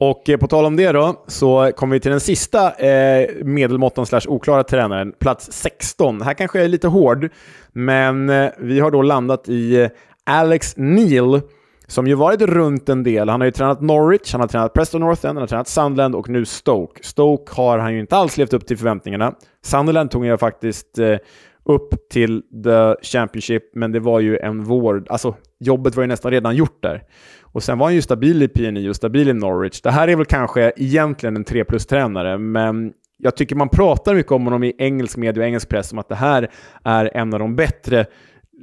[0.00, 4.06] Och eh, på tal om det då, så kommer vi till den sista eh, medelmåttan
[4.06, 6.22] slash oklara tränaren, plats 16.
[6.22, 7.28] Här kanske jag är lite hård,
[7.72, 9.88] men eh, vi har då landat i eh,
[10.24, 11.40] Alex Neil
[11.86, 13.28] som ju varit runt en del.
[13.28, 16.14] Han har ju tränat Norwich, han har tränat Preston North End, han har tränat Sunderland
[16.14, 17.02] och nu Stoke.
[17.04, 19.34] Stoke har han ju inte alls levt upp till förväntningarna.
[19.64, 21.16] Sunderland tog jag faktiskt eh,
[21.64, 25.04] upp till the Championship, men det var ju en vår...
[25.08, 27.02] Alltså, jobbet var ju nästan redan gjort där.
[27.42, 29.80] Och sen var han ju stabil i PNI och stabil i Norwich.
[29.80, 34.32] Det här är väl kanske egentligen en 3 plus-tränare, men jag tycker man pratar mycket
[34.32, 36.50] om honom i engelsk media och engelsk press om att det här
[36.84, 38.06] är en av de bättre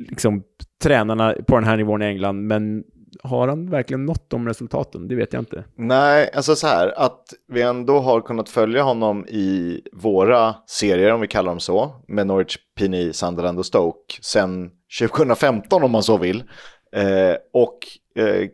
[0.09, 0.43] liksom,
[0.83, 2.83] tränarna på den här nivån i England, men
[3.23, 5.07] har han verkligen nått de resultaten?
[5.07, 5.63] Det vet jag inte.
[5.75, 11.21] Nej, alltså så här att vi ändå har kunnat följa honom i våra serier, om
[11.21, 16.17] vi kallar dem så, med Norwich, Pini, Sunderland och Stoke, sen 2015 om man så
[16.17, 16.43] vill.
[16.93, 17.79] Eh, och
[18.15, 18.49] eh,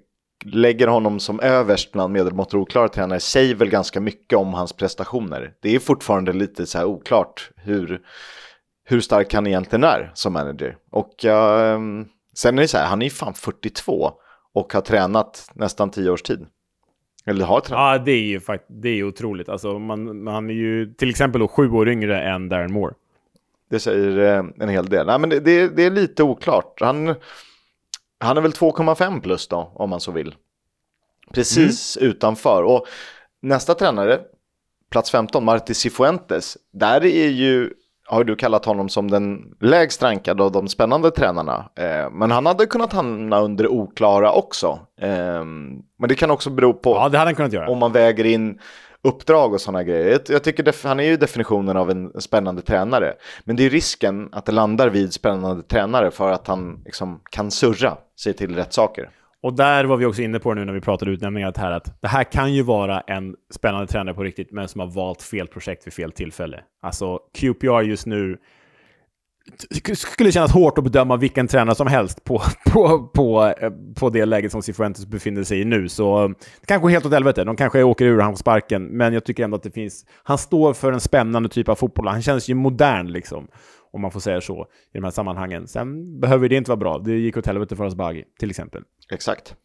[0.46, 4.74] lägger honom som överst bland medelmått och oklara tränare säger väl ganska mycket om hans
[4.74, 5.54] prestationer.
[5.62, 8.02] Det är fortfarande lite så här oklart hur,
[8.86, 10.78] hur stark han egentligen är som manager.
[10.92, 11.80] Och eh,
[12.36, 14.12] sen är det så här, han är ju fan 42
[14.54, 16.48] och har tränat nästan 10 års tid.
[17.26, 17.82] Eller har tränat.
[17.82, 19.50] Ja, det är ju faktiskt det är otroligt.
[19.50, 22.94] Alltså, man, han är ju till exempel då sju år yngre än Darren Moore.
[23.70, 25.08] Det säger eh, en hel del.
[25.08, 26.82] Nej, men det, det, det är lite oklart.
[26.82, 27.16] Han,
[28.20, 30.36] han är väl 2,5 plus då, om man så vill.
[31.34, 32.10] Precis mm.
[32.10, 32.64] utanför.
[32.64, 32.86] Och
[33.42, 34.20] nästa tränare,
[34.92, 37.74] plats 15, Marti Cifuentes, där är ju,
[38.06, 41.70] har du kallat honom som den lägst rankade av de spännande tränarna.
[41.76, 44.80] Eh, men han hade kunnat hamna under oklara också.
[45.02, 45.46] Eh,
[45.98, 47.10] men det kan också bero på ja,
[47.68, 48.60] om man väger in
[49.04, 50.20] uppdrag och sådana grejer.
[50.30, 53.14] Jag tycker han är ju definitionen av en spännande tränare.
[53.44, 57.52] Men det är risken att det landar vid spännande tränare för att han liksom kan
[57.52, 59.10] surra sig till rätt saker.
[59.42, 62.08] Och där var vi också inne på nu när vi pratade utnämningar här att det
[62.08, 65.88] här kan ju vara en spännande tränare på riktigt, men som har valt fel projekt
[65.88, 66.60] vid fel tillfälle.
[66.82, 68.38] Alltså QPR just nu
[69.96, 73.54] skulle kännas hårt att bedöma vilken tränare som helst på, på, på,
[73.96, 75.90] på det läget som Cifuentes befinner sig i nu.
[75.90, 77.44] Så eh, det kanske går helt åt helvete.
[77.44, 80.06] De kanske åker ur han på sparken, men jag tycker ändå att det finns...
[80.24, 82.08] Han står för en spännande typ av fotboll.
[82.08, 83.48] Han känns ju modern, liksom,
[83.92, 85.68] om man får säga så, i de här sammanhangen.
[85.68, 86.98] Sen behöver det inte vara bra.
[86.98, 88.84] Det gick åt helvete för oss Asbaghi, till exempel.
[89.12, 89.56] Exakt.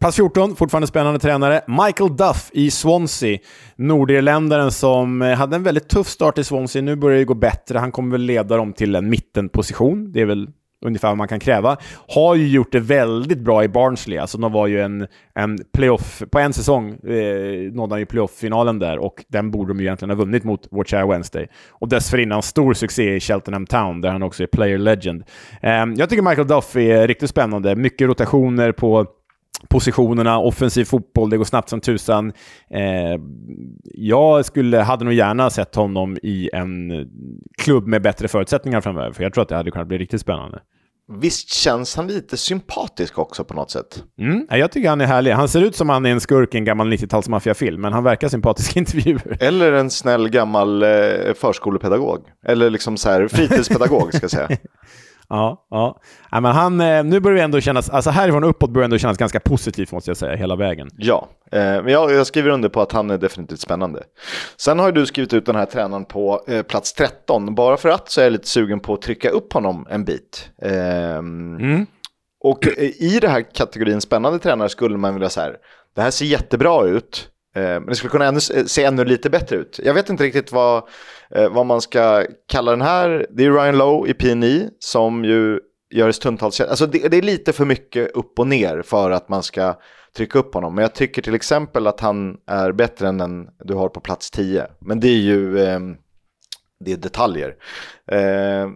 [0.00, 3.38] Plats 14, fortfarande spännande tränare, Michael Duff i Swansea.
[3.76, 6.82] Nordirländaren som eh, hade en väldigt tuff start i Swansea.
[6.82, 7.78] Nu börjar det gå bättre.
[7.78, 10.12] Han kommer väl leda dem till en mittenposition.
[10.12, 10.48] Det är väl
[10.84, 11.76] ungefär vad man kan kräva.
[12.08, 14.18] Har ju gjort det väldigt bra i Barnsley.
[14.18, 16.22] Alltså de var ju en, en playoff...
[16.30, 20.10] På en säsong eh, nådde han ju playoff-finalen där och den borde de ju egentligen
[20.10, 21.46] ha vunnit mot Watchare Wednesday.
[21.70, 25.24] Och dessförinnan stor succé i Cheltenham Town där han också är player legend.
[25.62, 27.76] Eh, jag tycker Michael Duff är riktigt spännande.
[27.76, 29.06] Mycket rotationer på
[29.68, 32.32] positionerna, offensiv fotboll, det går snabbt som tusan.
[32.70, 33.20] Eh,
[33.84, 36.92] jag skulle, hade nog gärna sett honom i en
[37.58, 40.60] klubb med bättre förutsättningar framöver, för jag tror att det hade kunnat bli riktigt spännande.
[41.08, 44.02] Visst känns han lite sympatisk också på något sätt?
[44.18, 45.32] Mm, jag tycker han är härlig.
[45.32, 48.28] Han ser ut som han är en skurk i en gammal 90-talsmaffiafilm, men han verkar
[48.28, 49.36] sympatisk i intervjuer.
[49.40, 50.88] Eller en snäll gammal eh,
[51.36, 52.20] förskolepedagog.
[52.46, 54.48] Eller liksom så här fritidspedagog, ska jag säga.
[55.28, 56.00] Ja, ja.
[56.30, 58.98] ja men han, eh, nu börjar det ändå kännas, alltså härifrån uppåt börjar det ändå
[58.98, 60.90] kännas ganska positivt måste jag säga, hela vägen.
[60.96, 64.02] Ja, eh, men jag, jag, skriver under på att han är definitivt spännande.
[64.56, 67.54] Sen har du skrivit ut den här tränaren på eh, plats 13.
[67.54, 70.50] Bara för att så är jag lite sugen på att trycka upp honom en bit.
[70.62, 71.86] Eh, mm.
[72.40, 75.52] Och eh, i det här kategorin spännande tränare skulle man vilja säga,
[75.94, 77.28] det här ser jättebra ut.
[77.56, 79.80] Eh, men det skulle kunna ännu, se ännu lite bättre ut.
[79.84, 80.82] Jag vet inte riktigt vad,
[81.30, 83.26] eh, vad man ska kalla den här.
[83.30, 85.60] Det är Ryan Lowe i PNI som ju
[85.90, 86.60] gör det stundtals...
[86.60, 89.74] Alltså det, det, är lite för mycket upp och ner för att man ska
[90.16, 90.74] trycka upp honom.
[90.74, 94.30] Men jag tycker till exempel att han är bättre än den du har på plats
[94.30, 94.66] 10.
[94.78, 95.80] Men det är ju eh,
[96.80, 97.56] det är detaljer.
[98.12, 98.70] Eh,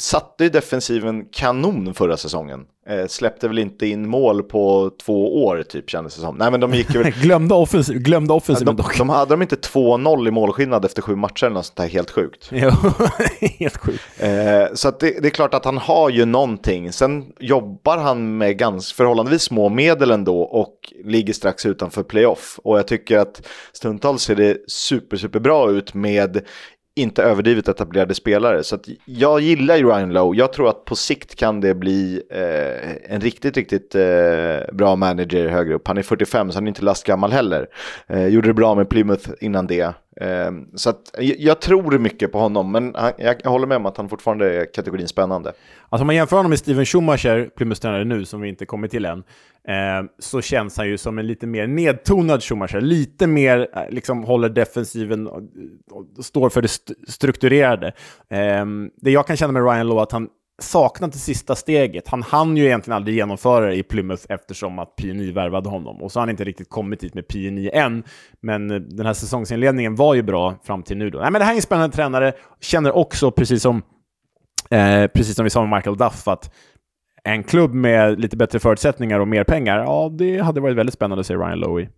[0.00, 2.60] satte ju defensiven kanon förra säsongen.
[2.88, 6.36] Eh, släppte väl inte in mål på två år typ kändes det som.
[6.36, 7.02] Nej men de gick ju...
[7.22, 8.98] glömde, offensiv, glömde offensiven de, dock.
[8.98, 12.10] De hade de inte 2-0 i målskillnad efter sju matcher eller något sånt där helt
[12.10, 12.48] sjukt.
[12.52, 12.70] Jo,
[13.58, 14.02] helt sjukt.
[14.18, 16.92] Eh, så det, det, är klart att han har ju någonting.
[16.92, 22.60] Sen jobbar han med ganska förhållandevis små medel ändå och ligger strax utanför playoff.
[22.64, 26.40] Och jag tycker att stundtals ser det super, super bra ut med
[26.96, 28.62] inte överdrivet etablerade spelare.
[28.62, 30.36] Så jag gillar ju Ryan Lowe.
[30.36, 35.48] Jag tror att på sikt kan det bli eh, en riktigt, riktigt eh, bra manager
[35.48, 35.88] högre upp.
[35.88, 37.66] Han är 45 så han är inte lastgammal heller.
[38.06, 39.94] Eh, gjorde det bra med Plymouth innan det.
[40.20, 43.76] Eh, så att, jag, jag tror mycket på honom, men han, jag, jag, håller med
[43.76, 45.52] om att han fortfarande är kategorin spännande.
[45.88, 49.04] Alltså om man jämför honom med Steven Schumacher, Plymouth-tränare nu, som vi inte kommit till
[49.04, 49.24] än,
[49.68, 52.80] Eh, så känns han ju som en lite mer nedtonad Schumacher.
[52.80, 55.42] Lite mer, eh, liksom håller defensiven och,
[55.90, 57.86] och står för det st strukturerade.
[58.30, 60.28] Eh, det jag kan känna med Ryan Lowe att han
[60.62, 62.08] saknat det sista steget.
[62.08, 66.02] Han hann ju egentligen aldrig genomföra det i Plymouth eftersom att PNI värvade honom.
[66.02, 68.04] Och så har han inte riktigt kommit dit med PNI än.
[68.40, 71.10] Men eh, den här säsongsinledningen var ju bra fram till nu.
[71.10, 71.18] Då.
[71.18, 72.32] Nej, men det här är en spännande tränare.
[72.60, 73.82] Känner också, precis som,
[74.70, 76.54] eh, precis som vi sa med Michael Duff, att
[77.26, 81.24] en klubb med lite bättre förutsättningar och mer pengar, ja, det hade varit väldigt spännande,
[81.24, 81.88] säger Ryan Lowe.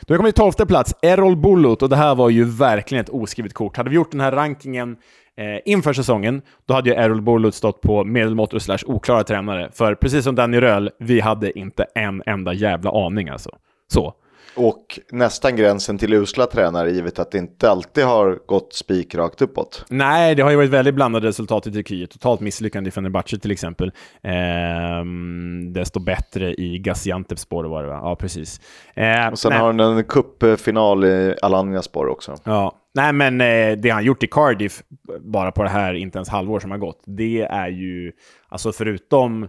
[0.00, 3.10] Då kommer vi till tolfte plats, Errol Bulut, och det här var ju verkligen ett
[3.10, 3.76] oskrivet kort.
[3.76, 4.96] Hade vi gjort den här rankingen
[5.36, 9.70] eh, inför säsongen, då hade ju Errol Bulut stått på medelmåttor slash oklara tränare.
[9.72, 13.50] För precis som Danny Röhl, vi hade inte en enda jävla aning alltså.
[13.92, 14.14] Så.
[14.58, 19.84] Och nästan gränsen till usla tränare, givet att det inte alltid har gått spikrakt uppåt.
[19.88, 22.10] Nej, det har ju varit väldigt blandade resultat i Turkiet.
[22.10, 23.92] Totalt misslyckande i Fenerbahce till exempel.
[24.22, 28.00] Ehm, desto bättre i Gaziantepspor var det va?
[28.02, 28.60] Ja, precis.
[28.94, 29.60] Ehm, och sen nej.
[29.60, 32.34] har han en cupfinal i Alanyaspor också.
[32.44, 34.82] Ja, nej men eh, det han gjort i Cardiff,
[35.20, 38.12] bara på det här inte ens halvår som har gått, det är ju,
[38.48, 39.48] alltså förutom,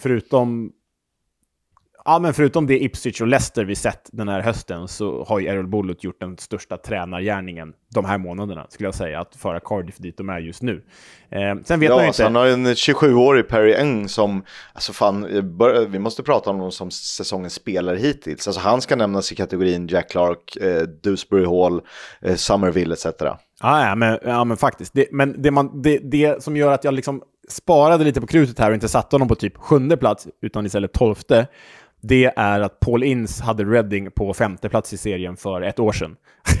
[0.00, 0.72] förutom
[2.08, 5.46] Ja, men förutom det Ipswich och Leicester vi sett den här hösten så har ju
[5.46, 9.96] Errol Bullut gjort den största tränargärningen de här månaderna, skulle jag säga, att föra Cardiff
[9.96, 10.84] dit de är just nu.
[11.30, 12.24] Eh, sen vet ja, man ju alltså, inte...
[12.24, 15.26] han har en 27-årig Perry Eng som, alltså fan,
[15.88, 18.46] vi måste prata om honom som säsongens spelare hittills.
[18.46, 21.80] Alltså han ska nämnas i kategorin Jack Clark, eh, Dewsbury Hall,
[22.20, 23.06] eh, Somerville etc.
[23.60, 24.92] Ja, ja, men, ja, men faktiskt.
[24.94, 28.58] Det, men det, man, det, det som gör att jag liksom sparade lite på krutet
[28.58, 31.46] här och inte satte honom på typ sjunde plats, utan istället tolfte,
[32.02, 35.92] det är att Paul Ince hade Reading på femte plats i serien för ett år
[35.92, 36.16] sedan.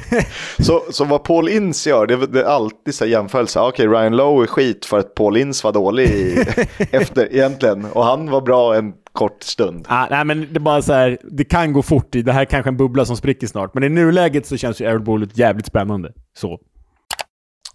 [0.58, 3.60] så, så vad Paul Ince gör, det, det är alltid så jämförelse.
[3.60, 6.44] Okej, okay, Ryan Lowe är skit för att Paul Ince var dålig i,
[6.90, 7.84] efter egentligen.
[7.84, 9.86] Och han var bra en kort stund.
[9.88, 12.06] Ah, nej, men det är bara så här, det kan gå fort.
[12.10, 13.74] Det här är kanske en bubbla som spricker snart.
[13.74, 16.12] Men i nuläget så känns ju Errol Bullet jävligt spännande.
[16.36, 16.58] Så.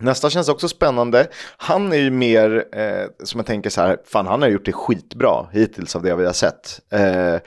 [0.01, 1.27] Nästa känns också spännande.
[1.57, 4.73] Han är ju mer, eh, som jag tänker så här, fan han har gjort det
[4.73, 6.79] skitbra hittills av det vi har sett.
[6.91, 7.39] Eh,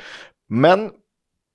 [0.49, 0.91] men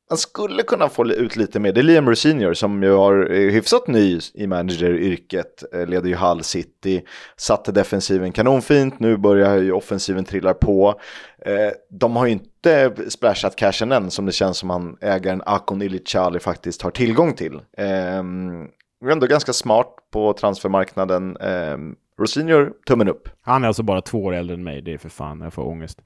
[0.09, 1.71] man skulle kunna få ut lite mer.
[1.71, 5.63] Det är Liam Senior som ju har eh, hyfsat ny i manageryrket.
[5.73, 7.01] Eh, leder ju Hull City,
[7.37, 10.99] satte defensiven kanonfint, nu börjar ju offensiven trilla på.
[11.45, 15.81] Eh, de har ju inte splashat cashen än som det känns som han ägaren Akon
[15.81, 17.61] Ilicali faktiskt har tillgång till.
[17.77, 18.67] Ehm,
[19.05, 21.37] är ändå ganska smart på transfermarknaden.
[21.37, 21.77] Eh,
[22.19, 23.29] Rosinior, tummen upp.
[23.41, 25.67] Han är alltså bara två år äldre än mig, det är för fan, jag får
[25.67, 26.01] ångest.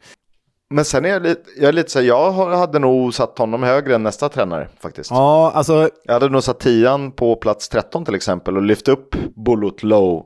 [0.70, 3.64] Men sen är jag lite, jag är lite så här, jag hade nog satt honom
[3.64, 5.12] högre än nästa tränare faktiskt.
[5.12, 5.90] Ja, alltså.
[6.04, 10.26] Jag hade nog satt tian på plats 13 till exempel och lyft upp Bullet Low.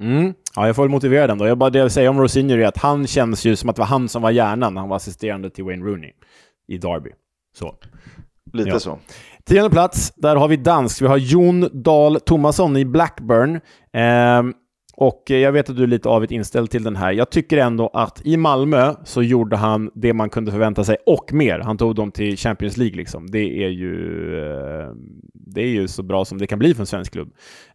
[0.00, 0.34] Mm.
[0.56, 1.46] Ja, jag får väl motivera den då.
[1.46, 3.80] Jag bara, det jag säger om Rosinior är att han känns ju som att det
[3.80, 6.12] var han som var hjärnan när han var assisterande till Wayne Rooney
[6.68, 7.10] i Derby.
[7.58, 7.74] Så.
[8.52, 8.78] Lite ja.
[8.78, 8.98] så.
[9.48, 11.02] Tionde plats, där har vi dansk.
[11.02, 13.60] Vi har Jon Dahl Tomasson i Blackburn.
[13.92, 14.54] Ehm, eh,
[14.98, 17.12] och jag vet att du är lite avigt inställd till den här.
[17.12, 21.32] Jag tycker ändå att i Malmö så gjorde han det man kunde förvänta sig och
[21.32, 21.58] mer.
[21.58, 23.26] Han tog dem till Champions League liksom.
[23.30, 23.94] Det är ju,
[24.38, 24.88] eh,
[25.34, 27.28] det är ju så bra som det kan bli för en svensk klubb.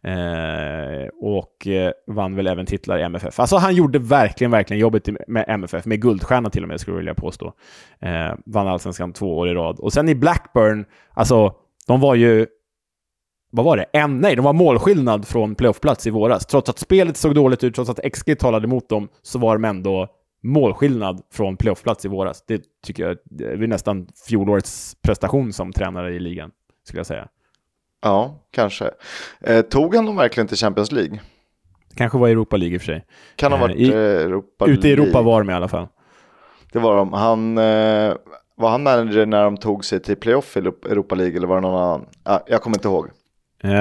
[0.04, 3.40] Eh, och eh, vann väl även titlar i MFF.
[3.40, 7.00] Alltså han gjorde verkligen, verkligen jobbet med MFF, med guldstjärna till och med skulle jag
[7.00, 7.54] vilja påstå.
[8.00, 9.80] Eh, vann allsvenskan två år i rad.
[9.80, 11.54] Och sen i Blackburn, alltså
[11.88, 12.48] de var ju
[13.52, 13.86] vad var det?
[13.94, 16.46] En, nej, de var målskillnad från playoffplats i våras.
[16.46, 19.66] Trots att spelet såg dåligt ut, trots att XG talade emot dem, så var de
[19.66, 20.08] ändå
[20.44, 22.44] målskillnad från playoffplats i våras.
[22.48, 26.52] Det tycker jag det är nästan fjolårets prestation som tränare i ligan,
[26.88, 27.28] skulle jag säga.
[28.02, 28.92] Ja, kanske.
[29.42, 31.20] Eh, tog han dem verkligen till Champions League?
[31.96, 33.06] Kanske var Europa League i och för sig.
[33.36, 35.88] Kan ha varit eh, i, Europa Ute i Europa var de i alla fall.
[36.72, 37.14] Det var de.
[37.14, 38.14] Han, eh,
[38.62, 41.62] var han manager när de tog sig till playoff i Europa League eller var det
[41.62, 42.06] någon annan?
[42.24, 43.10] Ah, jag kommer inte ihåg.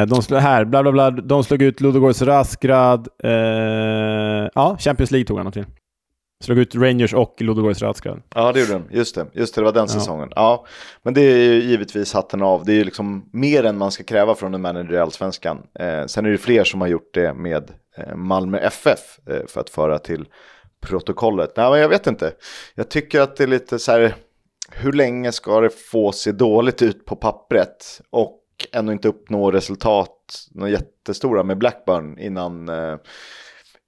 [0.09, 3.09] De slog, här, bla bla bla, de slog ut Ludogorets Rasgrad.
[3.25, 3.31] Eh,
[4.55, 5.65] ja, Champions League tog han till.
[6.45, 8.23] Slog ut Rangers och Ludogorets Rasgrad.
[8.35, 8.97] Ja, det gjorde de.
[8.97, 10.29] Just det, just det, det var den säsongen.
[10.35, 10.67] Ja.
[11.03, 12.65] Men det är ju givetvis hatten av.
[12.65, 15.63] Det är ju liksom mer än man ska kräva från en manager i allsvenskan.
[15.81, 19.01] Eh, sen är det fler som har gjort det med eh, Malmö FF
[19.31, 20.25] eh, för att föra till
[20.81, 21.53] protokollet.
[21.57, 22.33] Nej, men jag vet inte.
[22.75, 24.15] Jag tycker att det är lite så här,
[24.71, 28.01] hur länge ska det få se dåligt ut på pappret?
[28.11, 28.37] Och
[28.73, 32.97] ändå inte uppnå resultat, några jättestora med Blackburn innan, eh,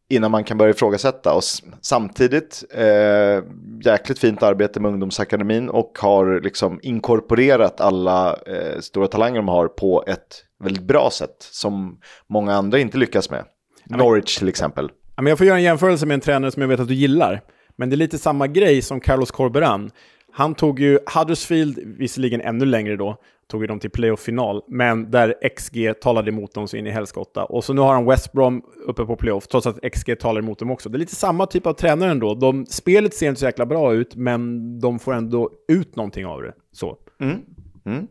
[0.09, 1.34] innan man kan börja ifrågasätta.
[1.34, 1.42] Och
[1.80, 3.44] samtidigt, eh,
[3.84, 9.68] jäkligt fint arbete med ungdomsakademin och har liksom inkorporerat alla eh, stora talanger de har
[9.68, 13.44] på ett väldigt bra sätt som många andra inte lyckas med.
[13.84, 14.90] Norwich till exempel.
[15.16, 17.40] Jag får göra en jämförelse med en tränare som jag vet att du gillar.
[17.76, 19.90] Men det är lite samma grej som Carlos Corberan.
[20.32, 25.34] Han tog ju Huddersfield, visserligen ännu längre då, tog ju dem till playoff-final, men där
[25.56, 27.44] XG talade emot dem så in i helskotta.
[27.44, 30.59] Och så nu har han West Brom uppe på playoff, trots att XG talar emot
[30.59, 30.88] dem också.
[30.88, 32.34] Det är lite samma typ av tränare ändå.
[32.34, 36.42] De, spelet ser inte så jäkla bra ut, men de får ändå ut någonting av
[36.42, 36.52] det.
[36.72, 36.96] Så.
[37.20, 37.38] Mm.
[37.84, 38.06] Mm.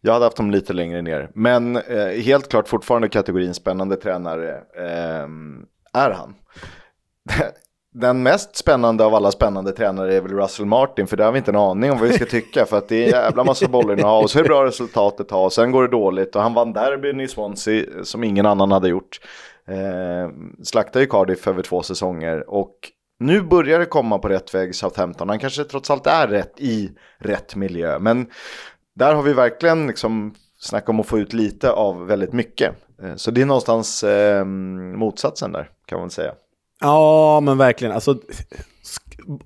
[0.00, 4.54] Jag hade haft dem lite längre ner, men eh, helt klart fortfarande kategorin spännande tränare
[4.76, 5.28] eh,
[5.92, 6.34] är han.
[8.00, 11.38] Den mest spännande av alla spännande tränare är väl Russell Martin, för där har vi
[11.38, 13.68] inte en aning om vad vi ska tycka, för att det är en jävla massa
[13.68, 16.36] bollar ha och så är det bra resultat ett tag, och sen går det dåligt
[16.36, 19.20] och han vann derbyn i Swansea som ingen annan hade gjort.
[19.68, 20.30] Eh,
[20.62, 22.74] slaktade ju Cardiff över två säsonger och
[23.18, 25.28] nu börjar det komma på rätt väg Southampton.
[25.28, 28.26] Han kanske trots allt är rätt i rätt miljö, men
[28.94, 32.72] där har vi verkligen liksom snackat om att få ut lite av väldigt mycket.
[33.02, 36.32] Eh, så det är någonstans eh, motsatsen där, kan man säga.
[36.80, 37.94] Ja, men verkligen.
[37.94, 38.20] Alltså,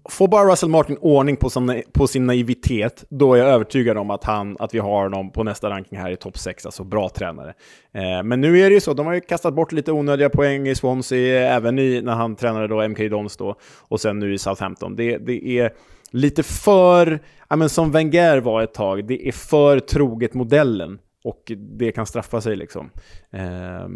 [0.08, 4.10] får bara Russell Martin ordning på sin, på sin naivitet, då är jag övertygad om
[4.10, 7.08] att, han, att vi har honom på nästa ranking här i topp 6, alltså bra
[7.08, 7.54] tränare.
[7.94, 10.68] Eh, men nu är det ju så, de har ju kastat bort lite onödiga poäng
[10.68, 13.54] i Swansea, även i, när han tränade då MK Dons då,
[13.88, 14.96] och sen nu i Southampton.
[14.96, 15.70] Det, det är
[16.10, 20.98] lite för, ja men som Wenger var ett tag, det är för troget modellen.
[21.24, 22.90] Och det kan straffa sig liksom.
[23.32, 23.88] Eh,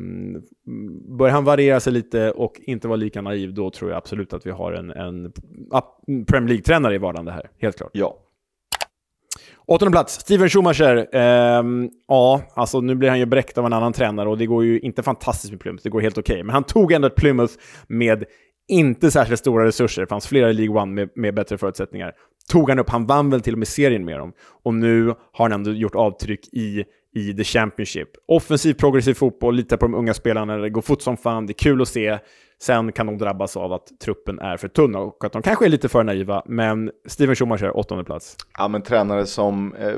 [1.18, 4.46] börjar han variera sig lite och inte vara lika naiv, då tror jag absolut att
[4.46, 5.32] vi har en, en
[6.26, 7.50] Premier League-tränare i vardagen det här.
[7.58, 7.90] Helt klart.
[7.92, 8.18] Ja.
[9.66, 11.08] Åttonde plats, Steven Schumacher.
[11.12, 11.64] Eh,
[12.08, 14.80] ja, alltså nu blir han ju bräckt av en annan tränare och det går ju
[14.80, 16.34] inte fantastiskt med Plymouth, det går helt okej.
[16.34, 16.42] Okay.
[16.42, 17.54] Men han tog ändå ett Plymouth
[17.86, 18.24] med
[18.68, 22.12] inte särskilt stora resurser, det fanns flera i League One med, med bättre förutsättningar.
[22.48, 24.32] Tog han upp, han vann väl till och med serien med dem.
[24.62, 26.84] Och nu har han ändå gjort avtryck i
[27.14, 28.08] i the Championship.
[28.26, 31.54] Offensiv progressiv fotboll, lita på de unga spelarna, det går fort som fan, det är
[31.54, 32.18] kul att se.
[32.62, 35.68] Sen kan de drabbas av att truppen är för tunn och att de kanske är
[35.68, 38.36] lite för naiva, men Steven Schumacher, åttonde plats.
[38.58, 39.94] Ja, men tränare som eh,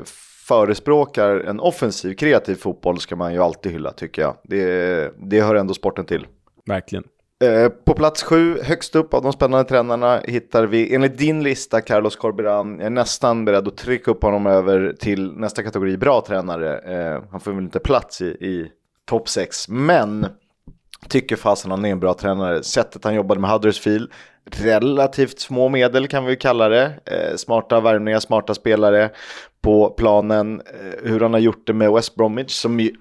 [0.47, 4.37] förespråkar en offensiv, kreativ fotboll ska man ju alltid hylla tycker jag.
[4.43, 6.27] Det, det hör ändå sporten till.
[6.65, 7.03] Verkligen.
[7.43, 11.81] Eh, på plats sju, högst upp av de spännande tränarna, hittar vi enligt din lista
[11.81, 12.77] Carlos Corberan.
[12.77, 16.77] Jag är nästan beredd att trycka upp honom över till nästa kategori, bra tränare.
[16.77, 18.71] Eh, han får väl inte plats i, i
[19.05, 20.27] topp 6, men
[21.09, 22.63] tycker fasen han är en bra tränare.
[22.63, 24.11] Sättet han jobbade med Huddersfield,
[24.45, 26.93] relativt små medel kan vi kalla det.
[27.05, 29.09] Eh, smarta värvningar, smarta spelare
[29.61, 30.61] på planen.
[30.61, 32.91] Eh, hur han har gjort det med West Bromwich som ju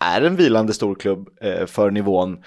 [0.00, 2.38] är en vilande storklubb eh, för nivån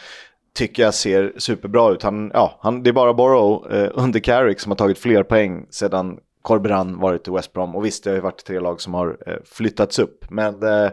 [0.58, 2.04] tycker jag ser superbra ut.
[2.04, 5.66] Han, ja, han, det är bara Borough eh, under Carrick som har tagit fler poäng
[5.70, 7.76] sedan Corberan varit i West Brom.
[7.76, 10.26] Och visst, det har ju varit tre lag som har eh, flyttats upp.
[10.30, 10.90] Men eh,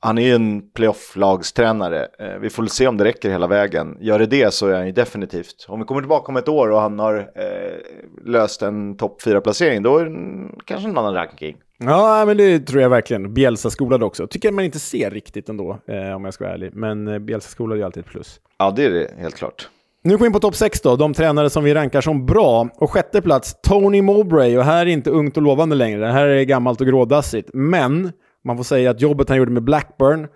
[0.00, 2.06] han är ju en playoff-lagstränare.
[2.18, 3.96] Eh, vi får se om det räcker hela vägen.
[4.00, 5.66] Gör det det så är han ju definitivt.
[5.68, 9.82] Om vi kommer tillbaka om ett år och han har eh, löst en topp 4-placering,
[9.82, 11.56] då är det kanske en annan ranking.
[11.84, 13.34] Ja, men det tror jag verkligen.
[13.34, 14.26] Bielsa-skolad också.
[14.26, 16.70] Tycker man inte ser riktigt ändå, eh, om jag ska vara ärlig.
[16.74, 18.40] Men eh, Bielsa-skolad är ju alltid ett plus.
[18.58, 19.68] Ja, det är det helt klart.
[20.02, 22.68] Nu går vi in på topp 6 då, de tränare som vi rankar som bra.
[22.76, 24.58] Och sjätte plats, Tony Mowbray.
[24.58, 27.50] Och här är inte ungt och lovande längre, det här är gammalt och grådassigt.
[27.52, 28.12] Men
[28.44, 30.28] man får säga att jobbet han gjorde med Blackburn,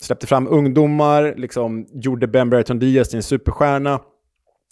[0.00, 3.92] släppte fram ungdomar, liksom gjorde Ben Brereton Diaz till en superstjärna.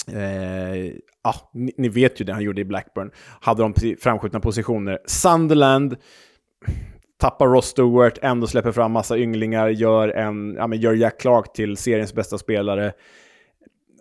[0.08, 0.92] Eh,
[1.24, 3.10] Ja, ni, ni, vet ju det han gjorde i Blackburn.
[3.40, 4.98] Hade de framskjutna positioner.
[5.06, 5.96] Sunderland
[7.20, 11.52] tappar Ross Stewart, ändå släpper fram massa ynglingar, gör, en, ja, men gör Jack Clark
[11.52, 12.92] till seriens bästa spelare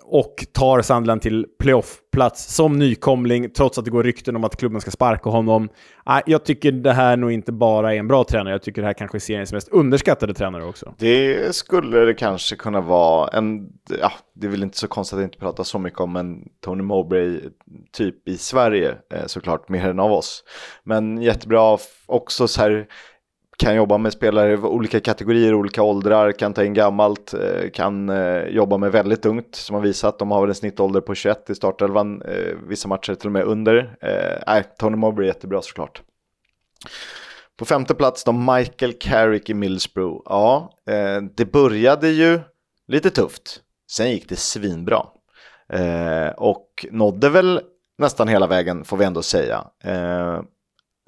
[0.05, 4.81] och tar Sandland till playoff-plats som nykomling, trots att det går rykten om att klubben
[4.81, 5.69] ska sparka honom.
[6.25, 8.93] Jag tycker det här nog inte bara är en bra tränare, jag tycker det här
[8.93, 10.93] kanske är seriens mest underskattade tränare också.
[10.97, 13.27] Det skulle det kanske kunna vara.
[13.37, 13.69] En,
[13.99, 16.83] ja, det är väl inte så konstigt att inte prata så mycket om en Tony
[16.83, 17.39] Mowbray
[17.91, 20.43] typ i Sverige, eh, såklart, mer än av oss.
[20.83, 22.87] Men jättebra också så här
[23.57, 28.09] kan jobba med spelare i olika kategorier, olika åldrar, kan ta in gammalt, eh, kan
[28.09, 30.19] eh, jobba med väldigt ungt som har visat.
[30.19, 33.43] De har väl en snittålder på 21 i startelvan, eh, vissa matcher till och med
[33.43, 33.97] under.
[34.47, 36.01] Nej, Tony Mowbray är jättebra såklart.
[37.57, 40.23] På femte plats då Michael Carrick i Millsbro.
[40.25, 40.73] Ja,
[41.35, 42.39] det började ju
[42.87, 43.61] lite tufft.
[43.91, 45.05] Sen gick det svinbra.
[46.37, 47.61] Och nådde väl
[47.97, 49.63] nästan hela vägen får vi ändå säga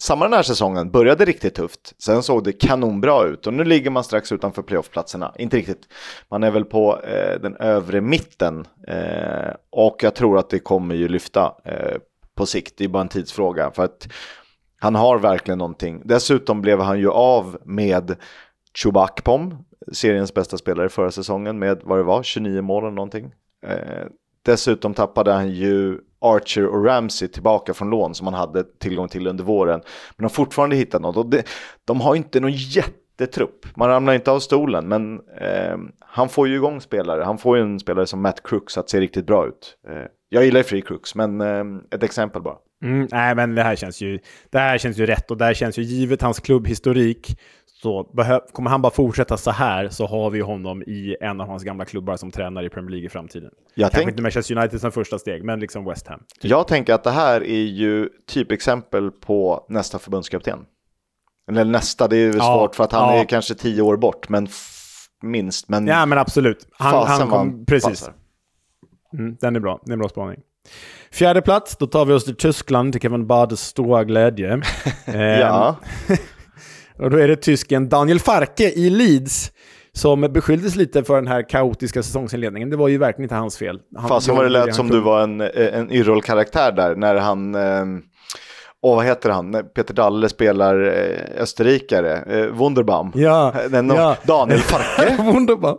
[0.01, 1.95] samma den här säsongen började riktigt tufft.
[1.97, 5.33] Sen såg det kanonbra ut och nu ligger man strax utanför playoffplatserna.
[5.37, 5.87] Inte riktigt.
[6.29, 10.95] Man är väl på eh, den övre mitten eh, och jag tror att det kommer
[10.95, 11.97] ju lyfta eh,
[12.35, 12.77] på sikt.
[12.77, 14.07] Det är bara en tidsfråga för att
[14.79, 16.01] han har verkligen någonting.
[16.05, 18.15] Dessutom blev han ju av med
[18.77, 19.57] Chubakpom,
[19.91, 23.33] seriens bästa spelare förra säsongen med vad det var, 29 mål eller någonting.
[23.67, 24.05] Eh,
[24.41, 29.27] dessutom tappade han ju Archer och Ramsey tillbaka från lån som man hade tillgång till
[29.27, 29.79] under våren.
[29.79, 31.43] Men de har fortfarande hittat något och det,
[31.85, 33.65] de har inte någon jättetrupp.
[33.75, 37.23] Man ramlar inte av stolen men eh, han får ju igång spelare.
[37.23, 39.77] Han får ju en spelare som Matt Crooks att se riktigt bra ut.
[39.89, 42.55] Eh, jag gillar ju Free Crooks men eh, ett exempel bara.
[42.83, 44.19] Mm, nej, men det här känns ju,
[44.49, 47.39] det här känns ju rätt och det här känns ju givet hans klubbhistorik.
[47.85, 48.03] Så
[48.53, 51.85] kommer han bara fortsätta så här så har vi honom i en av hans gamla
[51.85, 53.49] klubbar som tränare i Premier League i framtiden.
[53.73, 56.19] Jag Kanske tänk- inte Manchester United som första steg, men liksom West Ham.
[56.41, 60.59] Jag tänker att det här är ju typexempel på nästa förbundskapten.
[61.51, 63.21] Eller nästa, det är ju Ja, svårt för att han ja.
[63.21, 64.47] är kanske tio år bort, men
[65.21, 65.69] minst.
[65.69, 66.67] Men Ja, men absolut.
[66.71, 68.09] Han, han kom, precis.
[69.13, 69.79] Mm, den är bra.
[69.85, 70.39] Det är en bra spaning.
[71.11, 74.51] Fjärde plats, då tar vi oss till Tyskland till Kevin Bades stora glädje.
[75.05, 75.75] Ehm, Ja.
[76.97, 79.51] och då är det tysken Daniel Farke i Leeds
[79.93, 82.69] som beskylldes lite för den här kaotiska säsongsinledningen.
[82.69, 83.79] Det var ju verkligen inte hans fel.
[83.95, 87.85] Han Fasen vad det lät som du var en, en Yrrol-karaktär där när han, eh,
[88.81, 93.11] vad heter han, Peter Dalle spelar eh, österrikare, eh, Wunderbaum.
[93.15, 94.17] Ja, Den, ja.
[94.23, 95.23] Daniel Farke.
[95.23, 95.77] Wunderbaum.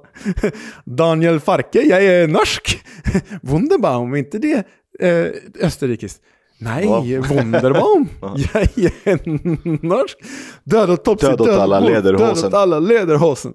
[0.84, 2.78] Daniel Farke, jag är norsk.
[3.42, 4.66] Wunderbaum, inte det
[5.00, 5.26] eh,
[5.62, 6.22] österrikiskt?
[6.58, 7.18] Nej?
[7.18, 8.08] Wunderbaum.
[9.82, 10.18] norsk.
[10.64, 12.36] Död åt Topsy, Död åt alla lederhosen.
[12.36, 13.52] Död åt alla lederhosen.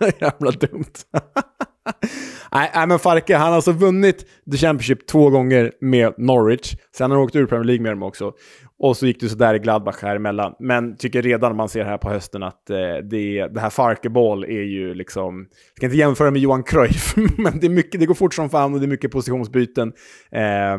[0.20, 0.92] Jävla dumt.
[2.52, 6.76] nej, nej, men Farke, han har alltså vunnit The Championship två gånger med Norwich.
[6.96, 8.32] Sen har han åkt ur Premier League med dem också.
[8.78, 10.54] Och så gick det sådär i Gladbach här emellan.
[10.58, 12.76] Men tycker redan man ser här på hösten att eh,
[13.10, 15.38] det, det här Farke-boll är ju liksom...
[15.38, 18.50] Jag ska inte jämföra med Johan Cruyff, men det, är mycket, det går fort som
[18.50, 19.92] fan och det är mycket positionsbyten.
[20.32, 20.78] Eh,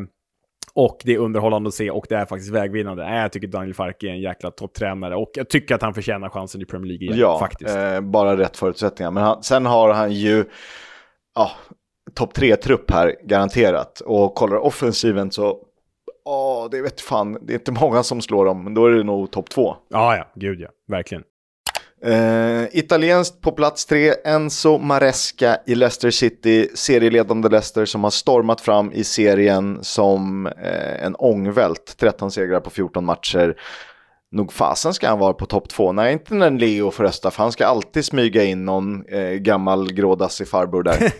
[0.76, 3.04] och det är underhållande att se och det är faktiskt vägvinnande.
[3.04, 6.30] Nej, Jag tycker Daniel Farke är en jäkla topptränare och jag tycker att han förtjänar
[6.30, 7.76] chansen i Premier League igen, Ja, faktiskt.
[7.76, 9.12] eh, bara rätt förutsättningar.
[9.12, 10.46] Men han, sen har han ju
[11.36, 11.52] ja,
[12.14, 14.00] topp tre-trupp här, garanterat.
[14.00, 15.58] Och kollar offensiven så,
[16.26, 19.04] ja, det vet fan, det är inte många som slår dem, men då är det
[19.04, 19.76] nog topp två.
[19.90, 21.24] Ja, ja, gud ja, verkligen.
[22.06, 28.62] Eh, italienskt på plats tre, Enzo Maresca i Leicester City, serieledande Leicester som har stormat
[28.62, 33.56] fram i serien som eh, en ångvält, 13 segrar på 14 matcher.
[34.32, 35.92] Nog fasen ska han vara på topp två.
[35.92, 39.94] Nej, inte när Leo får rösta, för han ska alltid smyga in någon eh, gammal
[39.94, 41.04] grådassig farbror där.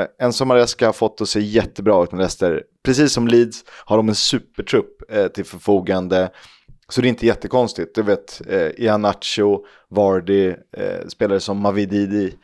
[0.00, 2.62] eh, Enzo Maresca har fått att se jättebra ut med Leicester.
[2.84, 6.30] Precis som Leeds har de en supertrupp eh, till förfogande.
[6.88, 7.94] Så det är inte jättekonstigt.
[7.94, 12.34] Du vet, eh, Ianacho, Vardy, eh, spelare som Mavididi,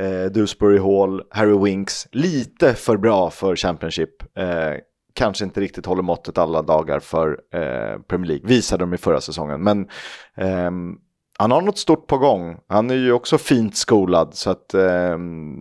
[0.00, 2.08] eh, Dewsbury Hall, Harry Winks.
[2.12, 4.38] Lite för bra för Championship.
[4.38, 4.74] Eh,
[5.14, 8.48] kanske inte riktigt håller måttet alla dagar för eh, Premier League.
[8.48, 9.62] Visade de i förra säsongen.
[9.62, 9.88] Men
[10.36, 10.94] ehm,
[11.38, 12.56] han har något stort på gång.
[12.68, 14.34] Han är ju också fint skolad.
[14.34, 15.56] Så att ehm,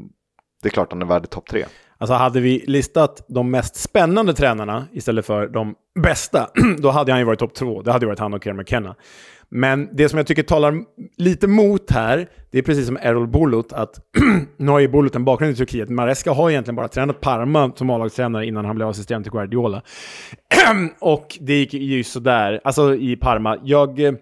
[0.61, 1.65] det är klart han är värd topp tre.
[2.03, 6.47] Alltså hade vi listat de mest spännande tränarna istället för de bästa,
[6.77, 7.81] då hade han ju varit topp två.
[7.81, 8.95] Det hade ju varit han och Kieran McKenna.
[9.49, 10.75] Men det som jag tycker talar
[11.17, 13.99] lite mot här, det är precis som Errol Bulut, att
[14.57, 15.89] nu har ju Bulut en bakgrund i Turkiet.
[15.89, 19.81] Maresca har egentligen bara tränat Parma som A-lagstränare innan han blev assistent till Guardiola.
[20.99, 23.57] och det gick ju sådär, alltså i Parma.
[23.63, 23.99] Jag...
[23.99, 24.13] Eh,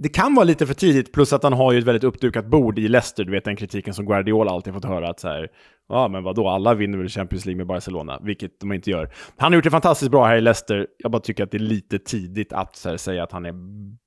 [0.00, 2.78] det kan vara lite för tidigt, plus att han har ju ett väldigt uppdukat bord
[2.78, 3.24] i Leicester.
[3.24, 5.48] Du vet den kritiken som Guardiola alltid fått höra att så här,
[5.88, 9.10] ja men vadå, alla vinner väl Champions League med Barcelona, vilket de inte gör.
[9.36, 10.86] Han har gjort det fantastiskt bra här i Leicester.
[10.98, 13.54] Jag bara tycker att det är lite tidigt att så här, säga att han är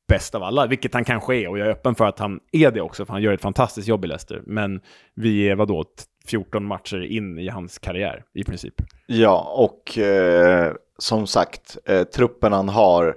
[0.08, 2.72] bäst av alla, vilket han kanske är, och jag är öppen för att han är
[2.72, 4.42] det också, för han gör ett fantastiskt jobb i Leicester.
[4.46, 4.82] Men
[5.16, 5.86] vi är vadå,
[6.28, 8.74] 14 matcher in i hans karriär i princip.
[9.08, 13.16] Ja, och eh, som sagt, eh, truppen han har,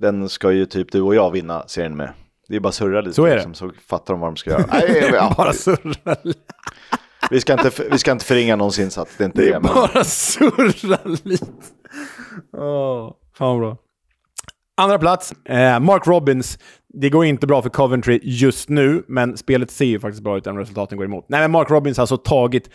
[0.00, 2.12] den ska ju typ du och jag vinna serien med.
[2.48, 3.34] Det är bara surra lite, Så är det.
[3.34, 4.64] liksom, så fattar de vad de ska göra.
[4.72, 6.16] Nej, ja, Bara surra
[7.30, 9.54] vi, ska inte, vi ska inte förringa någons insats, det är inte Det det.
[9.54, 11.46] är men- bara surra lite.
[12.56, 13.76] Åh, fan vad bra.
[14.80, 16.58] Andra plats, eh, Mark Robbins.
[16.94, 20.46] Det går inte bra för Coventry just nu, men spelet ser ju faktiskt bra ut
[20.46, 21.24] om resultaten går emot.
[21.28, 22.70] Nej, men Mark Robbins har alltså tagit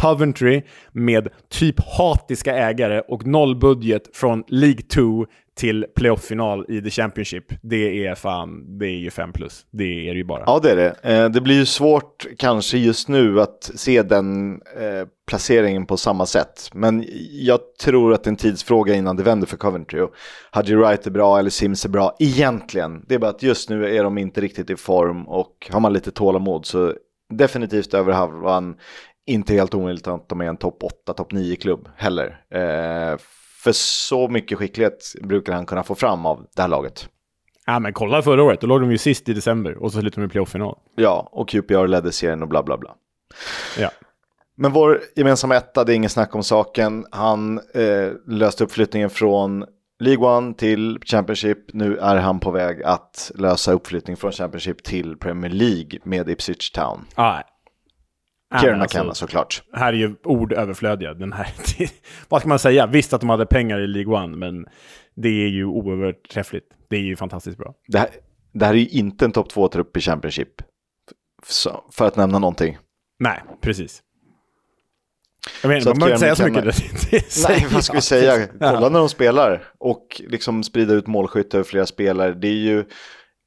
[0.00, 5.26] Coventry med typ hatiska ägare och noll budget från League 2
[5.58, 7.44] till playoff-final i The Championship.
[7.62, 9.66] Det är fan, det är ju 5 plus.
[9.70, 10.42] Det är det ju bara.
[10.46, 10.94] Ja, det är det.
[11.02, 16.26] Eh, det blir ju svårt kanske just nu att se den eh, placeringen på samma
[16.26, 16.70] sätt.
[16.72, 20.00] Men jag tror att det är en tidsfråga innan det vänder för Coventry.
[20.00, 20.10] Och
[20.50, 23.04] Hadji Wright är bra eller Sims är bra egentligen.
[23.08, 25.92] Det är bara att just nu är de inte riktigt i form och har man
[25.92, 26.94] lite tålamod så
[27.34, 28.76] definitivt över halvan.
[29.26, 32.40] Inte helt omöjligt att de är en topp 8, topp 9-klubb heller.
[32.54, 33.18] Eh,
[33.58, 37.08] för så mycket skicklighet brukar han kunna få fram av det här laget.
[37.66, 38.60] Ja, men kolla förra året.
[38.60, 40.78] Då låg de ju sist i december och så slutade de i playoff-final.
[40.96, 42.94] Ja, och QPR ledde serien och bla bla bla.
[43.78, 43.90] Ja.
[44.56, 47.06] Men vår gemensamma etta, det är ingen snack om saken.
[47.10, 49.64] Han eh, löste uppflyttningen från
[50.00, 51.58] League 1 till Championship.
[51.72, 56.70] Nu är han på väg att lösa uppflyttning från Championship till Premier League med Ipswich
[56.70, 57.04] Town.
[57.16, 57.42] Ja.
[58.60, 59.62] Kieran McKenna alltså, såklart.
[59.72, 61.14] Här är ju ord överflödiga.
[61.14, 61.48] Den här,
[62.28, 62.86] vad ska man säga?
[62.86, 64.66] Visst att de hade pengar i League 1, men
[65.16, 66.66] det är ju oöverträffligt.
[66.90, 67.74] Det är ju fantastiskt bra.
[67.86, 68.08] Det här,
[68.52, 70.48] det här är ju inte en topp 2-trupp i Championship.
[71.46, 72.78] Så, för att nämna någonting.
[73.18, 74.02] Nej, precis.
[75.62, 76.64] Jag menar, Så man behöver inte säga så mycket.
[77.10, 78.46] Det, det Nej, vad ska vi säga?
[78.46, 78.88] Kolla Ja.
[78.88, 82.34] när de spelar och liksom sprida ut målskytte över flera spelare.
[82.34, 82.84] Det är ju,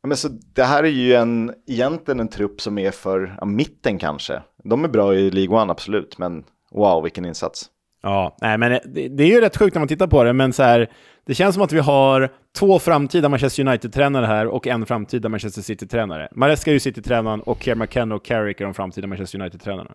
[0.02, 3.45] ja, men så det här är ju en, egentligen en trupp som är för ja,
[3.45, 4.41] mitten kanske.
[4.64, 7.69] De är bra i League One, absolut, men wow, vilken insats.
[8.03, 10.53] Ja, nej, men det, det är ju rätt sjukt när man tittar på det, men
[10.53, 10.90] så här,
[11.26, 15.61] det känns som att vi har två framtida Manchester United-tränare här och en framtida Manchester
[15.61, 16.30] City-tränare.
[16.32, 19.91] Maresca är ju City-tränaren och Keir McKenna och Carrick är de framtida Manchester United-tränarna.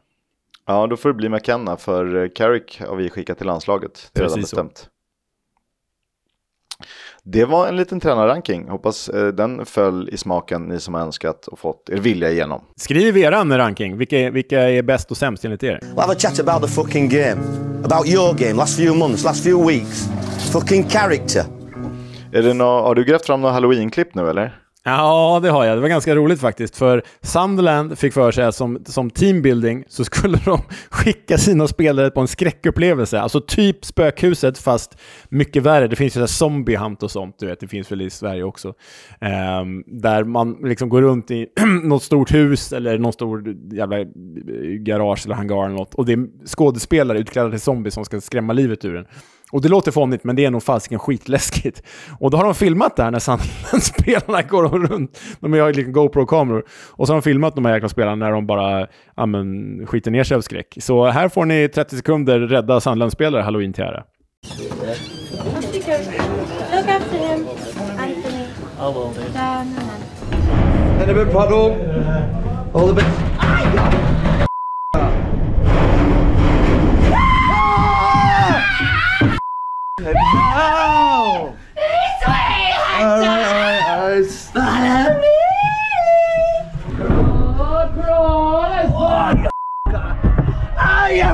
[0.66, 4.10] Ja, då får det bli McKenna, för eh, Carrick har vi skickat till landslaget.
[4.12, 4.68] Det är redan Precis så.
[7.28, 8.68] Det var en liten tränarranking.
[8.68, 12.60] Hoppas eh, den föll i smaken, ni som har önskat och fått er vilja igenom.
[12.76, 13.96] Skriv eran ranking.
[13.98, 15.78] Vilka, är- vilka är bäst och sämst enligt er?
[15.82, 17.36] We'll have a chat about the fucking game.
[17.84, 20.08] About your game, last few months, last few weeks.
[20.52, 21.42] Fucking character.
[22.32, 24.58] Är det nå, har du grävt fram några halloween-klipp nu eller?
[24.88, 25.76] Ja, det har jag.
[25.76, 30.04] Det var ganska roligt faktiskt, för Sunderland fick för sig att som, som teambuilding så
[30.04, 30.60] skulle de
[30.90, 33.20] skicka sina spelare på en skräckupplevelse.
[33.20, 34.98] Alltså typ spökhuset, fast
[35.28, 35.88] mycket värre.
[35.88, 37.60] Det finns ju zombie hunt och sånt, du vet.
[37.60, 38.68] Det finns väl i Sverige också.
[39.58, 41.46] Um, där man liksom går runt i
[41.82, 44.06] något stort hus eller någon stor jävla eh,
[44.80, 45.94] garage eller hangar eller något.
[45.94, 49.06] Och det är skådespelare utklädda till zombies som ska skrämma livet ur en.
[49.52, 51.82] Och det låter fånigt, men det är nog fasiken skitläskigt.
[52.20, 55.20] Och då har de filmat där när Sunderland-spelarna går runt.
[55.40, 56.64] De har liksom GoPro-kameror.
[56.90, 58.86] Och så har de filmat de här jäkla spelarna när de bara
[59.16, 60.76] ja, men, skiter ner sig av skräck.
[60.80, 64.04] Så här får ni 30 sekunder rädda Sunderland-spelare halloween till ära.
[66.72, 67.46] Look after him,
[67.98, 68.46] Anthony.
[68.78, 69.20] I will do.
[69.32, 71.08] Down and then.
[71.08, 71.72] In a bit, puddle.
[72.74, 74.05] All the
[80.06, 80.14] bit.
[80.14, 81.54] No!
[82.98, 84.24] All right, all right, all right.
[84.24, 85.16] Stop.
[91.10, 91.32] You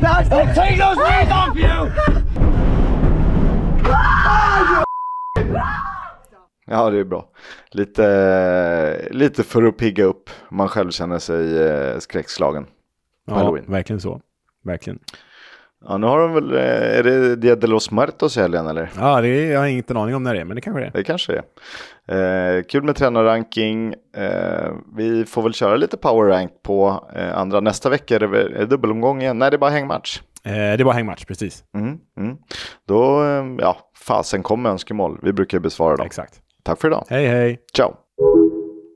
[0.00, 1.64] Now take those knees off you!
[1.64, 2.12] You
[6.66, 7.28] Ja, det är bra.
[7.70, 10.30] Lite, lite för att pigga upp.
[10.48, 12.66] Man själv känner sig eh, skräckslagen.
[13.26, 13.64] Ja, Halloween.
[13.68, 14.20] verkligen så.
[14.64, 14.98] Verkligen.
[15.88, 18.90] Ja, nu har de väl, eh, är det Dia de los Muertos i helgen eller?
[18.98, 20.80] Ja, det är, jag har inte en aning om när det är, men det kanske
[20.80, 20.90] det är.
[20.92, 21.42] Det kanske det
[22.06, 22.56] är.
[22.56, 23.94] Eh, kul med tränarranking.
[24.16, 27.60] Eh, vi får väl köra lite power rank på eh, andra.
[27.60, 29.38] Nästa vecka är det, är det dubbelomgång igen.
[29.38, 30.20] Nej, det är bara hängmatch.
[30.44, 31.64] Eh, det är bara hängmatch, precis.
[31.76, 32.36] Mm, mm.
[32.88, 33.76] Då, eh, ja,
[34.06, 35.18] fasen kom med önskemål.
[35.22, 36.06] Vi brukar ju besvara dem.
[36.06, 36.34] Exakt.
[36.62, 37.04] Tack för idag.
[37.08, 37.58] Hej, hej.
[37.76, 37.94] Ciao.